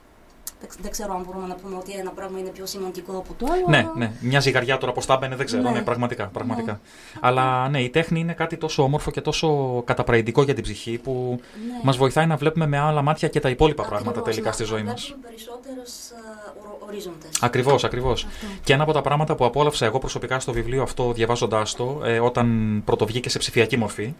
[0.60, 3.34] Δεν, ξ- δεν ξέρω αν μπορούμε να πούμε ότι ένα πράγμα είναι πιο σημαντικό από
[3.38, 3.64] το άλλο.
[3.68, 4.12] Ναι, αλλά- ναι.
[4.20, 5.62] Μια ζυγαριά τώρα πώ θα μπαινε, δεν ξέρω.
[5.62, 5.82] Ναι, Ναι.
[5.82, 6.26] πραγματικά.
[6.26, 6.80] πραγματικά.
[7.20, 11.40] Αλλά ναι, η τέχνη είναι κάτι τόσο όμορφο και τόσο καταπραϊντικό για την ψυχή που
[11.40, 11.80] Ναι.
[11.82, 14.64] μας βοηθάει να βλέπουμε με άλλα μάτια και τα υπόλοιπα πράγματα Ακριβώς, τελικά να- στη
[14.64, 15.02] ζωή να μας.
[15.04, 17.28] βλέπουμε περισσότερους ε, ορό- ορίζοντες.
[17.40, 18.26] Ακριβώς, ακριβώς.
[18.64, 22.20] Και ένα από τα πράγματα που απόλαυσα εγώ προσωπικά στο βιβλίο αυτό, διαβάζοντάς το, ε,
[22.20, 24.14] όταν πρωτοβγήκε σε ψηφιακή μορφή,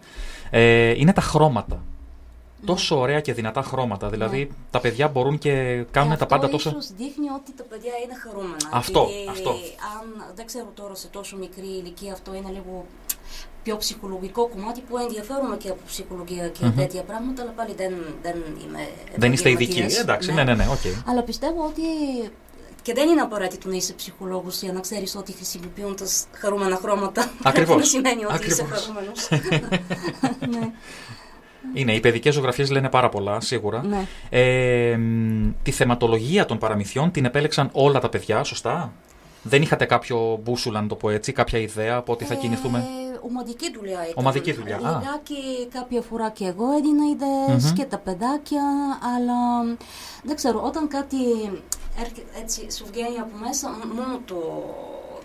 [0.49, 1.81] ε, είναι τα χρώματα.
[2.65, 4.09] Τόσο ωραία και δυνατά χρώματα.
[4.09, 6.69] Δηλαδή, τα παιδιά μπορούν και κάνουν Και τα πάντα αυτό τόσο.
[6.69, 8.57] ίσως δείχνει ότι τα παιδιά είναι χαρούμενα.
[8.71, 9.49] Αυτό, Επειδή αυτό.
[9.49, 12.85] Αν δεν ξέρω τώρα σε τόσο μικρή ηλικία αυτό είναι λίγο
[13.63, 16.75] πιο ψυχολογικό κομμάτι που ενδιαφέρομαι και από ψυχολογία και Μμμ.
[16.75, 19.63] τέτοια πράγματα, αλλά πάλι δεν, δεν είμαι Δεν είστε ειδικοί.
[19.63, 20.01] επαγγελματίας.
[20.01, 21.07] Εντάξει, ναι, ναι, ναι, οκ.
[21.09, 21.81] Αλλά πιστεύω ότι
[22.81, 27.75] και δεν είναι απαραίτητο να είσαι ψυχολόγος για να ξέρεις ότι χρησιμοποιώντας χαρούμενα χρώματα Ακριβώς.
[27.81, 28.81] δεν σημαίνει ότι είσαι Ακριβώς.
[28.81, 29.29] χαρούμενος.
[30.59, 30.71] ναι.
[31.73, 33.83] Είναι, οι παιδικές ζωγραφίες λένε πάρα πολλά, σίγουρα.
[33.83, 34.05] Ναι.
[34.29, 38.93] Ε, μ, τη θεματολογία των παραμυθιών την επέλεξαν όλα τα παιδιά, σωστά;
[39.43, 43.17] Δεν είχατε κάποιο μπούσουλα, να το πω έτσι, κάποια ιδέα από ότι θα κινηθούμε; Ε,
[43.21, 44.13] ομαδική δουλειά ήταν.
[44.15, 44.79] Ομαδική δουλειά, α.
[44.79, 47.73] Λιγάκι κάποια φορά και εγώ έδινα ιδέες Μμμ.
[47.73, 48.63] και τα παιδάκια,
[49.15, 49.63] αλλά
[50.23, 51.17] δεν ξέρω, όταν κάτι
[51.99, 54.35] έρχεται έτσι σου βγαίνει από μέσα, μ- μόνο το...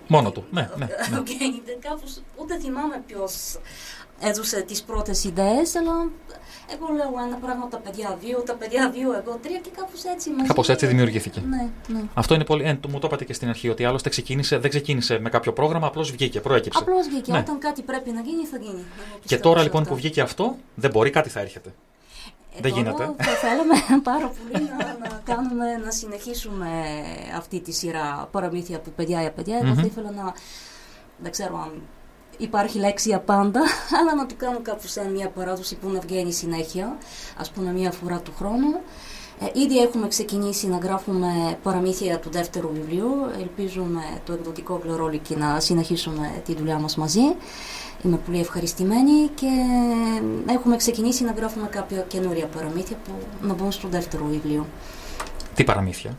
[0.08, 0.44] Μόνο του.
[0.50, 0.86] Ναι, ναι.
[1.10, 1.20] ναι.
[1.20, 3.58] βγαίνει, δεν- κάπως, ούτε θυμάμαι ποιος
[4.22, 5.92] έδωσε τις πρώτες ιδέες, αλλά
[6.74, 10.30] εγώ λέω ένα πράγμα τα παιδιά δύο, τα παιδιά δύο, εγώ τρία και κάπως έτσι
[10.30, 10.46] μαζί.
[10.48, 11.40] Κάπως έτσι δημιουργήθηκε.
[11.48, 12.00] Ναι, ναι.
[12.14, 12.64] Αυτό είναι πολύ.
[12.64, 15.52] Ε, το- μου το είπατε και στην αρχή ότι άλλωστε ξεκίνησε, δεν ξεκίνησε με κάποιο
[15.52, 16.78] πρόγραμμα, απλώ βγήκε, προέκυψε.
[16.82, 17.38] Απλώς βγήκε, Ναι.
[17.38, 18.70] όταν κάτι πρέπει να γίνει θα γίνει.
[18.70, 19.92] Εγώ Και πιστεύω τώρα σε λοιπόν αυτό.
[19.94, 21.74] που βγήκε αυτό, δεν μπορεί, κάτι θα έρχεται.
[22.60, 23.14] δεν Τώρα γίνεται.
[23.24, 26.68] Θα θέλαμε πάρα πολύ να, να κάνουμε, να συνεχίσουμε
[27.36, 29.56] αυτή τη σειρά παραμύθια από παιδιά για παιδιά.
[29.56, 29.74] Εγώ Μμμ.
[29.74, 30.34] θα ήθελα να,
[31.18, 31.82] δεν ξέρω αν
[32.44, 33.60] υπάρχει λέξη για πάντα,
[34.00, 36.96] αλλά να το κάνω κάπου σαν μια παράδοση που να βγαίνει συνέχεια,
[37.36, 38.80] ας πούμε μια φορά του χρόνου.
[39.40, 43.10] Ε, ήδη έχουμε ξεκινήσει να γράφουμε παραμύθια του δεύτερου βιβλίου.
[43.38, 47.34] Ελπίζουμε το εκδοτικό Γλωρόλικη να συνεχίσουμε τη δουλειά μας μαζί.
[48.04, 49.48] Είμαι πολύ ευχαριστημένη και
[50.46, 53.12] έχουμε ξεκινήσει να γράφουμε κάποια καινούρια παραμύθια που
[53.46, 54.66] να μπουν στο δεύτερο βιβλίο.
[55.54, 56.16] Τι παραμύθια;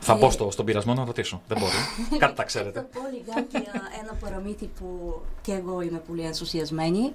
[0.00, 1.42] Θα Ε, μπω στο, στον πειρασμό να ρωτήσω.
[1.48, 1.72] Δεν μπορεί.
[2.22, 2.86] κάτι τα ξέρετε.
[2.92, 7.12] Θα πω λιγάκι για ένα παραμύθι που και εγώ είμαι πολύ ενθουσιασμένη.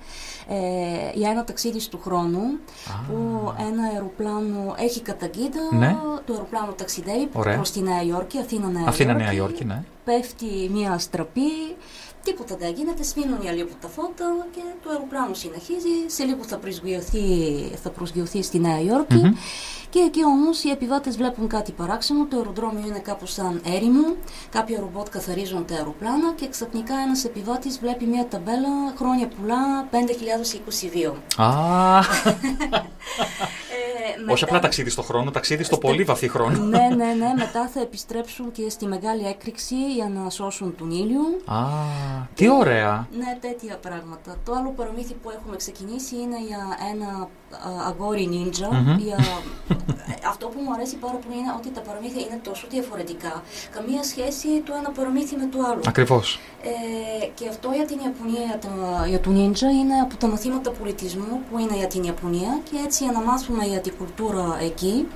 [0.48, 0.56] Ε,
[1.14, 2.42] για ένα ταξίδι του χρόνου
[3.08, 5.62] που ένα αεροπλάνο έχει καταγκίδα.
[5.72, 5.98] Ναι.
[6.26, 7.56] Το αεροπλάνο ταξιδεύει Ωραία.
[7.56, 9.24] προς τη Νέα Υόρκη, Αθήνα Νέα Αθήνα, Υόρκη.
[9.24, 9.84] Νέα Υόρκη, ναι.
[10.04, 11.76] Πέφτει μια αστραπή,
[12.24, 15.96] τίποτα δεν γίνεται, σβήνουν οι λίγο τα φώτα και το αεροπλάνο συνεχίζει.
[16.08, 17.20] Σε λίγο θα προσγειωθεί,
[17.84, 19.16] θα προσγειωθεί στη Νέα Υόρκη.
[19.16, 19.34] Μμμ.
[19.94, 22.26] Και εκεί όμως οι επιβάτες βλέπουν κάτι παράξενο.
[22.26, 24.16] Το αεροδρόμιο είναι κάπω σαν έρημο.
[24.50, 31.14] Κάποια ρομπότ καθαρίζουν τα αεροπλάνα και ξαφνικά ένας επιβάτης βλέπει μια ταμπέλα χρόνια πουλά 5022.
[31.38, 31.98] Α,
[33.76, 36.58] Ε, όχι μετά- απλά ταξίδι στο χρόνο, ταξίδι στο πολύ βαθύ χρόνο.
[36.64, 37.34] ναι, ναι, ναι.
[37.38, 41.22] Μετά θα επιστρέψουν και στη μεγάλη έκρηξη για να σώσουν τον ήλιο.
[41.46, 41.60] Α,
[42.34, 43.08] τι ωραία.
[43.18, 44.36] Ναι, τέτοια πράγματα.
[44.46, 47.08] Το άλλο παραμύθι που έχουμε ξεκινήσει είναι για ένα
[47.52, 48.70] α, αγόρι νίντζα.
[48.74, 48.98] Μμμ.
[48.98, 49.18] Για...
[49.90, 53.34] ε, Αυτό που μου αρέσει πάρα πολύ είναι ότι τα παραμύθια είναι τόσο διαφορετικά.
[53.76, 55.82] Καμία σχέση το ένα παραμύθι με το άλλο.
[55.88, 56.40] Ακριβώς.
[56.62, 58.74] Ε, και αυτό για την Ιαπωνία, για, τα,
[59.08, 63.04] για τον νίντζα, είναι από τα μαθήματα πολιτισμού που είναι για την Ιαπωνία και έτσι
[63.04, 65.08] για να μάθουμε για την κουλτούρα εκεί,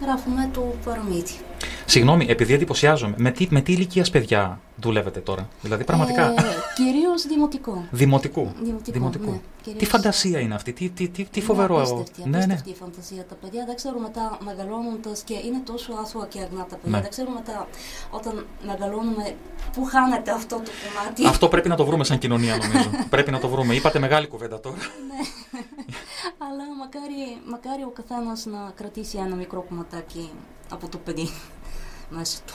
[0.00, 1.38] γράφουμε το παραμύθι.
[1.84, 5.48] Συγγνώμη, επειδή εντυπωσιάζομαι, με τι, με τι ηλικίας παιδιά δουλεύετε τώρα.
[5.62, 6.30] Δηλαδή, πραγματικά.
[6.30, 6.34] Ε,
[6.74, 7.86] κυρίως δημοτικό.
[7.90, 8.52] Δημοτικού.
[8.84, 9.40] Δημοτικό, ναι.
[9.62, 11.74] Κυρίως- Τι φαντασία είναι αυτή, τι, τι, τι, τι φοβερό.
[11.74, 12.44] Είναι απίστευτη, ναι, ναι.
[12.44, 13.24] απίστευτη η φαντασία.
[13.26, 16.90] Τα παιδιά δεν ξέρουν μετά μεγαλώνοντας και είναι τόσο άθωα και αγνά τα παιδιά.
[16.96, 17.00] Ναι.
[17.00, 17.68] Δεν ξέρουν μετά
[18.10, 19.34] όταν μεγαλώνουμε
[19.72, 21.26] πού χάνεται αυτό το κομμάτι.
[21.26, 22.90] Αυτό πρέπει να το βρούμε σαν κοινωνία, νομίζω.
[23.14, 23.74] πρέπει να το βρούμε.
[23.74, 24.76] Είπατε μεγάλη κουβέντα τώρα.
[26.46, 30.30] Αλλά μακάρι, μακάρι ο καθένας να κρατήσει ένα μικρό κομματάκι
[30.70, 31.28] από το παιδί
[32.10, 32.54] μέσα του.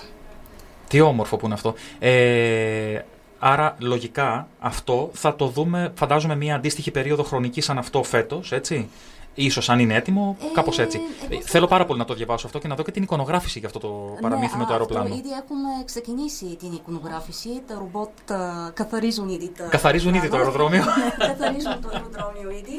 [0.92, 1.74] Τι όμορφο που είναι αυτό.
[2.00, 3.02] Ε,
[3.40, 8.90] άρα, λογικά, αυτό θα το δούμε, φαντάζομαι, μια αντίστοιχη περίοδο χρονικής σαν αυτό φέτος, έτσι.
[9.34, 11.02] Ίσως αν είναι έτοιμο, κάπως έτσι.
[11.30, 13.60] εγώ Ε, Θέλω πάρα πολύ να το διαβάσω αυτό και να δω και την εικονογράφηση
[13.60, 15.04] για αυτό το παραμύθι ναι, με το α, αεροπλάνο.
[15.04, 17.50] Αυτό ήδη έχουμε ξεκινήσει την εικονογράφηση.
[17.68, 19.64] Τα ρομπότ α, καθαρίζουν ήδη τα.
[19.64, 20.76] Καθαρίζουν ήδη το αεροπλάνα.
[20.76, 21.16] αεροδρόμιο.
[21.18, 22.78] Ναι, καθαρίζουν το αεροδρόμιο ήδη.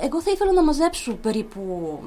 [0.00, 1.98] Ε, εγώ θα ήθελα να μαζέψω περίπου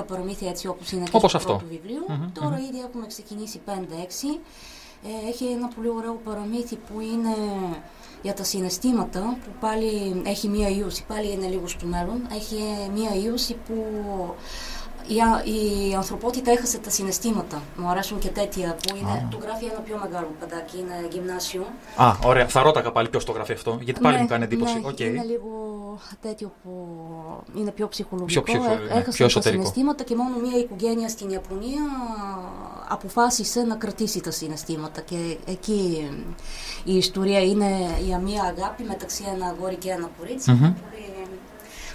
[0.00, 1.52] 9-10 παραμύθια έτσι όπως είναι και Όπως στο αυτό.
[1.56, 2.04] πρώτο βιβλίο.
[2.08, 2.64] Μμμ, Τώρα μμμ.
[2.68, 4.38] ήδη έχουμε ξεκινήσει 5-6.
[5.04, 7.34] Ε, έχει ένα πολύ ωραίο παραμύθι που είναι
[8.22, 12.26] για τα συναισθήματα που πάλι έχει μία ιούση, πάλι είναι λίγο στο μέλλον.
[12.32, 12.56] Έχει
[12.94, 13.74] μία ίωση που
[15.14, 17.62] η, α- η ανθρωπότητα έχασε τα συναισθήματα.
[17.76, 19.10] Μου αρέσουν και τέτοια που είναι.
[19.10, 19.28] Α.
[19.30, 21.66] Το γράφει ένα πιο μεγάλο παιδάκι, είναι γυμνάσιο.
[21.96, 22.46] Α, ωραία.
[22.48, 24.74] Θα ρώταγα πάλι ποιο το γράφει αυτό, γιατί πάλι Ναι, μου κάνει εντύπωση.
[24.80, 24.98] ναι, Οκ.
[25.00, 25.48] Είναι λίγο
[26.20, 26.70] τέτοιο που
[27.54, 28.42] είναι πιο ψυχολογικό.
[28.42, 29.62] Πιο- πιο- Ε, ναι, έχασε πιο τα εσωτερικό.
[29.62, 31.82] συναισθήματα και μόνο μία οικογένεια στην Ιαπωνία
[32.88, 35.00] αποφάσισε να κρατήσει τα συναισθήματα.
[35.00, 36.08] Και εκεί
[36.84, 37.68] η ιστορία είναι
[38.00, 40.50] για μία αγάπη μεταξύ ένα αγόρι και ένα κορίτσι.
[40.50, 40.58] Μμμ.
[40.60, 41.26] Πολύ,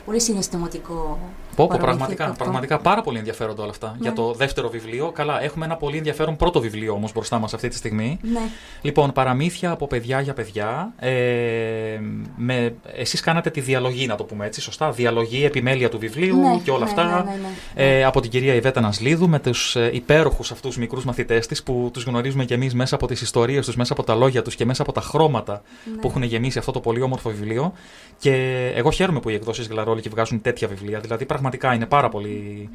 [0.05, 1.19] πολύ συναισθηματικό.
[1.55, 2.43] Πω, πω, παραμύθι πραγματικά, αυτό.
[2.43, 3.87] πραγματικά πάρα πολύ ενδιαφέροντα όλα αυτά.
[3.87, 3.97] Ναι.
[4.01, 5.11] Για το δεύτερο βιβλίο.
[5.11, 8.19] Καλά, έχουμε ένα πολύ ενδιαφέρον πρώτο βιβλίο όμως μπροστά μας αυτή τη στιγμή.
[8.21, 8.39] Ναι.
[8.81, 10.93] Λοιπόν, παραμύθια από παιδιά για παιδιά.
[10.99, 11.99] Ε,
[12.35, 16.57] με, εσείς κάνατε τη διαλογή, να το πούμε έτσι, σωστά; Διαλογή, επιμέλεια του βιβλίου Ναι,
[16.63, 17.03] και όλα ναι, αυτά.
[17.03, 17.37] ναι, ναι,
[17.75, 17.97] ναι.
[17.97, 21.89] Ε, από την κυρία Ιβέτα Νασλίδου, με τους ε, υπέροχους αυτούς μικρούς μαθητές της που
[21.93, 24.65] τους γνωρίζουμε κι εμείς μέσα από τις ιστορίες τους, μέσα από τα λόγια τους και
[24.65, 25.61] μέσα από τα χρώματα
[25.95, 26.01] Ναι.
[26.01, 27.73] που έχουν γεμίσει αυτό το πολύ όμορφο βιβλίο.
[28.17, 28.33] Και
[28.75, 30.99] εγώ χαίρομαι που οι εκδόσεις Γλαρόλη βγάζουν τέτοια βιβλία.
[30.99, 32.69] Δηλαδή, πραγματικά είναι πάρα πολύ.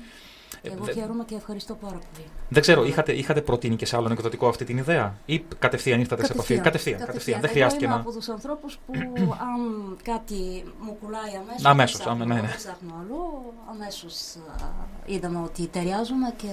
[0.62, 2.26] Εγώ Ε, χαίρομαι και ευχαριστώ πάρα πολύ.
[2.52, 6.24] Δεν ξέρω, είχατε, είχατε προτείνει και σε άλλον εκδοτικό αυτή την ιδέα; Ή κατευθείαν ήρθατε
[6.24, 7.40] σε επαφή; Κατευθείαν, κατευθείαν.
[7.40, 8.00] Δεν χρειάστηκε Εγώ να.
[8.00, 8.92] είμαι από τους ανθρώπους που
[9.50, 9.60] αν
[10.02, 12.46] κάτι μου κουλάει αμέσως, Αμέσως, δεν ψάχνω, αμέ- ναι, ναι.
[12.48, 14.14] δεν ψάχνω αλλού, αμέσως
[14.62, 14.66] α,
[15.06, 16.46] είδαμε ότι ταιριάζουμε και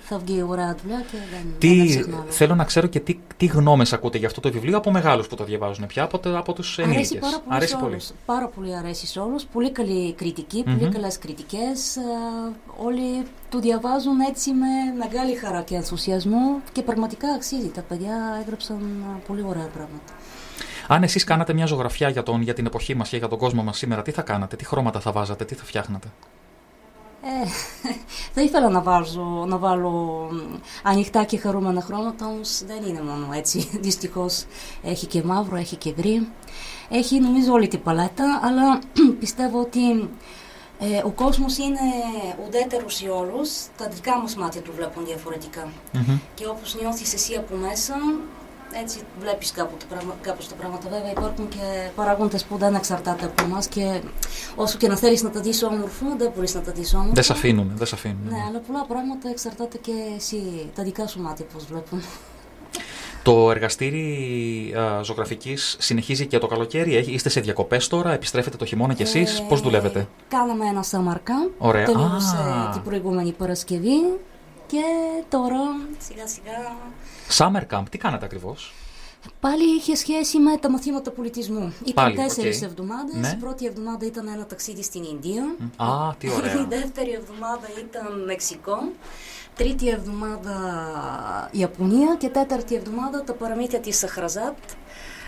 [0.00, 2.30] θα βγει ωραία δουλειά και δεν, δεν Τι, ψάχνω άλλο.
[2.30, 5.34] θέλω να ξέρω και τι, τι γνώμες ακούτε για αυτό το βιβλίο από μεγάλους που
[5.36, 7.90] το διαβάζουν πια, από, το- από τους Αρέσει ενήλικες; πάρα πολύ Αρέσει σε πολύ.
[7.92, 8.10] όλους.
[8.26, 9.44] Πάρα πολύ αρέσει σε όλους.
[9.44, 10.88] Πολύ καλή κριτική, πολύ Μμμ.
[10.90, 11.96] καλές κριτικές.
[11.96, 12.02] Α,
[12.84, 14.66] όλοι το διαβάζουν έτσι με
[14.98, 17.68] μεγάλη χαρά και ενθουσιασμό και πραγματικά αξίζει.
[17.68, 20.12] Τα παιδιά έγραψαν α, πολύ ωραία πράγματα.
[20.88, 23.62] Αν εσείς κάνατε μια ζωγραφιά για, τον, για την εποχή μας και για τον κόσμο
[23.62, 26.08] μας σήμερα, τι θα κάνατε, τι χρώματα θα βάζατε, τι θα φτιάχνατε;
[27.22, 27.48] Ε,
[28.34, 29.90] θα ήθελα να, βάζω, να βάλω
[30.32, 33.68] μ, ανοιχτά και χαρούμενα χρώματα, όμως δεν είναι μόνο έτσι.
[33.86, 34.44] Δυστυχώς
[34.82, 36.28] έχει και μαύρο, έχει και γκρι.
[36.90, 38.78] Έχει νομίζω όλη την παλέτα, αλλά
[39.20, 40.08] πιστεύω ότι ε,
[41.04, 41.80] ο κόσμος είναι
[42.46, 43.50] ουδέτερος σε όλους.
[43.76, 45.68] Τα δικά μας μάτια του βλέπουν διαφορετικά.
[45.92, 46.18] Μμμ.
[46.34, 47.94] Και όπως νιώθεις εσύ από μέσα,
[48.82, 50.88] έτσι βλέπεις κάπου τα πραγμα- κάπως τα πράγματα.
[50.88, 54.00] Βέβαια υπάρχουν και παράγοντες που δεν εξαρτάται από εμάς και
[54.56, 57.12] όσο και να θέλεις να τα δεις όμορφο, δεν μπορείς να τα δεις όμορφο.
[57.14, 58.26] Δεν σε αφήνουν, δεν σε αφήνουν.
[58.28, 62.02] Ναι, αλλά πολλά πράγματα εξαρτάται και εσύ, τα δικά σου μάτια πώς βλέπουν.
[63.22, 68.64] Το εργαστήρι α, ζωγραφικής συνεχίζει και το καλοκαίρι, Έχει- είστε σε διακοπές τώρα, επιστρέφετε το
[68.64, 71.84] χειμώνα κι εσείς, Ε, πώς δουλεύετε; Κάναμε ένα summer camp, Ωραία.
[71.84, 72.70] τελείωσε Α.
[72.72, 73.98] την προηγούμενη Παρασκευή
[74.66, 74.80] και
[75.28, 75.58] τώρα
[75.98, 76.76] σιγά σιγά
[77.38, 78.72] Summer Camp, τι κάνατε ακριβώς;
[79.40, 81.72] Πάλι είχε σχέση με τα μαθήματα πολιτισμού.
[81.84, 82.62] Ήταν Πάλι, τέσσερις οκ.
[82.62, 83.14] εβδομάδες.
[83.14, 83.28] Ναι.
[83.28, 85.42] Η πρώτη εβδομάδα ήταν ένα ταξίδι στην Ινδία.
[85.76, 86.52] Α, τι ωραία.
[86.62, 88.78] Η δεύτερη εβδομάδα ήταν Μεξικό.
[89.56, 90.54] Τρίτη εβδομάδα
[91.52, 94.56] Ιαπωνία και τέταρτη εβδομάδα τα παραμύθια της Σαχραζάτ.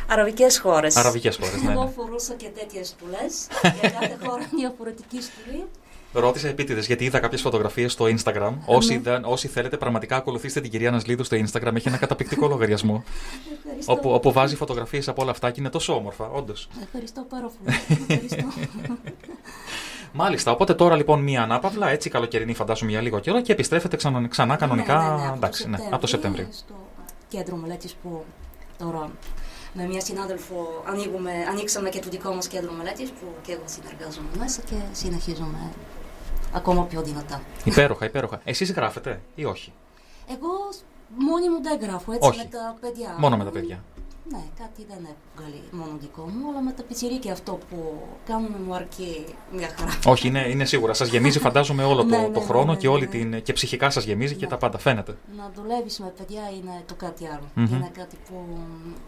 [0.09, 0.97] Αραβικές χώρες.
[0.97, 1.91] Αραβικές χώρες, ναι, Εγώ ναι.
[1.91, 3.47] φορούσα και τέτοιες στουλές.
[3.81, 5.65] Για κάθε χώρα διαφορετική στουλή.
[6.13, 8.53] Ρώτησα επίτηδε γιατί είδα κάποιε φωτογραφίε στο Instagram.
[8.67, 11.75] Όσοι, δεν, όσοι θέλετε, πραγματικά ακολουθήστε την κυρία Νασλίδου στο Instagram.
[11.75, 13.05] Έχει ένα καταπληκτικό λογαριασμό.
[13.59, 13.93] Ευχαριστώ.
[13.93, 16.53] όπου, όπου βάζει φωτογραφίε από όλα αυτά και είναι τόσο όμορφα, όντω.
[16.83, 17.77] Ευχαριστώ πάρα πολύ.
[18.09, 18.49] Ευχαριστώ.
[20.17, 24.29] Μάλιστα, οπότε τώρα λοιπόν μία ανάπαυλα, έτσι καλοκαιρινή φαντάζομαι για λίγο καιρό και επιστρέφετε ξανά,
[24.29, 24.97] ξανά κανονικά.
[24.97, 26.49] Ναι, ναι, ναι, από το εντάξει, ναι, από το Σεπτέμβριο.
[26.51, 26.75] Στο
[27.29, 28.25] κέντρο μελέτης που
[28.79, 29.11] τώρα
[29.73, 34.29] με μια συνάδελφο ανοίγουμε, ανοίξαμε και το δικό μας κέντρο μελέτης που και εγώ συνεργάζομαι
[34.39, 35.73] μέσα και συνεχίζουμε
[36.53, 37.43] ακόμα πιο δυνατά.
[37.65, 38.41] Υπέροχα, υπέροχα.
[38.45, 39.73] Εσείς γράφετε ή όχι;
[40.29, 40.49] Εγώ
[41.19, 42.39] μόνη μου δεν γράφω, έτσι Όχι.
[42.39, 43.15] με τα παιδιά.
[43.19, 43.83] Μόνο με τα παιδιά.
[44.31, 48.75] Ναι, κάτι δεν έβγαλε μόνο δικό μου, αλλά με τα πιτσιρίκια αυτό που κάνουμε μου
[48.75, 49.99] αρκεί μια χαρά.
[50.07, 50.95] Όχι, είναι, είναι σίγουρα.
[50.95, 53.53] Σας γεμίζει, φαντάζομαι, όλο το, Ναι, ναι, το ναι, χρόνο ναι, και, όλη την, και
[53.53, 54.79] ψυχικά σας γεμίζει και τα πάντα.
[54.79, 55.17] Φαίνεται.
[55.37, 57.49] Να δουλεύεις με παιδιά είναι το κάτι άλλο.
[57.55, 57.75] Μμμ.
[57.75, 58.35] Είναι κάτι που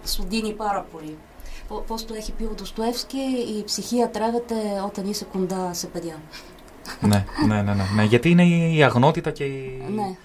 [0.06, 1.16] σου δίνει πάρα πολύ.
[1.68, 3.18] Πο- Πώς το έχει πει ο Ντοστοεύσκη,
[3.58, 4.54] η ψυχή ατρέβεται
[4.86, 6.14] όταν είσαι κοντά σε παιδιά.
[7.00, 8.02] ναι, ναι, ναι, ναι, ναι.
[8.04, 8.44] Γιατί είναι
[8.74, 10.16] η αγνότητα και η, Ναι, ναι,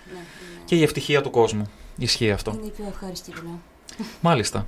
[0.66, 1.70] και η ευτυχία του κόσμου.
[1.98, 2.52] Ισχύει αυτό.
[2.58, 3.60] είναι η πιο ευχάριστη δουλειά.
[4.22, 4.66] Μάλιστα.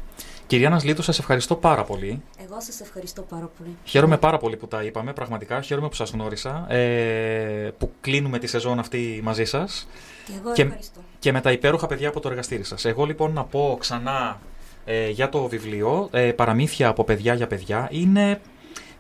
[0.48, 2.22] Κυρία Νασλίτου, σας ευχαριστώ πάρα πολύ.
[2.44, 3.78] Εγώ σας ευχαριστώ πάρα πολύ.
[3.84, 5.62] Χαίρομαι πάρα πολύ που τα είπαμε, πραγματικά.
[5.62, 9.88] Χαίρομαι που σας γνώρισα, ε, που κλείνουμε τη σεζόν αυτή μαζί σας.
[10.26, 11.00] Και εγώ και, ευχαριστώ.
[11.20, 12.86] και με τα υπέροχα παιδιά από το εργαστήρι σας.
[12.86, 14.40] Εγώ λοιπόν να πω ξανά
[14.86, 18.42] ε, για το βιβλίο, ε, παραμύθια από παιδιά για παιδιά, είναι...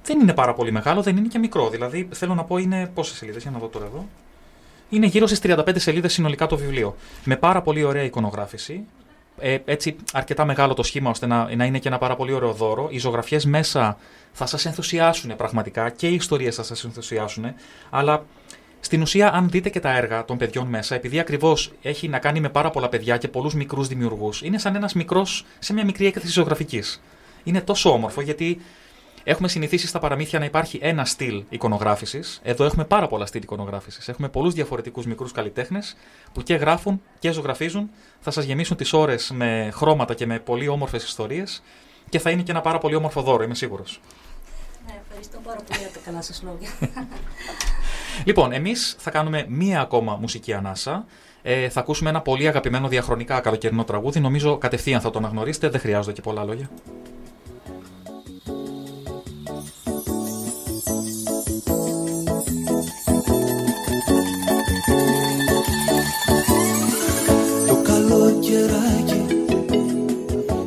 [0.03, 1.69] Δεν είναι πάρα πολύ μεγάλο, δεν είναι και μικρό.
[1.69, 4.05] Δηλαδή, θέλω να πω, είναι πόσες σελίδες, για να δω τώρα εδώ.
[4.89, 6.95] Είναι γύρω στις 35 σελίδες συνολικά το βιβλίο.
[7.23, 8.85] Με πάρα πολύ ωραία εικονογράφηση.
[9.39, 12.53] Ε, έτσι, αρκετά μεγάλο το σχήμα ώστε να, να είναι και ένα πάρα πολύ ωραίο
[12.53, 12.87] δώρο.
[12.91, 13.97] Οι ζωγραφιές μέσα
[14.31, 17.45] θα σας ενθουσιάσουν πραγματικά και οι ιστορίες θα σας ενθουσιάσουν.
[17.89, 18.25] Αλλά
[18.79, 22.39] στην ουσία, αν δείτε και τα έργα των παιδιών μέσα, επειδή ακριβώς έχει να κάνει
[22.39, 26.05] με πάρα πολλά παιδιά και πολλούς μικρούς δημιουργούς, είναι σαν ένας μικρός σε μια μικρή
[26.05, 27.01] έκθεση ζωγραφικής.
[27.43, 28.61] Είναι τόσο όμορφο γιατί
[29.23, 32.39] Έχουμε συνηθίσει στα παραμύθια να υπάρχει ένα στυλ εικονογράφησης.
[32.43, 34.07] Εδώ έχουμε πάρα πολλά στυλ εικονογράφησης.
[34.07, 35.95] Έχουμε πολλούς διαφορετικούς μικρούς καλλιτέχνες
[36.33, 37.89] που και γράφουν και ζωγραφίζουν.
[38.19, 41.63] Θα σας γεμίσουν τις ώρες με χρώματα και με πολύ όμορφες ιστορίες.
[42.09, 44.01] Και θα είναι και ένα πάρα πολύ όμορφο δώρο, είμαι σίγουρος.
[44.85, 46.69] Ναι, ευχαριστώ πάρα πολύ για τα καλά σας λόγια.
[48.25, 51.05] Λοιπόν, εμείς θα κάνουμε μία ακόμα μουσική ανάσα.
[51.41, 54.19] Ε, θα ακούσουμε ένα πολύ αγαπημένο διαχρονικά καλοκαιρινό τραγούδι.
[54.19, 56.69] Νομίζω κατευθείαν θα το αναγνωρίσετε, δεν χρειάζονται και πολλά λόγια.
[68.53, 69.45] Καλοκαιράκι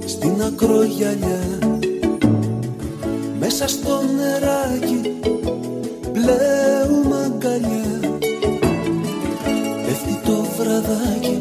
[0.06, 1.40] στην ακρογιαλιά.
[3.38, 5.18] Μέσα στο νεράκι
[6.12, 8.18] πλέουμε αγκαλιά.
[9.86, 11.40] Πέφτει το βραδάκι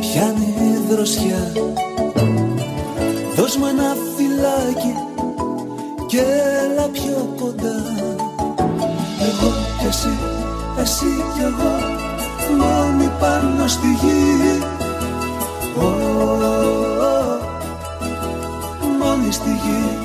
[0.00, 1.52] πιάνει η δροσιά.
[3.36, 4.94] Δώσ' μου ένα φυλάκι
[6.06, 6.20] και
[6.64, 7.82] έλα πιο κοντά.
[9.20, 10.18] Εγώ κι εσύ,
[10.80, 12.06] εσύ κι εγώ
[12.56, 14.58] μόνοι πάνω στη γη.
[14.60, 14.77] Ω, ω,
[19.00, 19.98] μόνοι στη γη.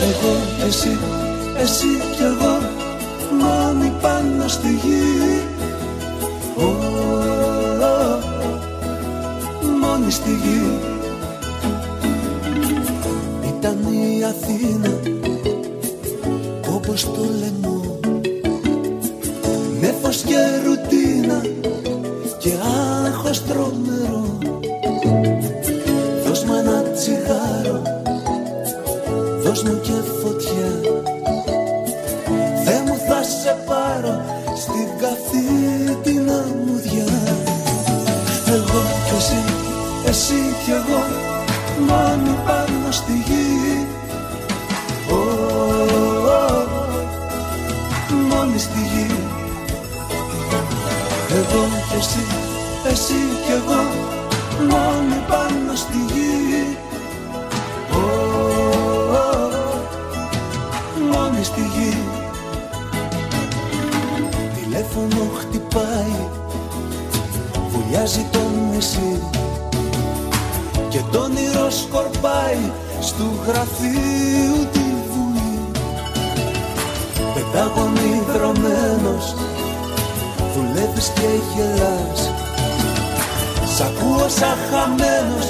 [0.00, 0.98] Εγώ κι εσύ,
[1.58, 1.86] εσύ
[2.16, 2.58] κι εγώ
[3.40, 5.42] μόνοι πάνω στη γη.
[6.56, 6.68] Ω,
[7.82, 8.18] ω,
[9.80, 10.78] μόνοι στη γη.
[13.48, 15.00] Ήταν η Αθήνα
[16.74, 18.00] όπως το λαιμό
[19.80, 21.75] νέφος και ρουτίνα και
[23.26, 24.38] άγχος τρομερό.
[26.26, 27.45] Δώσ' μου ένα τσιγάρο,
[68.76, 69.20] νησί
[70.88, 72.70] και το όνειρο σκορπάει
[73.00, 75.58] στου γραφείου τη βουλή.
[77.34, 79.34] Πετάγωνη δρομένος
[80.54, 82.30] δουλεύεις και γελάς.
[83.74, 85.46] Σ' ακούω σαν χαμένος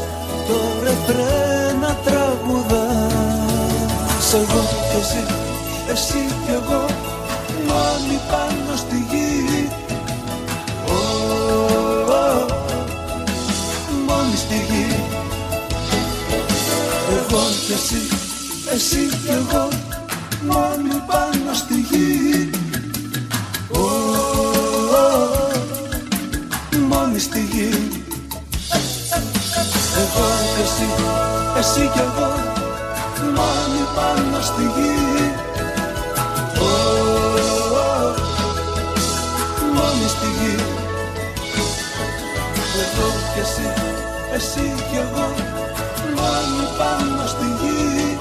[0.47, 3.15] το ρεφρέ να τραγουδάς.
[4.35, 5.25] Εγώ κι εσύ,
[5.93, 6.85] εσύ κι εγώ
[7.67, 8.56] μόνοι πάνω
[17.11, 18.03] Εγώ κι εσύ,
[18.73, 19.69] εσύ κι εγώ
[20.47, 22.51] μόνοι πάνω στη γη.
[23.73, 23.87] Ω,
[26.89, 27.69] μόνοι στη γη.
[30.03, 30.89] Εγώ και εσύ,
[31.59, 32.31] εσύ κι εγώ
[33.23, 35.33] Μόνοι πάνω στη γη.
[36.61, 36.71] Ω,
[39.75, 40.55] Μόνοι στη γη.
[42.83, 43.73] Εγώ και εσύ,
[44.35, 45.35] εσύ κι εγώ
[46.27, 48.19] Μόνοι πάνω στη γη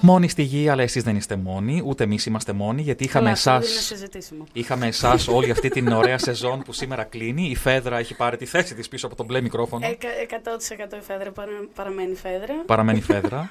[0.00, 3.36] Μόνοι στη γη, αλλά εσείς δεν είστε μόνοι, ούτε εμείς είμαστε μόνοι, γιατί είχαμε Καλά,
[3.36, 3.70] αυτό εσά.
[3.72, 4.44] είναι συζητήσιμο.
[4.52, 7.42] Είχαμε εσάς όλη αυτή την ωραία σεζόν που σήμερα κλείνει.
[7.50, 9.86] Η Φέδρα έχει πάρει τη θέση της πίσω από τον μπλε μικρόφωνο.
[9.86, 12.54] Εκα- 100% η Φέδρα παρα- παραμένει Φέδρα.
[12.66, 13.50] Παραμένει Φέδρα.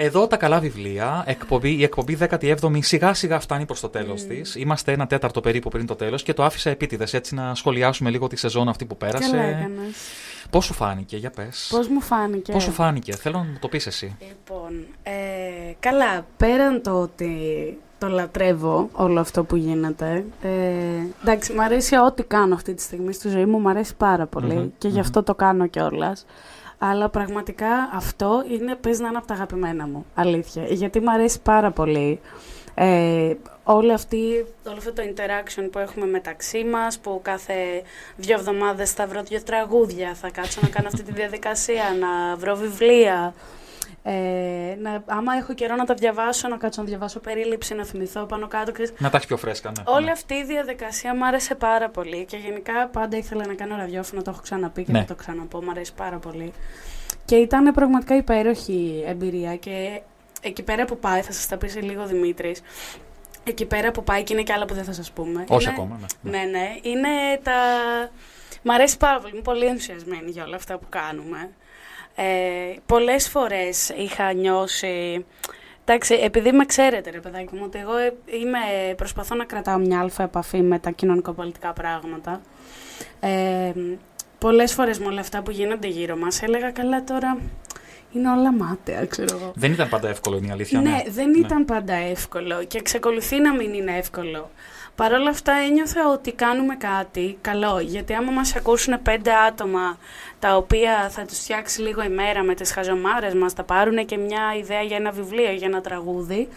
[0.00, 1.22] Εδώ τα καλά βιβλία.
[1.26, 4.26] Εκπομπή, η εκπομπή 17η σιγά σιγά φτάνει προς το τέλος Mm.
[4.28, 4.54] της.
[4.54, 8.26] Είμαστε ένα τέταρτο περίπου πριν το τέλος και το άφησα επίτηδες έτσι να σχολιάσουμε λίγο
[8.26, 9.30] τη σεζόν αυτή που πέρασε.
[9.30, 9.96] Καλά έκανες.
[10.50, 11.66] Πώς σου φάνηκε, για πες.
[11.70, 14.16] Πώς μου φάνηκε; Πώς σου φάνηκε, θέλω να μου το πεις εσύ.
[14.28, 15.10] Λοιπόν, ε,
[15.80, 17.32] καλά, πέραν το ότι
[17.98, 20.24] το λατρεύω όλο αυτό που γίνεται.
[20.42, 20.48] Ε,
[21.22, 24.54] εντάξει, μου αρέσει ό,τι κάνω αυτή τη στιγμή στη ζωή μου, μου αρέσει πάρα πολύ
[24.54, 25.00] Μμμ, και γι' μμμ.
[25.00, 26.26] αυτό το κάνω κιόλας.
[26.78, 30.64] Αλλά πραγματικά αυτό είναι, παίζει να είναι από τα αγαπημένα μου, αλήθεια.
[30.64, 32.20] Γιατί μου αρέσει πάρα πολύ.
[32.74, 33.34] Ε,
[33.64, 37.54] όλη αυτή, όλο αυτό το interaction που έχουμε μεταξύ μας, που κάθε
[38.16, 42.56] δύο εβδομάδες θα βρω δύο τραγούδια, θα κάτσω να κάνω αυτή τη διαδικασία, να βρω
[42.56, 43.34] βιβλία,
[44.10, 48.24] ε, να, άμα έχω καιρό να τα διαβάσω, να κάτσω να διαβάσω περίληψη, να θυμηθώ
[48.24, 48.72] πάνω κάτω.
[48.72, 48.92] ξέρεις.
[48.98, 49.82] Να τα έχεις πιο φρέσκα, ναι.
[49.86, 50.10] Όλη ναι.
[50.10, 54.30] αυτή η διαδικασία μου άρεσε πάρα πολύ και γενικά πάντα ήθελα να κάνω ραδιόφωνο, το
[54.30, 54.98] έχω ξαναπεί και Ναι.
[54.98, 56.52] θα το ξαναπώ, μου αρέσει πάρα πολύ.
[57.24, 60.00] Και ήταν πραγματικά υπέροχη εμπειρία και
[60.42, 62.60] εκεί πέρα που πάει, θα σας τα πει σε λίγο ο Δημήτρης,
[63.44, 65.44] εκεί πέρα που πάει και είναι και άλλα που δεν θα σας πούμε.
[65.48, 66.30] Όχι είναι, ακόμα, ναι.
[66.38, 67.08] Ναι, ναι, είναι
[67.42, 67.52] τα...
[68.62, 71.50] Μ' αρέσει πάρα πολύ, είμαι πολύ ενθουσιασμένη για όλα αυτά που κάνουμε.
[72.20, 75.24] Ε, πολλές φορές είχα νιώσει...
[75.84, 80.00] Εντάξει, επειδή με ξέρετε ρε παιδάκι μου, ότι εγώ ε, είμαι, προσπαθώ να κρατάω μια
[80.00, 82.40] αλφα επαφή με τα κοινωνικοπολιτικά πράγματα.
[83.20, 83.72] Ε,
[84.38, 87.38] πολλές φορές με όλα αυτά που γίνονται γύρω μας έλεγα καλά τώρα
[88.12, 89.52] είναι όλα μάταια, ξέρω εγώ.
[89.54, 90.80] Δεν ήταν πάντα εύκολο, είναι η αλήθεια.
[90.80, 94.50] Ναι, δεν ήταν πάντα εύκολο και εξακολουθεί να μην είναι εύκολο.
[94.98, 99.98] Παρ' όλα αυτά ένιωθα ότι κάνουμε κάτι καλό, γιατί άμα μας ακούσουν πέντε άτομα
[100.38, 104.16] τα οποία θα τους φτιάξει λίγο η μέρα με τις χαζομάρες μας, θα πάρουν και
[104.16, 106.48] μια ιδέα για ένα βιβλίο, για ένα τραγούδι,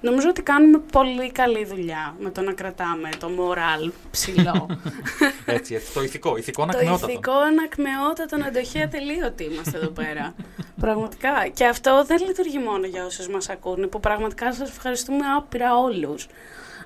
[0.00, 4.66] νομίζω ότι κάνουμε πολύ καλή δουλειά με το να κρατάμε το moral ψηλό.
[5.56, 7.12] Έτσι, έτσι, το ηθικό, ηθικό το ανακμεότατο.
[7.12, 10.34] ηθικό ανακμεότατο αντοχή ατελείωτη είμαστε εδώ πέρα.
[10.84, 11.48] πραγματικά.
[11.54, 16.26] Και αυτό δεν λειτουργεί μόνο για όσους μας ακούν, που πραγματικά σας ευχαριστούμε άπειρα όλους.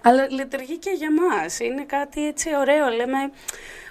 [0.03, 1.59] Αλλά λειτουργεί και για μας.
[1.61, 2.89] Είναι κάτι έτσι ωραίο.
[2.89, 3.19] Λέμε,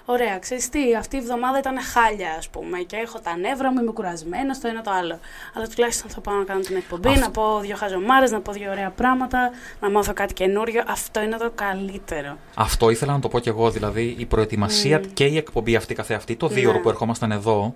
[0.04, 3.80] ωραία, ξέρεις τι, αυτή η εβδομάδα ήταν χάλια, ας πούμε, και έχω τα νεύρα μου,
[3.80, 5.18] είμαι κουρασμένα στο ένα το άλλο.
[5.54, 7.20] Αλλά τουλάχιστον θα πάω να κάνω την εκπομπή, Αυτό.
[7.20, 10.82] να πω δύο χαζομάρες, να πω δύο ωραία πράγματα, να μάθω κάτι καινούριο.
[10.86, 12.36] Αυτό είναι το καλύτερο.
[12.54, 13.70] Αυτό ήθελα να το πω κι εγώ.
[13.70, 15.06] Δηλαδή, η προετοιμασία Mm.
[15.14, 16.68] και η εκπομπή αυτή καθεαυτή, το δύο Ναι.
[16.68, 17.74] ώρο που ερχόμασταν εδώ,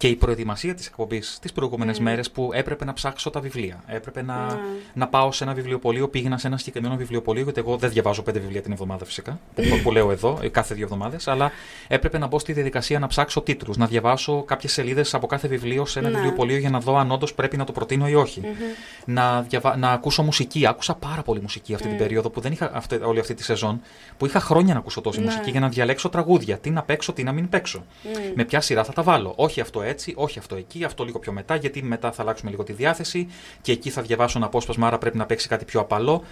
[0.00, 2.00] και η προετοιμασία της εκπομπής τις προηγούμενες Mm.
[2.02, 3.82] μέρες που έπρεπε να ψάξω τα βιβλία.
[3.86, 4.58] Έπρεπε να, Ναι.
[4.94, 6.08] να πάω σε ένα βιβλιοπωλείο.
[6.08, 9.62] Πήγαινα σε ένα συγκεκριμένο βιβλιοπωλείο, γιατί εγώ δεν διαβάζω πέντε βιβλία την εβδομάδα φυσικά, που,
[9.82, 11.28] που λέω εδώ, ε, κάθε δύο εβδομάδες.
[11.28, 11.52] Αλλά
[11.88, 15.86] έπρεπε να μπω στη διαδικασία να ψάξω τίτλους, να διαβάσω κάποιες σελίδες από κάθε βιβλίο
[15.86, 16.14] σε ένα Ναι.
[16.14, 18.40] βιβλιοπωλείο για να δω αν όντως πρέπει να το προτείνω ή όχι.
[18.40, 18.48] Μμμ.
[19.04, 19.76] Να, διαβα...
[19.76, 20.66] να ακούσω μουσική.
[20.66, 22.00] Άκουσα πάρα πολύ μουσική αυτή την Mm.
[22.00, 23.80] περίοδο που δεν είχα αυτή, όλη αυτή τη σεζόν,
[24.16, 25.24] που είχα χρόνια να ακούσω τόση Ναι.
[25.24, 26.58] μουσική για να διαλέξω τραγούδια.
[26.58, 27.84] Τι να παίξω, τι να μην παίξω.
[28.04, 28.06] Mm.
[28.34, 29.32] Με ποια σειρά θα τα βάλω.
[29.36, 32.62] Όχι αυτό έτσι, όχι αυτό εκεί, αυτό λίγο πιο μετά, γιατί μετά θα αλλάξουμε λίγο
[32.62, 33.28] τη διάθεση
[33.60, 36.22] και εκεί θα διαβάσω ένα απόσπασμα, άρα πρέπει να παίξει κάτι πιο απαλό.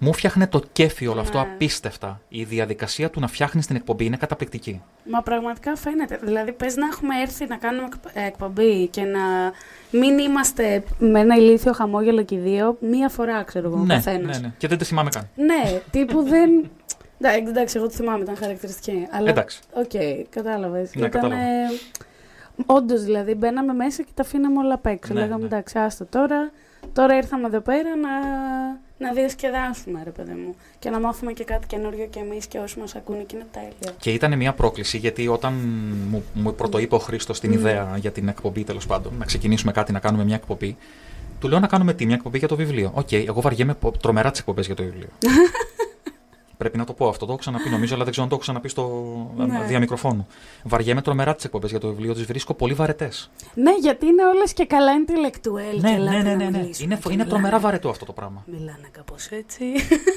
[0.00, 1.44] Μου φτιάχνε το κέφι όλο αυτό Ναι.
[1.52, 2.20] απίστευτα.
[2.28, 4.82] Η διαδικασία του να φτιάχνεις την εκπομπή είναι καταπληκτική.
[5.10, 6.18] Μα πραγματικά φαίνεται.
[6.22, 9.20] Δηλαδή, πες να έχουμε έρθει να κάνουμε εκπ- ε, εκπομπή και να
[9.90, 13.94] μην είμαστε με ένα ηλίθιο χαμόγελο και οι δύο μία φορά, ξέρω εγώ, ο ναι,
[13.94, 14.40] καθένας.
[14.40, 14.54] ναι, ναι.
[14.58, 15.28] Και δεν τη θυμάμαι καν.
[15.34, 16.70] Ναι, τύπου δεν.
[17.20, 19.06] Εντάξει, εντάξει, εγώ το θυμάμαι, ήταν χαρακτηριστική.
[19.10, 19.30] Αλλά...
[19.30, 19.60] Εντάξει.
[19.72, 19.90] Οκ,
[20.30, 20.94] κατάλαβες.
[20.94, 21.42] Ναι, κατάλαβα.
[22.66, 25.12] Όντως δηλαδή, μπαίναμε μέσα και τα αφήναμε όλα απ' έξω.
[25.14, 25.46] Ναι, Λέγαμε ναι.
[25.46, 26.50] εντάξει, άστο τώρα.
[26.92, 28.10] Τώρα ήρθαμε εδώ πέρα να,
[29.06, 30.54] να διασκεδάσουμε, ρε παιδί μου.
[30.78, 33.96] Και να μάθουμε και κάτι καινούριο κι εμείς και όσοι μας ακούνε και είναι τέλεια.
[33.98, 35.52] Και ήταν μια πρόκληση γιατί όταν
[36.10, 37.54] μου, μου πρωτοείπε ο Χρήστος την Mm.
[37.54, 40.76] ιδέα για την εκπομπή, τέλος πάντων, να ξεκινήσουμε κάτι, να κάνουμε μια εκπομπή,
[41.40, 42.90] του λέω να κάνουμε τι, μια εκπομπή για το βιβλίο.
[42.94, 45.08] Οκ, εγώ βαριέμαι πο- τρομερά τις εκπομπές για το βιβλίο.
[46.56, 48.44] Πρέπει να το πω αυτό, το έχω ξαναπεί νομίζω, αλλά δεν ξέρω αν το έχω
[48.44, 48.90] ξαναπεί στο
[49.36, 49.64] Ναι.
[49.66, 50.26] διαμικροφόνου.
[50.62, 53.30] Βαριέμαι τρομερά τις εκπομπές για το βιβλίο, τι βρίσκω πολύ βαρετές.
[53.54, 55.80] Ναι, γιατί είναι όλες και καλά intellectual.
[55.80, 56.58] Ναι, και ναι, ελάτε ναι, να ναι, ναι.
[56.58, 57.62] μιλήσουμε Είναι, και είναι τρομερά μιλάνε.
[57.62, 58.42] βαρετό αυτό το πράγμα.
[58.46, 59.64] Μιλάνε κάπως έτσι.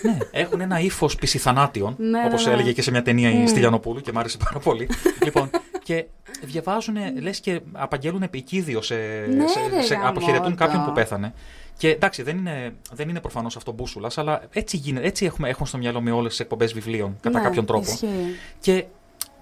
[0.03, 2.57] ναι, έχουν ένα ύφος πισιθανάτιων, Ναι, όπως ναι, ναι.
[2.57, 3.49] έλεγε και σε μια ταινία η Mm.
[3.49, 4.89] Στυλιανοπούλου και μ' άρεσε πάρα πολύ.
[5.25, 5.49] λοιπόν,
[5.83, 6.05] και
[6.41, 8.95] διαβάζουν, λες και απαγγέλουν επικίδιο σε.
[8.95, 10.09] Ναι, σε, ρε, σε- γαμώτο.
[10.09, 11.33] αποχαιρετούν κάποιον που πέθανε.
[11.77, 15.67] Και εντάξει, δεν είναι, δεν είναι προφανώς αυτό μπούσουλας, αλλά έτσι, γίνεται, έτσι έχουμε, έχουμε
[15.67, 17.91] στο μυαλό με όλες τις εκπομπές βιβλίων, κατά Ναι, κάποιον τρόπο.
[17.91, 18.07] ισχύει.
[18.59, 18.85] Και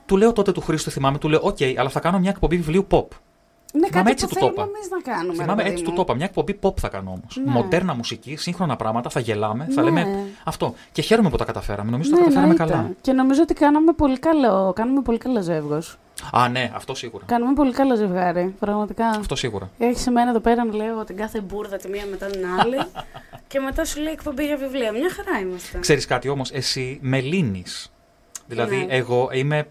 [0.05, 2.87] του λέω τότε του Χρήστο, θυμάμαι, του λέω: Οκ, αλλά θα κάνω μια εκπομπή βιβλίου
[2.89, 3.05] pop.
[3.73, 4.77] Ναι, Θυμάμαι κάτι έτσι που του το θέλουμε είπα.
[4.77, 5.33] εμείς να κάνουμε.
[5.35, 5.89] ρε Θυμάμαι παιδί έτσι μου.
[5.89, 6.15] του το είπα.
[6.15, 7.39] Μια εκπομπή pop θα κάνω όμως.
[7.45, 7.51] Ναι.
[7.51, 9.89] Μοντέρνα μουσική, σύγχρονα πράγματα, θα γελάμε, θα Ναι.
[9.89, 10.73] λέμε αυτό.
[10.91, 11.91] Και χαίρομαι που τα καταφέραμε.
[11.91, 12.73] Νομίζω Ναι, τα καταφέραμε εννοείται.
[12.73, 12.91] καλά.
[13.01, 15.97] Και νομίζω ότι κάναμε πολύ καλό, κάνουμε πολύ καλό ζεύγος.
[16.31, 17.25] Α, ναι, αυτό σίγουρα.
[17.27, 19.07] Κάνουμε πολύ καλό ζευγάρι, πραγματικά.
[19.07, 19.69] Αυτό σίγουρα.
[19.77, 22.77] Έχεις εμένα εδώ πέρα να λέω την κάθε μπούρδα τη μία μετά την άλλη.
[23.47, 24.91] και μετά σου λέει εκπομπή για βιβλία.
[24.91, 25.79] Μια χαρά είμαστε.
[25.79, 27.91] Ξέρεις κάτι όμως, εσύ με λύνεις.
[28.47, 28.85] Δηλαδή, Ναι.
[28.95, 29.65] εγώ είμαι, ε,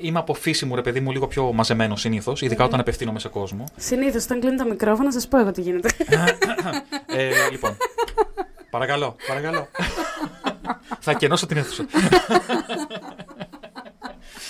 [0.00, 2.68] είμαι από φύση μου, ρε παιδί μου, λίγο πιο μαζεμένο συνήθως, ειδικά Ναι.
[2.68, 3.64] όταν απευθύνομαι σε κόσμο.
[3.76, 5.88] Συνήθως, όταν κλείνει τα μικρόφωνα, σας πω εγώ τι γίνεται.
[7.16, 7.76] ε, λοιπόν.
[8.70, 9.68] παρακαλώ, παρακαλώ.
[11.02, 11.84] Θα κενώσω την αίθουσα.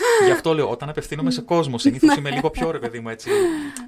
[0.26, 3.30] Γι' αυτό λέω, όταν απευθύνομαι σε κόσμο, συνήθως είμαι λίγο πιο ρε παιδί μου έτσι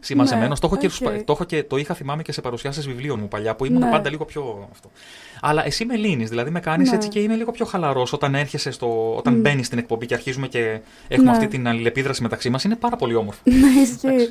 [0.00, 0.48] συμμαζεμένο.
[0.48, 0.92] Ναι, το, έχω και, οκ.
[0.92, 3.80] στους- το, έχω και, το είχα θυμάμαι και σε παρουσιάσεις βιβλίων μου παλιά που ήμουν
[3.80, 3.90] Ναι.
[3.90, 4.90] πάντα λίγο πιο αυτό.
[5.44, 6.96] Αλλά εσύ με λύνεις, δηλαδή με κάνεις Ναι.
[6.96, 9.14] έτσι και είμαι λίγο πιο χαλαρός όταν έρχεσαι στο.
[9.16, 9.40] όταν Μμ.
[9.40, 11.36] μπαίνεις στην εκπομπή και αρχίζουμε και έχουμε Ναι.
[11.36, 12.64] αυτή την αλληλεπίδραση μεταξύ μας.
[12.64, 13.40] Είναι πάρα πολύ όμορφο.
[13.44, 14.28] Ναι, ισχύει.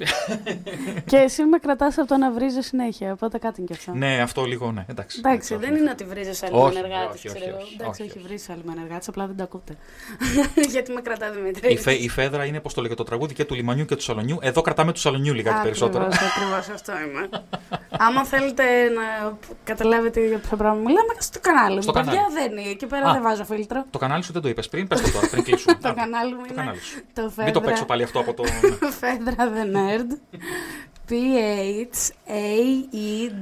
[1.12, 3.94] και εσύ με κρατάς από το να βρίζω συνέχεια, οπότε κάτι είναι και αυτό.
[3.94, 5.22] ναι, αυτό λίγο, ναι, εντάξει.
[5.26, 7.18] Εντάξει, δεν είναι ότι βρίζεις άλλη Όχι, με ενεργάτη.
[7.18, 7.62] όχι, όχι, ξέρω εγώ.
[7.64, 9.78] όχι, Εντάξει, όχι, όχι, βρίζεις άλλη με ενεργάτη, απλά δεν τα ακούτε.
[10.74, 11.74] Γιατί με κρατά Δημήτρη.
[11.74, 14.02] Η, φε, η Φέδρα είναι, πώς το λέγεται, το τραγούδι και του λιμανιού και του
[14.04, 14.38] σαλονιού.
[14.42, 16.04] Εδώ κρατάμε του σαλονιού λιγάκι περισσότερο.
[16.06, 17.30] Ακριβώς αυτό είμαι.
[18.08, 18.64] Άμα θέλετε
[18.96, 21.82] να καταλάβετε για ποιο πράγμα μιλάμε, στο κανάλι μου.
[21.82, 22.34] Στο Παιδιά κανάλι.
[22.34, 22.70] δεν είναι.
[22.70, 23.14] Εκεί πέρα Α.
[23.14, 23.86] δεν βάζω φίλτρο.
[23.90, 25.74] Το κανάλι σου δεν το είπες πριν, πες το τώρα, πριν κλείσουμε.
[25.82, 27.02] Το Άντε, κανάλι μου το είναι κανάλι σου.
[27.14, 27.62] το Μην το Φέδρα.
[27.62, 28.44] παίξω πάλι αυτό από το.
[29.00, 30.10] Φέδρα the Nerd.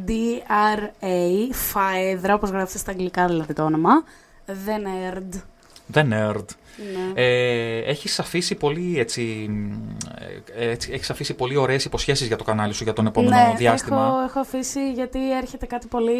[0.10, 1.54] P-H-A-E-D-R-A.
[1.54, 3.92] Φαέδρα, όπως γράφεται στα αγγλικά δηλαδή το όνομα.
[4.48, 4.52] The
[4.88, 5.34] Nerd.
[5.94, 6.46] The Nerd.
[6.94, 7.22] Ναι.
[7.22, 9.50] Ε, έχεις αφήσει πολύ έτσι,
[10.58, 13.54] ε, έτσι, έχεις αφήσει πολύ ωραίες υποσχέσεις για το κανάλι σου για τον επόμενο ναι,
[13.58, 14.06] διάστημα.
[14.08, 16.14] Έχω, έχω αφήσει γιατί έρχεται κάτι πολύ,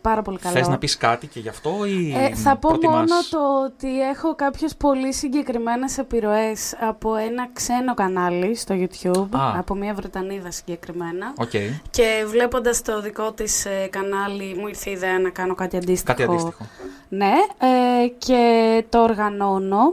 [0.00, 0.54] πάρα πολύ καλό.
[0.54, 4.00] Θες να πεις κάτι και γι' αυτό ή Ε, θα πω προτιμάς- μόνο το ότι
[4.00, 9.58] έχω κάποιες πολύ συγκεκριμένες επιρροές από ένα ξένο κανάλι στο YouTube, Α.
[9.58, 11.32] από μια Βρετανίδα συγκεκριμένα.
[11.38, 11.50] Οκ.
[11.90, 16.16] Και βλέποντας το δικό της ε, κανάλι μου ήρθε η ιδέα να κάνω κάτι αντίστοιχο.
[16.16, 16.66] Κάτι αντίστοιχο.
[17.08, 19.83] Ναι, ε, και το οργανώνω.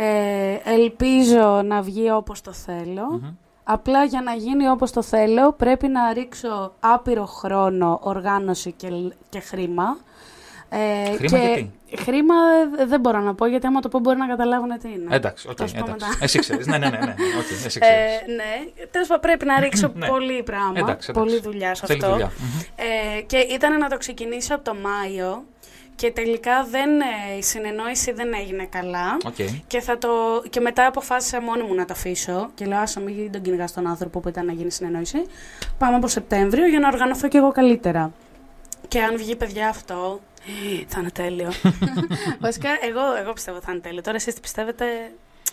[0.00, 3.34] Ε, ελπίζω να βγει όπως το θέλω
[3.64, 8.88] Απλά για να γίνει όπως το θέλω πρέπει να ρίξω άπειρο χρόνο, οργάνωση και,
[9.28, 9.96] και χρήμα.
[10.68, 12.34] Ε, Χρήμα και γιατί; Χρήμα
[12.80, 15.14] ε, δεν μπορώ να πω γιατί άμα το πω μπορεί να καταλάβουν τι είναι.
[15.16, 16.06] Εντάξει, οκ, Θα σου πω εντάξει.
[16.06, 16.18] μετά.
[16.24, 16.66] Εσύ ξέρεις.
[16.66, 17.14] Ναι, ναι, ναι, ναι.
[17.38, 17.86] οκ, εσύ ξέρεις.
[17.86, 20.06] Ε, ναι, τέλος πάντων πρέπει να ρίξω Ναι.
[20.06, 20.72] πολύ πράγμα.
[20.74, 21.12] Εντάξει, εντάξει.
[21.12, 22.12] Πολύ δουλειά σε Θέλει αυτό.
[22.12, 22.32] δουλειά.
[22.38, 22.60] Μμμ.
[23.16, 25.44] Ε, και ήταν να το ξεκινήσω από το Μάιο
[25.98, 29.16] και τελικά δεν, ε, η συνεννόηση δεν έγινε καλά.
[29.26, 29.34] Οκ.
[29.66, 30.08] Και, θα το,
[30.50, 32.50] και μετά αποφάσισα μόνη μου να το αφήσω.
[32.54, 35.22] Και λέω, άσε μην τον κυνηγάς τον άνθρωπο που ήταν να γίνει συνεννόηση.
[35.78, 38.12] Πάμε από Σεπτέμβριο για να οργανωθώ κι εγώ καλύτερα.
[38.88, 40.20] Και αν βγει παιδιά αυτό,
[40.92, 41.50] θα είναι τέλειο.
[42.46, 44.02] Βασικά, εγώ, εγώ πιστεύω ότι θα είναι τέλειο.
[44.02, 44.84] Τώρα εσείς τι πιστεύετε,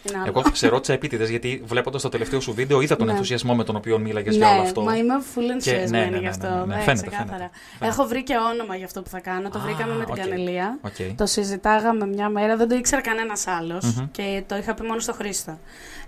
[0.09, 0.27] είναι άλλο.
[0.27, 3.11] Εγώ σε ρώτησα επίτηδες γιατί βλέποντας το τελευταίο σου βίντεο είδα τον Ναι.
[3.11, 4.81] ενθουσιασμό με τον οποίο μίλαγες ναι, για όλο αυτό.
[4.81, 6.47] μα είμαι full Και- ενθουσιασμένη ναι, ναι, γι' ναι, αυτό.
[6.47, 7.27] ναι, ναι, Ναι, φαίνεται, ξεκάθαρα.
[7.37, 7.49] φαίνεται.
[7.81, 9.49] Έχω βρει και όνομα για αυτό που θα κάνω.
[9.49, 10.19] Το βρήκαμε με την οκ.
[10.19, 10.77] Κανελία.
[10.81, 11.15] Οκ.
[11.17, 14.07] Το συζητάγαμε μια μέρα, δεν το ήξερε κανένας άλλος Μμμ.
[14.11, 15.59] και το είχα πει μόνο στο Χρήστο.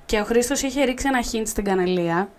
[0.06, 2.30] Και ο Χρήστος είχε ρίξει ένα hint στην Κανελία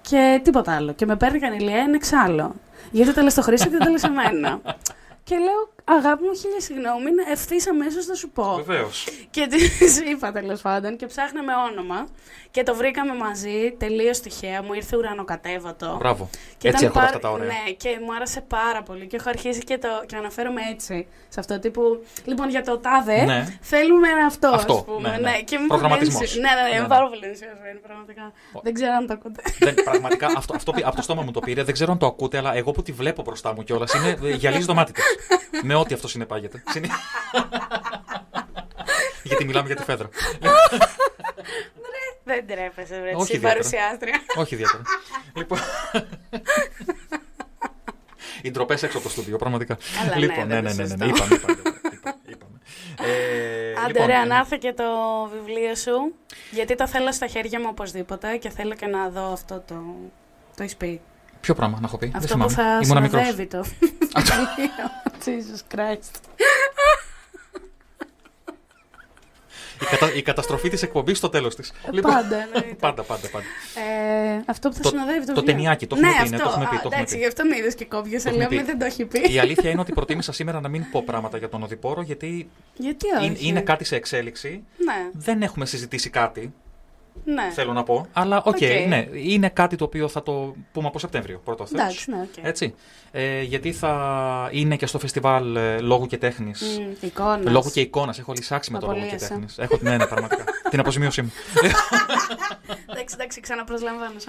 [0.00, 0.92] και τίποτα άλλο.
[0.92, 2.54] Και με παίρνει η Κανελία έναν έξαλλο.
[2.90, 4.60] Γιατί το λες στο Χρήστο και δεν το λες σε μένα.
[5.24, 8.62] και λέω, αγάπη μου, χίλια συγγνώμη, ευθύς αμέσως θα σου πω.
[8.64, 9.06] Βεβαίως.
[9.30, 9.58] Και της
[10.10, 12.06] είπα τέλος πάντων και ψάχναμε όνομα
[12.50, 14.62] και το βρήκαμε μαζί τελείως τυχαία.
[14.62, 15.96] Μου ήρθε ουρανοκατέβατο.
[15.98, 16.30] Μπράβο.
[16.58, 17.46] Και Έτσι ήταν έρχονται πάρα- αυτά τα ωραία.
[17.46, 19.06] Ναι, και μου άρεσε πάρα πολύ.
[19.06, 21.06] Και έχω αρχίσει και, το, και αναφέρομαι έτσι.
[21.28, 22.04] Σε αυτό τύπου.
[22.24, 23.58] Λοιπόν, για το τάδε Ναι.
[23.60, 25.08] θέλουμε αυτό, Αυτό, ας πούμε.
[25.10, 25.32] ναι, ναι.
[25.44, 26.20] Και είμαι πολύ Προγραμματισμός.
[26.20, 26.88] ενθουσι- Ναι, ναι, ναι, Ναι, είμαι ναι.
[26.88, 28.32] πάρα πολύ ενθουσιασμένη, πραγματικά.
[28.62, 29.42] Δεν ξέρω αν το ακούτε.
[29.58, 31.62] Δεν, πραγματικά αυτό, αυτό πή- από το στόμα μου το πήρε.
[31.62, 34.34] Δεν ξέρω αν το ακούτε, αλλά εγώ που τη βλέπω μπροστά μου κιόλας είναι ε,
[34.34, 35.04] γυαλίζει το μάτι της.
[35.68, 36.62] με ό,τι αυτό συνεπάγεται.
[36.70, 36.90] Συνε-
[39.22, 40.08] γιατί μιλάμε για τη φέδρα.
[42.24, 43.10] Δεν τρέπεσαι, βρε.
[43.14, 43.52] Όχι Εσύ ιδιαίτερα.
[43.52, 44.20] παρουσιάστρια.
[44.36, 44.82] Όχι ιδιαίτερα.
[45.36, 45.58] λοιπόν.
[48.42, 49.78] Οι ντροπές έξω από το στούντιο, πραγματικά.
[49.98, 51.04] Καλά, ναι, λοιπόν, δεν ναι, ναι, είναι ναι, ναι, σωστό.
[51.04, 51.58] είπαμε, είπαμε,
[51.92, 52.58] είπαμε, είπαμε.
[53.12, 54.84] Ε, Άντε, λοιπόν, ωραία, ε, να έρθει και το
[55.32, 56.14] βιβλίο σου.
[56.50, 59.74] Γιατί το θέλω στα χέρια μου οπωσδήποτε και θέλω και να δω αυτό το.
[60.56, 61.00] Το έχει πει.
[61.40, 62.52] Ποιο πράγμα να έχω πει, δεν Αυτό που θυμάμαι.
[62.78, 63.20] θα Ήμουνα μικρός.
[63.22, 64.68] συνοδεύει το βιβλίο.
[65.24, 66.14] Jesus Christ.
[69.82, 70.14] Η, κατα...
[70.14, 71.72] η καταστροφή της εκπομπής στο τέλος της.
[72.02, 72.74] Πάντα, εννοείται.
[72.80, 73.44] πάντα, πάντα, πάντα.
[74.34, 75.54] Ε, αυτό που θα Το- συνοδεύει το, το βιβλίο.
[75.54, 76.48] ταινιάκι, το έχουμε ναι, πει, ναι, αυτό.
[76.48, 77.20] το έχουμε πει, Α, το έχουμε εντάξει, πει.
[77.20, 78.18] γι' αυτό με είδες και κόβιε.
[78.18, 78.66] Το Λέω, έχουμε μη πει.
[78.66, 79.32] δεν το έχει πει.
[79.32, 83.06] Η αλήθεια είναι ότι προτίμησα σήμερα να μην πω πράγματα για τον Οδοιπόρο, γιατί Γιατί
[83.22, 84.62] είναι, όχι; είναι κάτι σε εξέλιξη.
[84.84, 86.52] Ναι, Δεν έχουμε συζητήσει κάτι,
[87.24, 87.50] ναι.
[87.52, 88.06] θέλω να πω.
[88.12, 88.60] Αλλά οκ, Οκ.
[88.88, 91.80] ναι, είναι κάτι το οποίο θα το πούμε από Σεπτέμβριο, πρώτα ο Θεός.
[91.80, 92.44] Εντάξει, ναι, οκ.
[92.46, 92.74] Έτσι.
[93.12, 96.78] Ε, γιατί θα είναι και στο φεστιβάλ ε, λόγου και τέχνης.
[96.80, 97.52] Μμ, εικόνας.
[97.52, 98.18] Λόγου και εικόνας.
[98.18, 99.28] Έχω λυσάξει με το λόγο και Απολύεσαι.
[99.28, 99.58] τέχνης.
[99.58, 100.44] Έχω ναι, ναι, πραγματικά.
[100.70, 101.32] την αποζημίωσή μου.
[102.86, 104.14] Εντάξει, εντάξει, ξαναπροσλαμβάνω.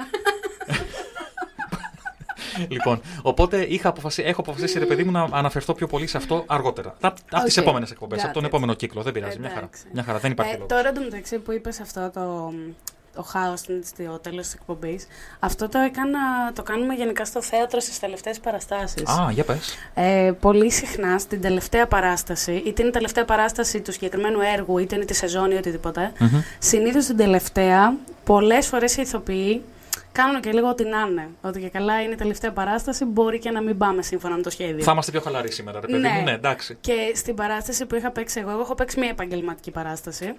[2.70, 6.44] λοιπόν, οπότε είχα αποφασίσει, έχω αποφασίσει, ρε παιδί μου, να αναφερθώ πιο πολύ σε αυτό
[6.48, 6.96] αργότερα.
[7.02, 7.64] Από τις Οκ.
[7.64, 8.48] επόμενες εκπομπές, από τον Got it.
[8.48, 9.02] επόμενο κύκλο.
[9.02, 9.40] Δεν πειράζει.
[9.40, 9.60] Μια χαρά.
[9.62, 9.84] Εντάξει.
[9.94, 10.18] Μια χαρά.
[10.20, 10.70] Δεν υπάρχει Ε, λόγος.
[10.72, 12.54] τώρα εντωμεταξύ που είπες αυτό το,
[13.16, 15.08] το χάος στο τέλος της εκπομπής,
[15.40, 16.20] αυτό το, έκανα,
[16.54, 19.08] το κάνουμε γενικά στο θέατρο στις τελευταίες παραστάσεις.
[19.10, 19.76] Α, για πες.
[19.94, 24.96] Ε, πολύ συχνά στην τελευταία παράσταση, είτε είναι η τελευταία παράσταση του συγκεκριμένου έργου, είτε
[24.96, 26.42] είναι τη σεζόν ή οτιδήποτε, Μμμ.
[26.60, 29.64] συνήθως στην τελευταία, πολλές φορές οι ηθοποιοί
[30.12, 31.30] κάνουν και λίγο ό,τι να είναι.
[31.42, 34.50] Ότι και καλά είναι η τελευταία παράσταση, μπορεί και να μην πάμε σύμφωνα με το
[34.50, 34.84] σχέδιο.
[34.84, 36.10] Θα είμαστε πιο χαλαροί σήμερα, ρε παιδί Ναι.
[36.10, 36.24] μου.
[36.24, 36.78] Ναι, εντάξει.
[36.82, 40.34] Και στην παράσταση που είχα παίξει εγώ, εγώ έχω παίξει μια επαγγελματική παράσταση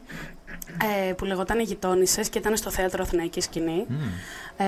[1.08, 3.86] ε, που λεγόταν Οι Γειτόνισσες και ήταν στο θέατρο Αθηναϊκή Σκηνή.
[4.56, 4.64] Ε,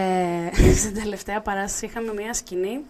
[0.81, 2.81] στην τελευταία παράσταση είχαμε μια σκηνή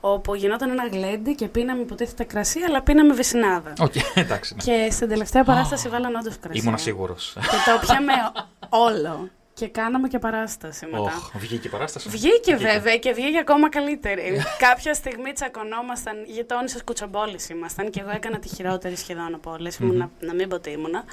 [0.00, 3.72] όπου γινόταν ένα γλέντι και πίναμε υποτίθεται κρασί, αλλά πίναμε βυσινάδα.
[3.80, 4.54] Οκ, εντάξει.
[4.54, 4.62] ναι.
[4.62, 6.58] Και στην τελευταία παράσταση βάλαν όντως κρασί.
[6.58, 7.32] Ήμουνα σίγουρος.
[7.40, 8.12] Και το πιάμε
[8.86, 9.28] όλο.
[9.54, 11.00] Και κάναμε και παράσταση μετά.
[11.00, 12.08] Οχ, βγήκε η παράσταση.
[12.08, 14.42] Βγήκε βέβαια και βγήκε ακόμα καλύτερη.
[14.58, 19.80] Κάποια στιγμή τσακωνόμασταν, γειτόνισε κουτσομπόλης ήμασταν και εγώ έκανα τη χειρότερη σχεδόν από όλες.
[19.80, 21.04] να, να μην πω τι ήμουνα.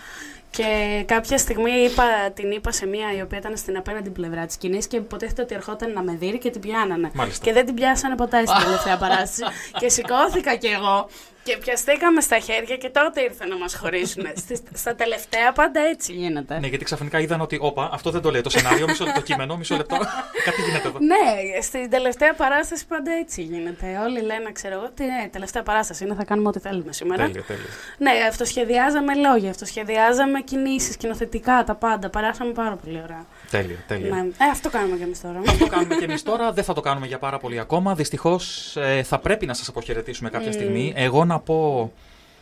[0.49, 2.03] Και κάποια στιγμή είπα,
[2.33, 5.55] την είπα σε μία η οποία ήταν στην απέναντι πλευρά της σκηνής και υποτίθεται ότι
[5.55, 7.11] ερχόταν να με δει και την πιάνανε.
[7.13, 7.45] Μάλιστα.
[7.45, 9.53] Και δεν την πιάσανε ποτέ στην τελευταία παράσταση.
[9.79, 11.07] και σηκώθηκα κι εγώ
[11.43, 14.25] και πιαστήκαμε στα χέρια και τότε ήρθαν να μας χωρίσουν.
[14.43, 16.59] Στις- στα τελευταία πάντα έτσι γίνεται.
[16.59, 19.57] Ναι, γιατί ξαφνικά είδαν ότι, όπα, αυτό δεν το λέει το σενάριο, μισό λεπτό κείμενο,
[19.57, 19.97] μισό λεπτό.
[20.45, 20.97] Κάτι γίνεται εδώ.
[20.99, 23.99] Ναι, στην τελευταία παράσταση πάντα έτσι γίνεται.
[24.03, 27.25] Όλοι λένε, ξέρω εγώ, τι ναι, τελευταία παράσταση είναι, θα κάνουμε ό,τι θέλουμε σήμερα.
[27.25, 27.63] Τέλεια, τέλεια.
[27.97, 32.09] Ναι, αυτοσχεδιάζαμε λόγια, αυτοσχεδιάζαμε κινήσεις, σκηνοθετικά, τα πάντα.
[32.09, 33.25] Περάσαμε πάρα πολύ ωραία.
[33.51, 34.15] Τέλεια, τέλεια.
[34.15, 34.19] Ναι.
[34.19, 35.39] Ε, αυτό κάνουμε κι εμείς τώρα.
[35.47, 36.51] Αυτό κάνουμε και εμείς τώρα.
[36.53, 37.95] Δεν θα το κάνουμε για πάρα πολύ ακόμα.
[37.95, 40.53] Δυστυχώς θα πρέπει να σας αποχαιρετήσουμε κάποια Μμμ.
[40.53, 40.93] στιγμή.
[40.95, 41.91] Εγώ να πω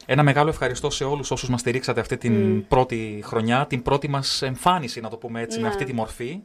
[0.05, 2.59] ένα μεγάλο ευχαριστώ σε όλους όσους μας στηρίξατε αυτή την Μμ.
[2.67, 5.69] πρώτη χρονιά, την πρώτη μας εμφάνιση, να το πούμε έτσι, με Ναι.
[5.69, 6.39] αυτή τη μορφή.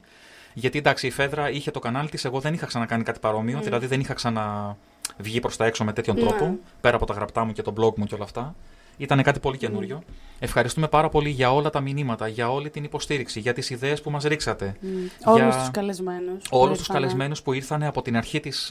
[0.54, 3.62] Γιατί εντάξει, η Φέδρα είχε το κανάλι της, εγώ δεν είχα ξανακάνει κάτι παρόμοιο, Μμ.
[3.62, 6.22] δηλαδή δεν είχα ξαναβγεί προς τα έξω με τέτοιον Ναι.
[6.22, 8.54] τρόπο, πέρα από τα γραπτά μου και το blog μου και όλα αυτά.
[8.96, 10.02] Ήταν κάτι πολύ καινούριο.
[10.44, 14.10] Ευχαριστούμε πάρα πολύ για όλα τα μηνύματα, για όλη την υποστήριξη, για τις ιδέες που
[14.10, 14.76] μας ρίξατε.
[15.24, 16.42] Όλους για- τους καλεσμένους.
[16.50, 18.70] Όλους τους καλεσμένους που ήρθαν από την αρχή της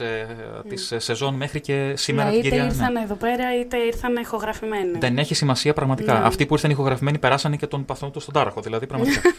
[0.68, 2.64] της ε, σεζόν μέχρι και σήμερα Ναι, την είτε κυρία.
[2.64, 4.98] ήρθαν εδώ πέρα, είτε ήρθαν ηχογραφημένοι.
[4.98, 6.18] Δεν έχει σημασία πραγματικά.
[6.18, 6.26] Ναι.
[6.26, 8.60] Αυτοί που ήρθαν ηχογραφημένοι περάσανε και τον παθόν τους στον τάραχο.
[8.60, 9.20] Δηλαδή πραγματικά.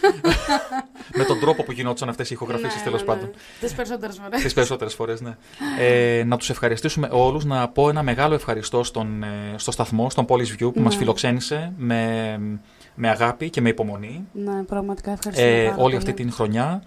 [1.18, 3.14] Με τον τρόπο που γινόντουσαν αυτές οι ηχογραφήσεις Ναι, τέλος ναι, ναι.
[3.20, 3.32] πάντων.
[3.60, 4.42] Τις περισσότερες φορές.
[4.42, 5.36] Τις περισσότερες φορές, ναι.
[5.80, 10.26] Ε, να τους ευχαριστήσουμε όλους, να πω ένα μεγάλο ευχαριστώ στον, ε, στο σταθμό, στον
[10.30, 11.00] Polish View που μας Ναι.
[11.00, 12.25] φιλοξένησε με,
[12.96, 15.50] με αγάπη και με υπομονή Ναι, πραγματικά ευχαριστούμε.
[15.52, 15.96] ε, πάρα όλη πολύ.
[15.96, 16.84] αυτή την χρονιά.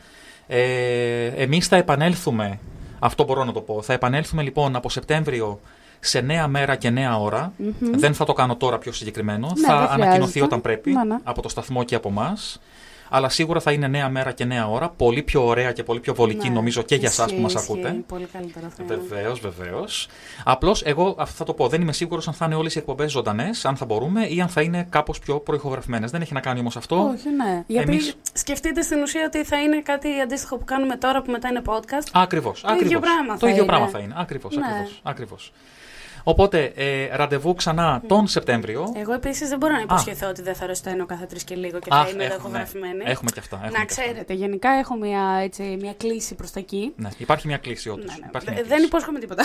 [0.46, 2.58] Ε, εμείς θα επανέλθουμε,
[2.98, 5.60] αυτό μπορώ να το πω, θα επανέλθουμε λοιπόν από Σεπτέμβριο
[6.00, 7.52] σε νέα μέρα και νέα ώρα.
[7.56, 7.72] Μμμ.
[7.98, 9.52] Δεν θα το κάνω τώρα πιο συγκεκριμένο.
[9.58, 10.44] Ναι, θα δεν ανακοινωθεί χρειάζεται.
[10.44, 11.16] όταν πρέπει Ναι, ναι.
[11.22, 12.60] από το σταθμό και από εμάς.
[13.10, 14.88] Αλλά σίγουρα θα είναι νέα μέρα και νέα ώρα.
[14.88, 17.54] Πολύ πιο ωραία και πολύ πιο βολική Ναι, νομίζω και για εσάς που ισχύει, μας
[17.54, 17.72] ισχύει.
[17.72, 17.96] ακούτε.
[18.06, 18.94] Πολύ καλύτερο θα είναι.
[19.08, 20.08] Βεβαίως, βεβαίως.
[20.44, 21.68] Απλώς εγώ αυτό θα το πω.
[21.68, 24.48] Δεν είμαι σίγουρος αν θα είναι όλες οι εκπομπές ζωντανές, αν θα μπορούμε ή αν
[24.48, 26.10] θα είναι κάπως πιο προηχογραφημένες.
[26.10, 26.96] Δεν έχει να κάνει όμως αυτό.
[27.14, 27.62] Όχι, ναι.
[27.66, 31.48] Γιατί Εμείς- σκεφτείτε στην ουσία ότι θα είναι κάτι αντίστοιχο που κάνουμε τώρα που μετά
[31.48, 32.08] είναι podcast.
[32.12, 32.60] Ακριβώς.
[32.60, 33.72] Το ίδιο πράγμα Το θα ίδιο είναι.
[33.72, 34.14] πράγμα θα είναι.
[35.02, 35.52] Ακριβώς.
[36.24, 36.30] Ναι.
[36.30, 36.66] Ακριβώς, ακριβώς.
[36.68, 38.92] Οπότε, ε, ραντεβού ξανά τον Σεπτέμβριο.
[38.96, 41.90] Εγώ επίσης δεν μπορώ να υποσχεθώ ότι δεν θα ρωσταίνω κάθε τρεις και λίγο και
[41.90, 43.02] θα Αχ, είμαι εδώ έχουμε, ηχογραφημένη.
[43.10, 44.02] έχουμε και αυτά, έχουμε να και αυτά.
[44.02, 46.92] ξέρετε, γενικά έχω μια, έτσι, μια κλίση προς τα εκεί.
[46.96, 48.18] Ναι, υπάρχει μια κλίση όντως.
[48.44, 48.62] Ναι, ναι.
[48.62, 49.42] Δεν υπόσχομαι τίποτα.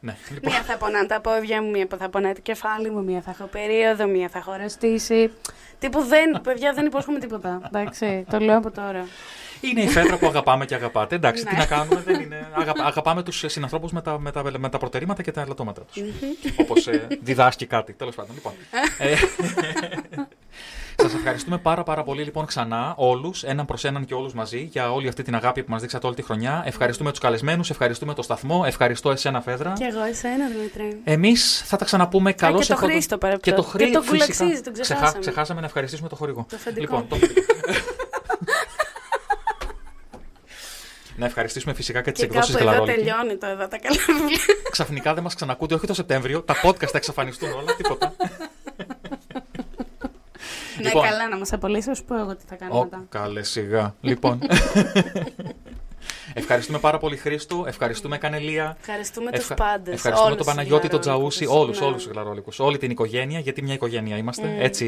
[0.00, 0.52] Ναι, λοιπόν.
[0.52, 3.44] μία θα πονάνε τα πόδια μου, μία θα πονάει το κεφάλι μου, μία θα έχω
[3.44, 5.30] περίοδο, μία θα έχω αρρωστήσει.
[5.78, 7.60] Τύπου δεν, παιδιά, δεν υπόσχομαι τίποτα.
[7.66, 9.06] Εντάξει, το λέω από τώρα.
[9.70, 11.14] Είναι η φέτρα που αγαπάμε και αγαπάτε.
[11.14, 11.58] Εντάξει, τι Ναι.
[11.58, 12.46] να κάνουμε, δεν είναι.
[12.52, 16.02] Αγαπα- αγαπάμε τους συνανθρώπους με τα, με, τα, με τα προτερήματα και τα ελαττώματα τους.
[16.56, 16.88] Όπως
[17.22, 17.92] διδάσκει κάτι.
[17.92, 18.34] Τέλος πάντων.
[18.34, 18.52] Λοιπόν.
[18.98, 19.14] ε,
[20.96, 24.92] Σας ευχαριστούμε πάρα πάρα πολύ λοιπόν ξανά όλους, έναν προς έναν και όλους μαζί, για
[24.92, 26.62] όλη αυτή την αγάπη που μας δείξατε όλη τη χρονιά.
[26.66, 29.72] Ευχαριστούμε τους καλεσμένους, ευχαριστούμε το σταθμό, ευχαριστώ εσένα, Φέδρα.
[29.72, 31.00] Και εγώ εσένα, Δημήτρη.
[31.04, 33.50] Εμείς θα τα ξαναπούμε καλώ και το Χρήστο, Και παρεπτό.
[33.54, 33.98] το Και Χρήστο.
[34.00, 35.18] τον Κουλαξίζη, τον ξεχάσαμε.
[35.20, 36.46] ξεχάσαμε να ευχαριστήσουμε το χορηγό.
[36.50, 36.80] Το αφεντικό.
[36.80, 37.16] Λοιπόν, το...
[41.16, 43.04] να ευχαριστήσουμε φυσικά και τις Και εκδόσεις κάπου εδώ Γλαρόλικη.
[43.04, 44.38] τελειώνει το εδώ τα καλά βιβλία.
[44.70, 46.42] Ξαφνικά δεν μας ξανακούτε, όχι το Σεπτέμβριο.
[46.42, 48.14] Τα podcast θα εξαφανιστούν όλα, τίποτα.
[50.78, 51.02] Ναι, Λοιπόν.
[51.04, 53.04] καλά, να μας απολύσεις, θα σου πω εγώ τι θα κάνω Ω, μετά.
[53.08, 53.94] καλέ σιγά.
[54.00, 54.38] λοιπόν.
[56.36, 58.76] Ευχαριστούμε πάρα πολύ Χρήστο, ευχαριστούμε Κανελία.
[58.80, 61.36] Ευχαριστούμε Ευχα- τους πάντες, Ευχαριστούμε όλους τον τους Παναγιώτη, τον γλαρόλικους.
[61.36, 61.86] Τζαούσι, όλους Ναι.
[61.86, 62.58] όλους τους γλαρόλικους.
[62.58, 64.56] Όλη την οικογένεια, γιατί μια οικογένεια είμαστε.
[64.58, 64.62] Mm.
[64.62, 64.86] Έτσι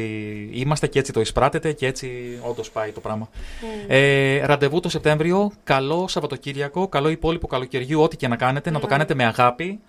[0.53, 3.29] είμαστε και έτσι το εισπράτετε και έτσι όντως πάει το πράγμα.
[3.31, 3.85] Mm.
[3.87, 5.51] Ε, ραντεβού το Σεπτέμβριο.
[5.63, 8.89] Καλό Σαββατοκύριακο, καλό υπόλοιπο καλοκαιριού, ό,τι και να κάνετε, να το Mm.
[8.89, 9.79] κάνετε με αγάπη.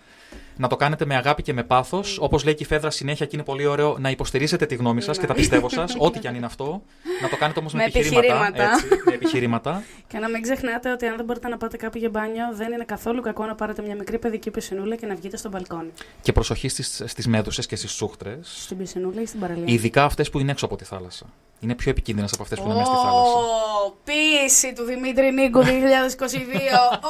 [0.61, 2.19] Να το κάνετε με αγάπη και με πάθος.
[2.21, 5.17] Όπως λέει και η Φέδρα συνέχεια και είναι πολύ ωραίο να υποστηρίζετε τη γνώμη σας
[5.17, 5.23] Ναι.
[5.23, 6.83] και τα πιστεύω σας, ό,τι και αν είναι αυτό.
[7.23, 8.63] Να το κάνετε όμως με, Με επιχειρήματα.
[8.73, 9.83] Έτσι, με επιχειρήματα.
[10.11, 12.85] Και να μην ξεχνάτε ότι αν δεν μπορείτε να πάτε κάπου για μπάνιο, δεν είναι
[12.85, 15.91] καθόλου κακό να πάρετε μια μικρή παιδική πισινούλα και να βγείτε στο μπαλκόνι.
[16.23, 18.55] και προσοχή στις, στις μέδουσες και στις τσούχτρες.
[18.65, 19.65] Στην πισινούλα ή στην παραλία.
[19.67, 21.27] Ειδικά αυτές που είναι έξω από τη θάλασσα.
[21.61, 23.33] Είναι πιο επικίνδυνες από αυτές που είναι μέσα στη θάλασσα.
[23.39, 25.67] Ω, Ποίηση του Δημήτρη Νίκου 2022.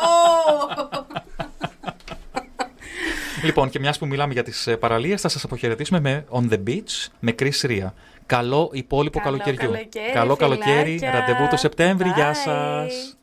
[0.09, 1.18] Ω.
[3.45, 6.59] Λοιπόν, και μιας που μιλάμε για τις ε, παραλίες, θα σας αποχαιρετήσουμε με On the
[6.69, 7.93] Beach με Chris Ria.
[8.27, 9.71] Καλό υπόλοιπο Καλό καλοκαιριού.
[9.73, 10.99] καλοκαίρι, Καλό καλοκαίρι.
[10.99, 11.21] φιλάκια.
[11.21, 12.09] Ραντεβού το Σεπτέμβρη.
[12.09, 13.18] Γεια Bye.